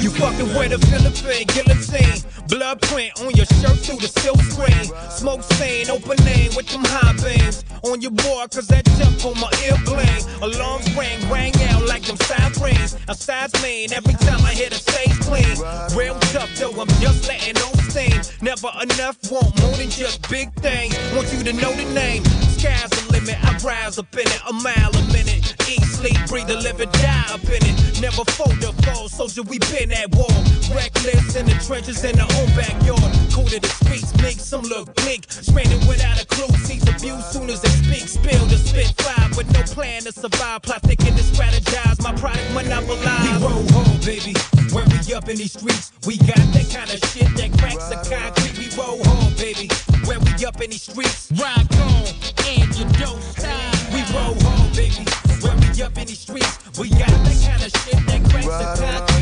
You 0.00 0.08
fucking 0.16 0.48
with 0.56 0.72
a 0.72 0.78
Philippine 0.88 1.44
guillotine. 1.52 2.24
Blood 2.50 2.82
print 2.82 3.12
on 3.22 3.30
your 3.34 3.46
shirt 3.46 3.78
through 3.78 4.02
the 4.02 4.08
silk 4.08 4.40
screen. 4.42 4.84
Smoke 5.08 5.42
stain, 5.54 5.88
open 5.88 6.18
name 6.24 6.50
with 6.56 6.66
them 6.66 6.82
high 6.84 7.14
beams. 7.22 7.64
On 7.84 8.00
your 8.00 8.10
board, 8.10 8.50
cause 8.50 8.66
that 8.68 8.84
jump 8.98 9.24
on 9.24 9.38
my 9.38 9.50
ear 9.64 9.78
bling. 9.86 10.22
Alarms 10.42 10.90
ring, 10.96 11.18
rang 11.30 11.54
out 11.70 11.86
like 11.86 12.02
them 12.02 12.16
sirens. 12.26 12.96
A 13.08 13.14
size 13.14 13.54
mean 13.62 13.92
every 13.92 14.14
time 14.14 14.44
I 14.44 14.52
hit 14.52 14.72
a 14.72 14.80
stage 14.82 15.14
clean. 15.20 15.54
Real 15.96 16.18
tough 16.34 16.50
though, 16.58 16.74
I'm 16.74 16.88
just 16.98 17.28
letting 17.28 17.56
on 17.62 17.74
steam. 17.88 18.18
Never 18.42 18.70
enough, 18.82 19.16
want 19.30 19.54
more 19.60 19.76
than 19.76 19.88
just 19.88 20.28
big 20.28 20.52
things. 20.54 20.98
Want 21.14 21.32
you 21.32 21.44
to 21.44 21.52
know 21.52 21.72
the 21.72 21.86
name. 21.94 22.24
Sky's 22.58 22.90
the 22.90 23.12
limit, 23.12 23.38
I 23.44 23.56
rise 23.64 23.98
up 23.98 24.12
in 24.14 24.26
it, 24.26 24.42
a 24.48 24.52
mile 24.52 24.90
a 24.90 25.02
minute. 25.12 25.54
Eat, 25.70 25.82
sleep, 25.84 26.18
breathe, 26.26 26.50
live 26.50 26.80
and 26.80 26.92
die 26.92 27.26
up 27.30 27.44
in 27.44 27.62
it. 27.62 28.00
Never 28.00 28.24
fold 28.32 28.64
up, 28.64 28.74
fall, 28.84 29.08
soldier, 29.08 29.42
we 29.42 29.58
been 29.70 29.92
at 29.92 30.10
war. 30.14 30.28
Reckless 30.74 31.36
in 31.36 31.46
the 31.46 31.56
trenches 31.66 32.04
in 32.04 32.16
the 32.16 32.26
own 32.40 32.48
backyard. 32.56 33.12
Cool 33.32 33.46
to 33.46 33.60
the 33.60 33.68
streets, 33.68 34.10
make 34.22 34.40
some 34.40 34.62
look 34.62 34.94
bleak. 34.96 35.30
Stranded 35.30 35.80
without 35.86 36.20
a 36.20 36.26
clue, 36.26 36.48
sees 36.64 36.82
abuse 36.88 37.24
soon 37.30 37.50
as 37.50 37.60
they 37.60 37.68
speak. 37.68 38.08
Spill 38.08 38.44
the 38.46 38.56
spit 38.56 38.88
fire 39.02 39.28
with 39.36 39.52
no 39.52 39.62
plan 39.74 40.02
to 40.02 40.12
survive. 40.12 40.62
Plot 40.62 40.82
thinking 40.82 41.14
to 41.14 41.22
strategize, 41.22 42.02
my 42.02 42.12
product 42.18 42.48
monopolize. 42.52 43.24
We 43.28 43.46
roll 43.46 43.64
hard, 43.72 44.00
baby. 44.04 44.34
When 44.72 44.86
we 44.88 45.14
up 45.14 45.28
in 45.28 45.36
these 45.36 45.52
streets, 45.52 45.92
we 46.06 46.16
got 46.18 46.44
that 46.54 46.66
kind 46.72 46.90
of 46.90 47.00
shit 47.10 47.28
that 47.36 47.50
cracks 47.58 47.88
the 47.88 47.98
concrete. 48.08 48.56
We 48.58 48.66
roll 48.76 49.02
hard, 49.04 49.36
baby. 49.36 49.68
When 50.06 50.20
we 50.24 50.32
up 50.46 50.60
in 50.60 50.70
these 50.70 50.82
streets, 50.82 51.30
rock 51.36 51.66
on 51.76 52.08
and 52.48 52.68
you 52.76 52.86
don't 52.98 53.22
stop. 53.36 53.74
We 53.92 54.00
roll 54.14 54.36
hard, 54.46 54.72
baby. 54.74 55.04
When 55.44 55.56
we 55.60 55.82
up 55.82 55.96
in 55.98 56.06
these 56.06 56.20
streets, 56.20 56.58
we 56.78 56.88
got 56.90 57.10
that 57.10 57.38
kind 57.44 57.62
of 57.62 57.70
shit 57.82 58.00
that 58.06 58.20
cracks 58.30 58.46
the 58.46 58.86
concrete. 58.86 59.19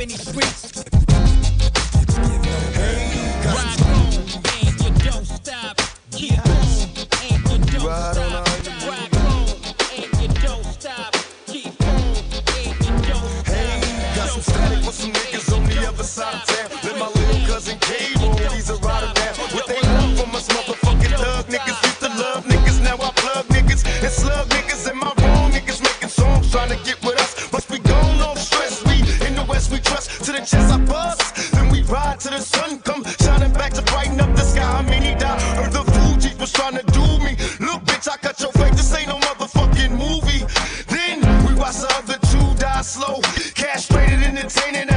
In 0.00 0.08
these 0.08 0.28
streets. 0.28 0.84
Rock 3.46 3.80
on 3.86 4.12
and 4.52 4.74
you 4.82 4.90
don't 5.04 5.24
stop. 5.24 5.80
Keep 6.12 6.38
on 6.38 6.54
and 7.22 7.48
you 7.50 7.78
don't 7.78 7.90
stop. 8.12 8.46
Rock 8.86 9.14
on 9.24 9.46
and 9.96 10.12
you 10.20 10.28
don't 10.42 10.64
stop. 10.64 11.14
Keep 11.46 11.80
on 11.82 11.98
and 12.56 12.76
you 12.84 12.94
don't 13.08 13.32
stop. 13.44 14.16
Got 14.16 14.28
some 14.28 14.42
static 14.42 14.84
for 14.84 14.92
some 14.92 15.12
niggas 15.12 15.56
on 15.56 15.64
the 15.64 15.88
other 15.88 16.04
side 16.04 16.45
the 30.46 30.56
chest 30.56 30.72
I 30.72 30.78
bust. 30.84 31.52
Then 31.52 31.70
we 31.70 31.82
ride 31.82 32.20
till 32.20 32.32
the 32.32 32.40
sun 32.40 32.78
come 32.80 33.04
shining 33.20 33.52
back 33.52 33.72
to 33.74 33.82
brighten 33.82 34.20
up 34.20 34.34
the 34.36 34.42
sky. 34.42 34.62
I 34.62 34.82
mean, 34.82 35.02
he 35.02 35.14
died. 35.14 35.40
Heard 35.58 35.72
the 35.72 35.84
Fugees 35.92 36.38
was 36.40 36.52
trying 36.52 36.76
to 36.76 36.84
do 36.92 37.06
me. 37.24 37.36
Look, 37.60 37.82
bitch, 37.84 38.08
I 38.08 38.16
cut 38.16 38.40
your 38.40 38.52
face. 38.52 38.76
This 38.76 38.94
ain't 38.94 39.08
no 39.08 39.18
motherfucking 39.18 39.92
movie. 39.92 40.44
Then 40.88 41.20
we 41.46 41.54
watch 41.54 41.76
the 41.76 41.92
other 41.98 42.18
two 42.30 42.54
die 42.58 42.82
slow. 42.82 43.20
Castrated, 43.54 44.22
entertaining, 44.22 44.88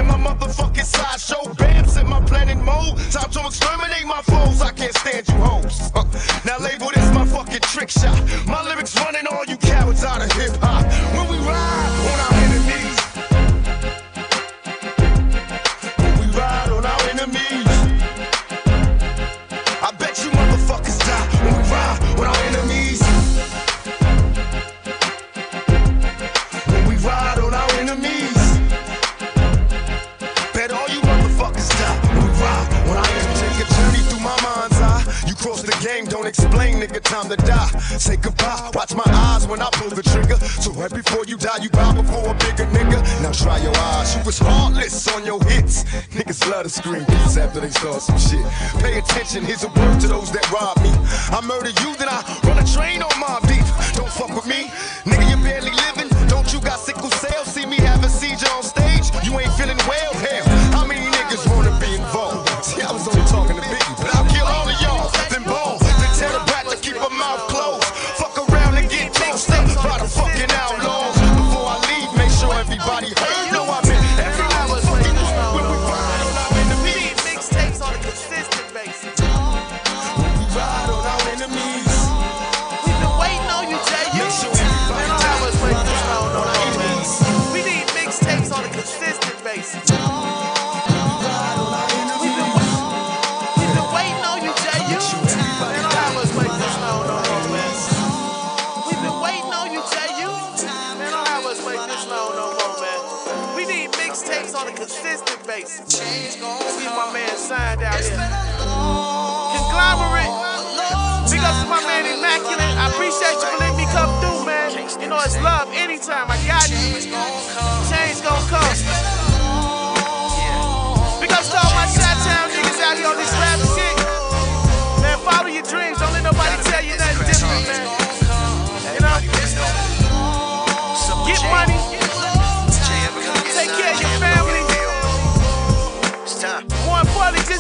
after 47.59 47.67
they 47.67 47.79
start 47.79 48.01
some 48.01 48.17
shit. 48.17 48.81
Pay 48.81 48.99
attention, 48.99 49.43
here's 49.43 49.63
a 49.63 49.68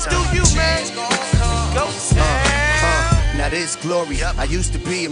just 0.03 0.09
do 0.09 0.35
you, 0.35 0.43
man. 0.55 0.95
Go 0.95 1.83
uh, 1.83 2.19
uh, 2.19 3.37
Now 3.37 3.49
this 3.49 3.75
glory, 3.75 4.23
I 4.23 4.45
used 4.45 4.71
to 4.73 4.79
be 4.79 5.05
a 5.05 5.09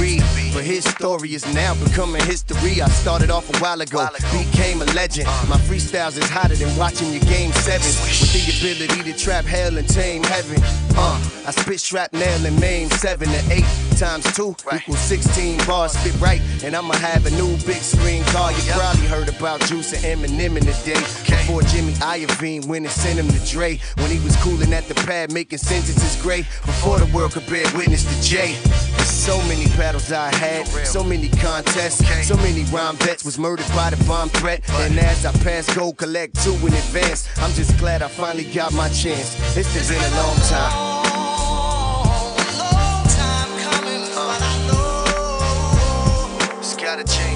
mystery, 0.00 0.50
but 0.52 0.64
his 0.64 0.84
story 0.84 1.34
is 1.34 1.44
now 1.54 1.74
becoming 1.84 2.22
history. 2.22 2.80
I 2.80 2.88
started 2.88 3.30
off 3.30 3.48
a 3.54 3.58
while 3.58 3.80
ago, 3.80 4.06
became 4.32 4.82
a 4.82 4.84
legend. 4.86 5.26
My 5.48 5.56
freestyles 5.68 6.16
is 6.18 6.28
hotter 6.28 6.56
than 6.56 6.74
watching 6.76 7.12
your 7.12 7.22
game 7.22 7.52
seven. 7.52 7.86
with 7.86 8.32
the 8.32 8.58
ability 8.58 9.12
to 9.12 9.18
trap 9.18 9.44
hell 9.44 9.76
and 9.76 9.88
tame 9.88 10.22
heaven. 10.24 10.60
Uh, 10.96 11.20
I 11.46 11.50
spit 11.50 11.80
shrapnel 11.80 12.46
and 12.46 12.60
maim 12.60 12.90
seven 12.90 13.28
to 13.28 13.52
eight 13.52 13.66
times 13.96 14.24
two 14.34 14.54
equals 14.74 14.98
16 15.00 15.58
bars. 15.66 15.92
Spit 15.92 16.20
right, 16.20 16.40
and 16.62 16.74
I'ma 16.74 16.94
have 16.94 17.26
a 17.26 17.30
new 17.30 17.56
big 17.66 17.82
screen 17.82 18.22
car. 18.24 18.52
You 18.52 18.58
probably 18.72 19.06
heard 19.06 19.28
about 19.28 19.60
Juice 19.62 19.92
and 19.92 20.04
Eminem 20.04 20.56
in 20.56 20.64
the 20.66 20.76
day 20.84 21.00
before 21.26 21.62
Jimmy 21.62 21.92
Iovine 21.94 22.66
went 22.66 22.84
and 22.84 22.92
sent 22.92 23.18
him 23.18 23.28
to 23.28 23.50
Dre 23.50 23.78
when 23.96 24.10
he 24.10 24.20
was 24.20 24.36
cooling 24.42 24.72
at 24.72 24.84
the 24.84 24.94
pad 24.94 25.32
making 25.32 25.58
sentences 25.58 26.20
great 26.22 26.44
before 26.66 26.98
the 26.98 27.06
world 27.14 27.32
could 27.32 27.46
bear 27.46 27.64
witness 27.76 28.04
to 28.04 28.28
Jay. 28.28 28.56
So 29.08 29.38
many 29.48 29.66
battles 29.76 30.12
I 30.12 30.34
had, 30.34 30.66
so 30.86 31.02
many 31.02 31.28
contests, 31.28 32.26
so 32.26 32.36
many 32.36 32.64
rhyme 32.64 32.96
vets 32.96 33.24
was 33.24 33.38
murdered 33.38 33.68
by 33.74 33.90
the 33.90 34.02
bomb 34.04 34.28
threat. 34.28 34.62
And 34.80 34.98
as 34.98 35.24
I 35.24 35.32
pass 35.44 35.74
go 35.74 35.92
collect 35.92 36.42
two 36.42 36.54
in 36.66 36.74
advance, 36.74 37.28
I'm 37.38 37.52
just 37.52 37.76
glad 37.78 38.02
I 38.02 38.08
finally 38.08 38.44
got 38.44 38.72
my 38.72 38.88
chance. 38.88 39.36
It's 39.56 39.88
been 39.88 40.00
a 40.00 40.16
long 40.16 40.36
time. 40.48 40.98
Gotta. 46.80 47.04
Change 47.04 47.27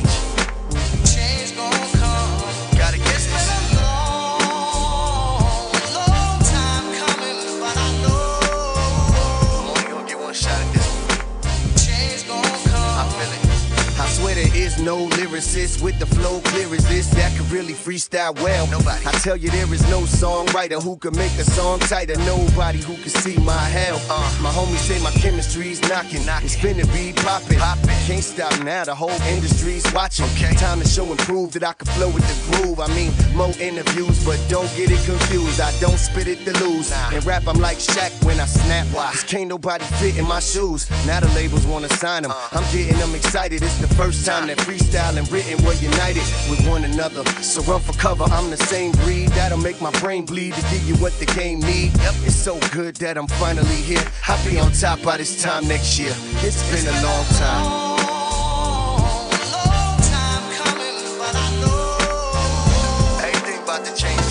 swear 14.72 14.82
there 14.82 14.82
is 14.82 14.82
no 14.82 15.08
lyricist 15.16 15.82
with 15.82 15.98
the 15.98 16.06
flow 16.06 16.40
clear 16.40 16.72
as 16.74 16.88
this 16.88 17.08
that 17.10 17.36
could 17.36 17.50
really 17.50 17.74
freestyle 17.74 18.34
well. 18.42 18.66
Nobody. 18.68 19.06
I 19.06 19.12
tell 19.12 19.36
you 19.36 19.50
there 19.50 19.72
is 19.72 19.88
no 19.90 20.00
songwriter 20.02 20.82
who 20.82 20.96
could 20.96 21.16
make 21.16 21.32
a 21.32 21.44
song 21.44 21.78
tighter. 21.80 22.16
Nobody 22.18 22.78
who 22.78 22.94
can 22.94 23.08
see 23.08 23.36
my 23.38 23.58
hell. 23.58 24.00
Uh, 24.10 24.38
my 24.42 24.50
homies 24.50 24.78
say 24.78 25.02
my 25.02 25.10
chemistry's 25.12 25.80
knocking. 25.82 26.22
It's 26.44 26.56
finna 26.56 26.86
be 26.92 27.12
popping. 27.22 27.58
poppin'. 27.58 27.88
Can't 28.06 28.24
stop 28.24 28.52
now. 28.64 28.84
The 28.84 28.94
whole 28.94 29.20
industry's 29.34 29.90
watching. 29.92 30.26
Okay. 30.36 30.54
Time 30.54 30.80
to 30.80 30.88
show 30.88 31.08
and 31.10 31.18
prove 31.20 31.52
that 31.52 31.64
I 31.64 31.72
can 31.72 31.86
flow 31.88 32.10
with 32.10 32.26
the 32.26 32.56
groove. 32.56 32.80
I 32.80 32.88
mean, 32.94 33.12
more 33.34 33.52
interviews, 33.60 34.24
but 34.24 34.38
don't 34.48 34.70
get 34.76 34.90
it 34.90 35.04
confused. 35.04 35.60
I 35.60 35.72
don't 35.80 35.98
spit 35.98 36.28
it 36.28 36.44
to 36.44 36.52
lose. 36.64 36.92
And 36.92 37.24
rap, 37.24 37.46
I'm 37.46 37.60
like 37.60 37.78
Shaq 37.78 38.12
when 38.24 38.40
I 38.40 38.46
snap. 38.46 38.86
Cause 38.92 39.24
can't 39.24 39.48
nobody 39.48 39.84
fit 40.00 40.16
in 40.16 40.26
my 40.26 40.40
shoes. 40.40 40.88
Now 41.06 41.20
the 41.20 41.28
labels 41.34 41.66
wanna 41.66 41.88
sign 41.88 42.22
them. 42.22 42.32
I'm 42.52 42.64
getting 42.72 42.98
them 42.98 43.14
excited. 43.14 43.62
It's 43.62 43.78
the 43.78 43.92
first 43.94 44.26
time 44.26 44.46
that 44.48 44.61
freestyle 44.64 45.16
and 45.16 45.30
written 45.30 45.64
were 45.64 45.74
united 45.74 46.22
with 46.50 46.66
one 46.68 46.84
another. 46.84 47.24
So 47.42 47.62
run 47.62 47.80
for 47.80 47.92
cover. 47.94 48.24
I'm 48.24 48.50
the 48.50 48.56
same 48.56 48.92
breed 49.02 49.28
that'll 49.30 49.58
make 49.58 49.80
my 49.80 49.90
brain 50.00 50.24
bleed 50.24 50.54
to 50.54 50.62
give 50.70 50.82
you 50.88 50.94
what 50.96 51.12
the 51.18 51.26
game 51.26 51.60
need. 51.60 51.92
It's 52.24 52.34
so 52.36 52.58
good 52.72 52.96
that 52.96 53.18
I'm 53.18 53.26
finally 53.26 53.80
here. 53.90 54.04
I'll 54.28 54.42
be 54.48 54.58
on 54.58 54.72
top 54.72 55.02
by 55.02 55.16
this 55.16 55.42
time 55.42 55.66
next 55.68 55.98
year. 55.98 56.14
It's 56.46 56.62
been 56.70 56.86
a 56.86 57.02
long 57.02 57.24
time. 57.42 57.64
Long 59.52 59.98
time 60.14 60.44
coming, 60.60 60.98
but 61.18 61.34
I 61.34 61.48
know 61.60 63.26
Everything 63.28 63.62
about 63.62 63.84
to 63.84 63.94
change 63.94 64.21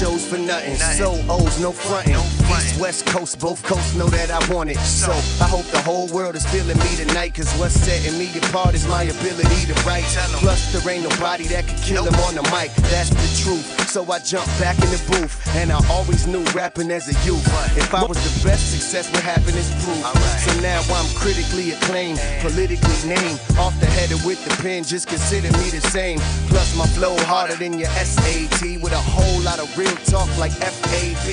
shows 0.00 0.26
for 0.26 0.38
nothing. 0.38 0.76
So 0.76 1.12
O's, 1.28 1.60
no 1.60 1.72
frontin'. 1.72 2.39
East, 2.58 2.80
West 2.80 3.06
Coast, 3.06 3.38
both 3.38 3.62
coasts 3.62 3.94
know 3.94 4.08
that 4.08 4.30
I 4.30 4.40
want 4.52 4.70
it. 4.70 4.78
So 4.78 5.12
I 5.42 5.48
hope 5.48 5.64
the 5.66 5.80
whole 5.80 6.08
world 6.08 6.34
is 6.34 6.44
feeling 6.46 6.78
me 6.78 6.96
tonight. 6.96 7.34
Cause 7.34 7.52
what's 7.58 7.74
setting 7.74 8.18
me 8.18 8.30
apart 8.38 8.74
is 8.74 8.86
my 8.88 9.04
ability 9.04 9.66
to 9.66 9.74
write. 9.86 10.04
Plus, 10.42 10.72
there 10.72 10.82
ain't 10.92 11.08
nobody 11.08 11.46
that 11.48 11.66
could 11.68 11.78
kill 11.78 12.04
him 12.04 12.14
on 12.26 12.34
the 12.34 12.42
mic. 12.50 12.74
That's 12.90 13.10
the 13.10 13.30
truth. 13.42 13.88
So 13.88 14.10
I 14.10 14.18
jumped 14.18 14.50
back 14.58 14.76
in 14.82 14.90
the 14.90 15.02
booth. 15.10 15.38
And 15.56 15.72
I 15.72 15.78
always 15.88 16.26
knew 16.26 16.44
rapping 16.54 16.90
as 16.90 17.08
a 17.08 17.16
youth. 17.26 17.46
If 17.76 17.94
I 17.94 18.04
was 18.04 18.18
the 18.18 18.48
best, 18.48 18.72
success 18.72 19.10
would 19.12 19.22
happen 19.22 19.54
is 19.54 19.70
proof. 19.84 20.02
So 20.42 20.60
now 20.60 20.80
I'm 20.90 21.08
critically 21.14 21.72
acclaimed, 21.72 22.20
politically 22.40 22.98
named. 23.06 23.40
Off 23.58 23.78
the 23.80 23.86
header 23.86 24.18
with 24.26 24.42
the 24.44 24.50
pen, 24.62 24.84
just 24.84 25.08
consider 25.08 25.50
me 25.58 25.70
the 25.70 25.80
same. 25.80 26.18
Plus, 26.48 26.76
my 26.76 26.86
flow 26.98 27.16
harder 27.30 27.54
than 27.54 27.78
your 27.78 27.90
SAT 27.90 28.82
with 28.82 28.92
a 28.92 29.04
whole 29.14 29.40
lot 29.42 29.58
of 29.58 29.66
real 29.78 29.94
talk 30.10 30.28
like 30.38 30.52
FAB. 30.52 31.26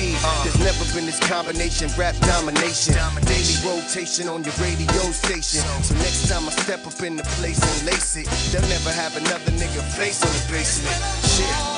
There's 0.44 0.58
never 0.58 0.84
been 0.94 1.07
this 1.08 1.18
combination, 1.20 1.88
rap 1.96 2.14
domination. 2.16 2.94
Daily 3.24 3.56
rotation 3.64 4.28
on 4.28 4.44
your 4.44 4.52
radio 4.60 5.10
station. 5.10 5.62
So 5.82 5.94
next 5.94 6.28
time 6.28 6.46
I 6.46 6.50
step 6.50 6.86
up 6.86 7.00
in 7.02 7.16
the 7.16 7.24
place 7.40 7.60
and 7.62 7.86
lace 7.86 8.16
it, 8.16 8.26
they'll 8.52 8.68
never 8.68 8.92
have 8.92 9.16
another 9.16 9.50
nigga 9.52 9.82
face 9.96 10.22
on 10.22 10.32
the 10.32 10.52
basement. 10.52 11.00
Shit. 11.24 11.77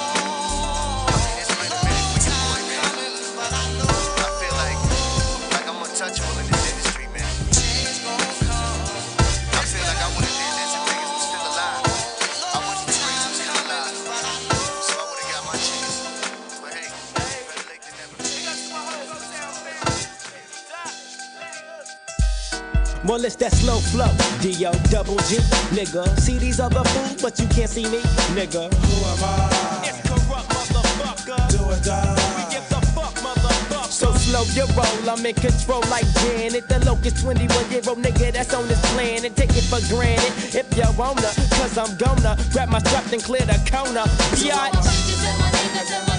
Than 23.11 23.11
never. 23.11 23.11
More 23.11 23.16
or 23.16 23.20
less 23.20 23.36
that 23.36 23.52
slow 23.52 23.78
flow. 23.78 24.11
D-O 24.40 24.72
double 24.90 25.16
G, 25.28 25.38
nigga. 25.74 26.06
See 26.18 26.38
these 26.38 26.61
other 26.61 26.84
fools, 26.84 27.22
but 27.22 27.38
you 27.38 27.46
can't 27.48 27.70
see 27.70 27.84
me, 27.84 28.00
nigga. 28.34 28.72
Who 28.72 28.94
am 29.11 29.24
I? 29.24 29.82
It's 29.84 30.00
corrupt, 30.08 30.48
motherfucker. 30.50 31.48
Do 31.50 31.64
or 31.64 31.80
die. 31.82 32.14
We 32.36 32.44
give 32.54 32.68
the 32.68 32.80
fuck, 32.94 33.14
motherfucker. 33.18 33.90
So 33.90 34.12
slow 34.14 34.44
your 34.54 34.66
roll, 34.76 35.11
I'm 35.11 35.26
in 35.26 35.34
control 35.34 35.82
like 35.90 36.06
Janet. 36.22 36.68
The 36.68 36.78
locust 36.84 37.20
21 37.22 37.70
year 37.70 37.82
old 37.88 37.98
nigga 37.98 38.32
that's 38.32 38.54
on 38.54 38.68
this 38.68 38.80
planet. 38.92 39.34
Take 39.36 39.56
it 39.56 39.64
for 39.64 39.80
granted 39.92 40.54
if 40.54 40.76
you 40.76 40.84
wanna, 40.96 41.30
cause 41.58 41.76
I'm 41.78 41.96
gonna 41.96 42.36
grab 42.52 42.68
my 42.68 42.78
strap 42.78 43.12
and 43.12 43.22
clear 43.22 43.44
the 43.44 43.58
corner. 43.70 44.06
Biatch. 44.38 46.09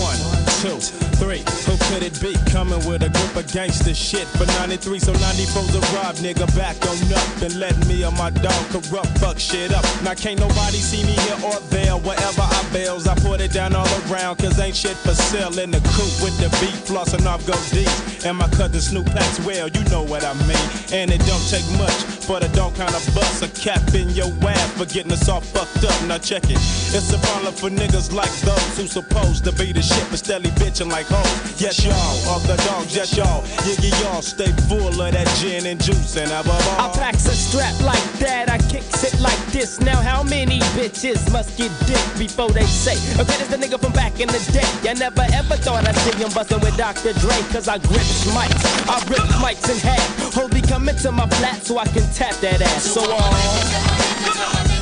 One, 0.00 0.18
two, 0.62 0.78
three. 1.20 1.42
Who 1.66 1.76
could 1.88 2.02
it 2.02 2.16
be? 2.20 2.34
Coming 2.50 2.84
with 2.86 3.02
a 3.02 3.10
group 3.10 3.36
of 3.36 3.46
gangster 3.52 3.94
shit 3.94 4.26
for 4.38 4.46
93. 4.58 4.98
So 4.98 5.12
94's 5.12 5.74
a 5.74 5.80
rob 5.96 6.16
nigga 6.16 6.46
back 6.56 6.76
on 6.86 6.96
up 7.12 7.42
and 7.42 7.54
let 7.58 7.76
me 7.86 8.04
or 8.04 8.12
my 8.12 8.30
dog 8.30 8.62
corrupt 8.70 9.18
fuck 9.18 9.38
shit 9.38 9.72
up. 9.72 9.84
Now 10.02 10.14
can't 10.14 10.40
nobody 10.40 10.78
see 10.78 11.04
me 11.04 11.12
here 11.12 11.38
or 11.44 11.60
there. 11.70 11.96
Wherever 11.96 12.42
I 12.42 12.60
bails, 12.72 13.06
I 13.06 13.14
put 13.16 13.40
it 13.40 13.52
down 13.52 13.74
all 13.74 13.88
around. 14.10 14.36
Cause 14.36 14.58
ain't 14.58 14.76
shit 14.76 14.96
for 14.96 15.14
sale 15.14 15.58
in 15.58 15.70
the 15.70 15.80
coop 15.94 16.12
with 16.22 16.36
the 16.38 16.48
beat 16.60 16.78
flossing 16.86 17.26
off 17.26 17.46
go 17.46 17.54
deep. 17.70 17.90
And 18.24 18.38
my 18.38 18.48
cousin 18.48 18.80
Snoop 18.80 19.06
Packs 19.06 19.40
well, 19.44 19.68
you 19.68 19.84
know 19.90 20.02
what 20.02 20.24
I 20.24 20.34
mean. 20.46 20.68
And 20.92 21.10
it 21.10 21.20
don't 21.26 21.46
take 21.50 21.66
much 21.78 22.13
for 22.24 22.40
the 22.40 22.48
dog 22.56 22.74
kind 22.74 22.94
of 22.94 23.04
bust 23.14 23.42
a 23.42 23.48
cap 23.60 23.94
in 23.94 24.08
your 24.10 24.32
ass 24.48 24.72
for 24.72 24.86
getting 24.86 25.12
us 25.12 25.28
all 25.28 25.40
fucked 25.40 25.84
up. 25.84 25.94
Now 26.08 26.18
check 26.18 26.44
it. 26.44 26.56
It's 26.96 27.12
a 27.12 27.18
problem 27.18 27.52
for 27.54 27.68
niggas 27.68 28.12
like 28.12 28.32
those 28.40 28.78
who 28.78 28.86
supposed 28.86 29.44
to 29.44 29.52
be 29.52 29.72
the 29.72 29.82
shit 29.82 30.06
but 30.10 30.18
steadily 30.18 30.50
bitching 30.52 30.90
like 30.90 31.06
hoes. 31.06 31.60
Yes, 31.60 31.84
y'all, 31.84 32.32
All 32.32 32.40
the 32.40 32.56
dogs, 32.64 32.96
yes, 32.96 33.16
y'all. 33.16 33.42
Yiggy, 33.68 33.92
y'all 34.02 34.22
stay 34.22 34.50
full 34.68 34.88
of 34.88 35.12
that 35.12 35.28
gin 35.40 35.66
and 35.66 35.82
juice 35.82 36.16
and 36.16 36.30
above 36.30 36.60
I 36.78 36.88
packs 36.96 37.26
a 37.26 37.36
strap 37.36 37.78
like 37.82 38.04
that, 38.24 38.48
I 38.48 38.58
kicks 38.72 39.04
it 39.04 39.20
like 39.20 39.43
this. 39.54 39.80
Now, 39.80 40.00
how 40.00 40.22
many 40.22 40.58
bitches 40.74 41.32
must 41.32 41.56
get 41.56 41.70
dick 41.86 42.04
before 42.18 42.50
they 42.50 42.64
say, 42.64 42.96
Okay, 43.20 43.36
this 43.38 43.48
the 43.48 43.56
nigga 43.56 43.80
from 43.80 43.92
back 43.92 44.20
in 44.20 44.28
the 44.28 44.40
day? 44.52 44.90
I 44.90 44.94
never 44.94 45.22
ever 45.32 45.56
thought 45.56 45.86
I'd 45.86 45.96
see 45.96 46.18
him 46.18 46.32
bustin' 46.34 46.60
with 46.60 46.76
Dr. 46.76 47.12
Dre, 47.14 47.38
cause 47.52 47.68
I 47.68 47.78
grip 47.78 48.08
mics. 48.34 48.62
I 48.88 48.98
rip 49.08 49.26
mics 49.42 49.70
in 49.70 49.78
half. 49.78 50.34
Holy 50.34 50.60
come 50.60 50.88
into 50.88 51.10
my 51.12 51.28
flat 51.38 51.62
so 51.62 51.78
I 51.78 51.86
can 51.86 52.02
tap 52.12 52.34
that 52.40 52.60
ass. 52.60 52.82
So, 52.82 53.02
uh, 53.06 54.73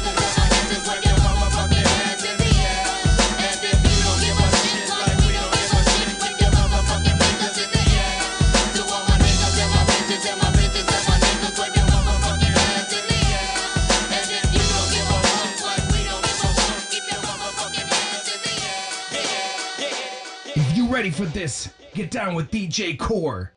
ready 21.02 21.10
for 21.10 21.24
this, 21.24 21.68
get 21.94 22.12
down 22.12 22.32
with 22.32 22.48
DJ 22.52 22.96
Core. 22.96 23.52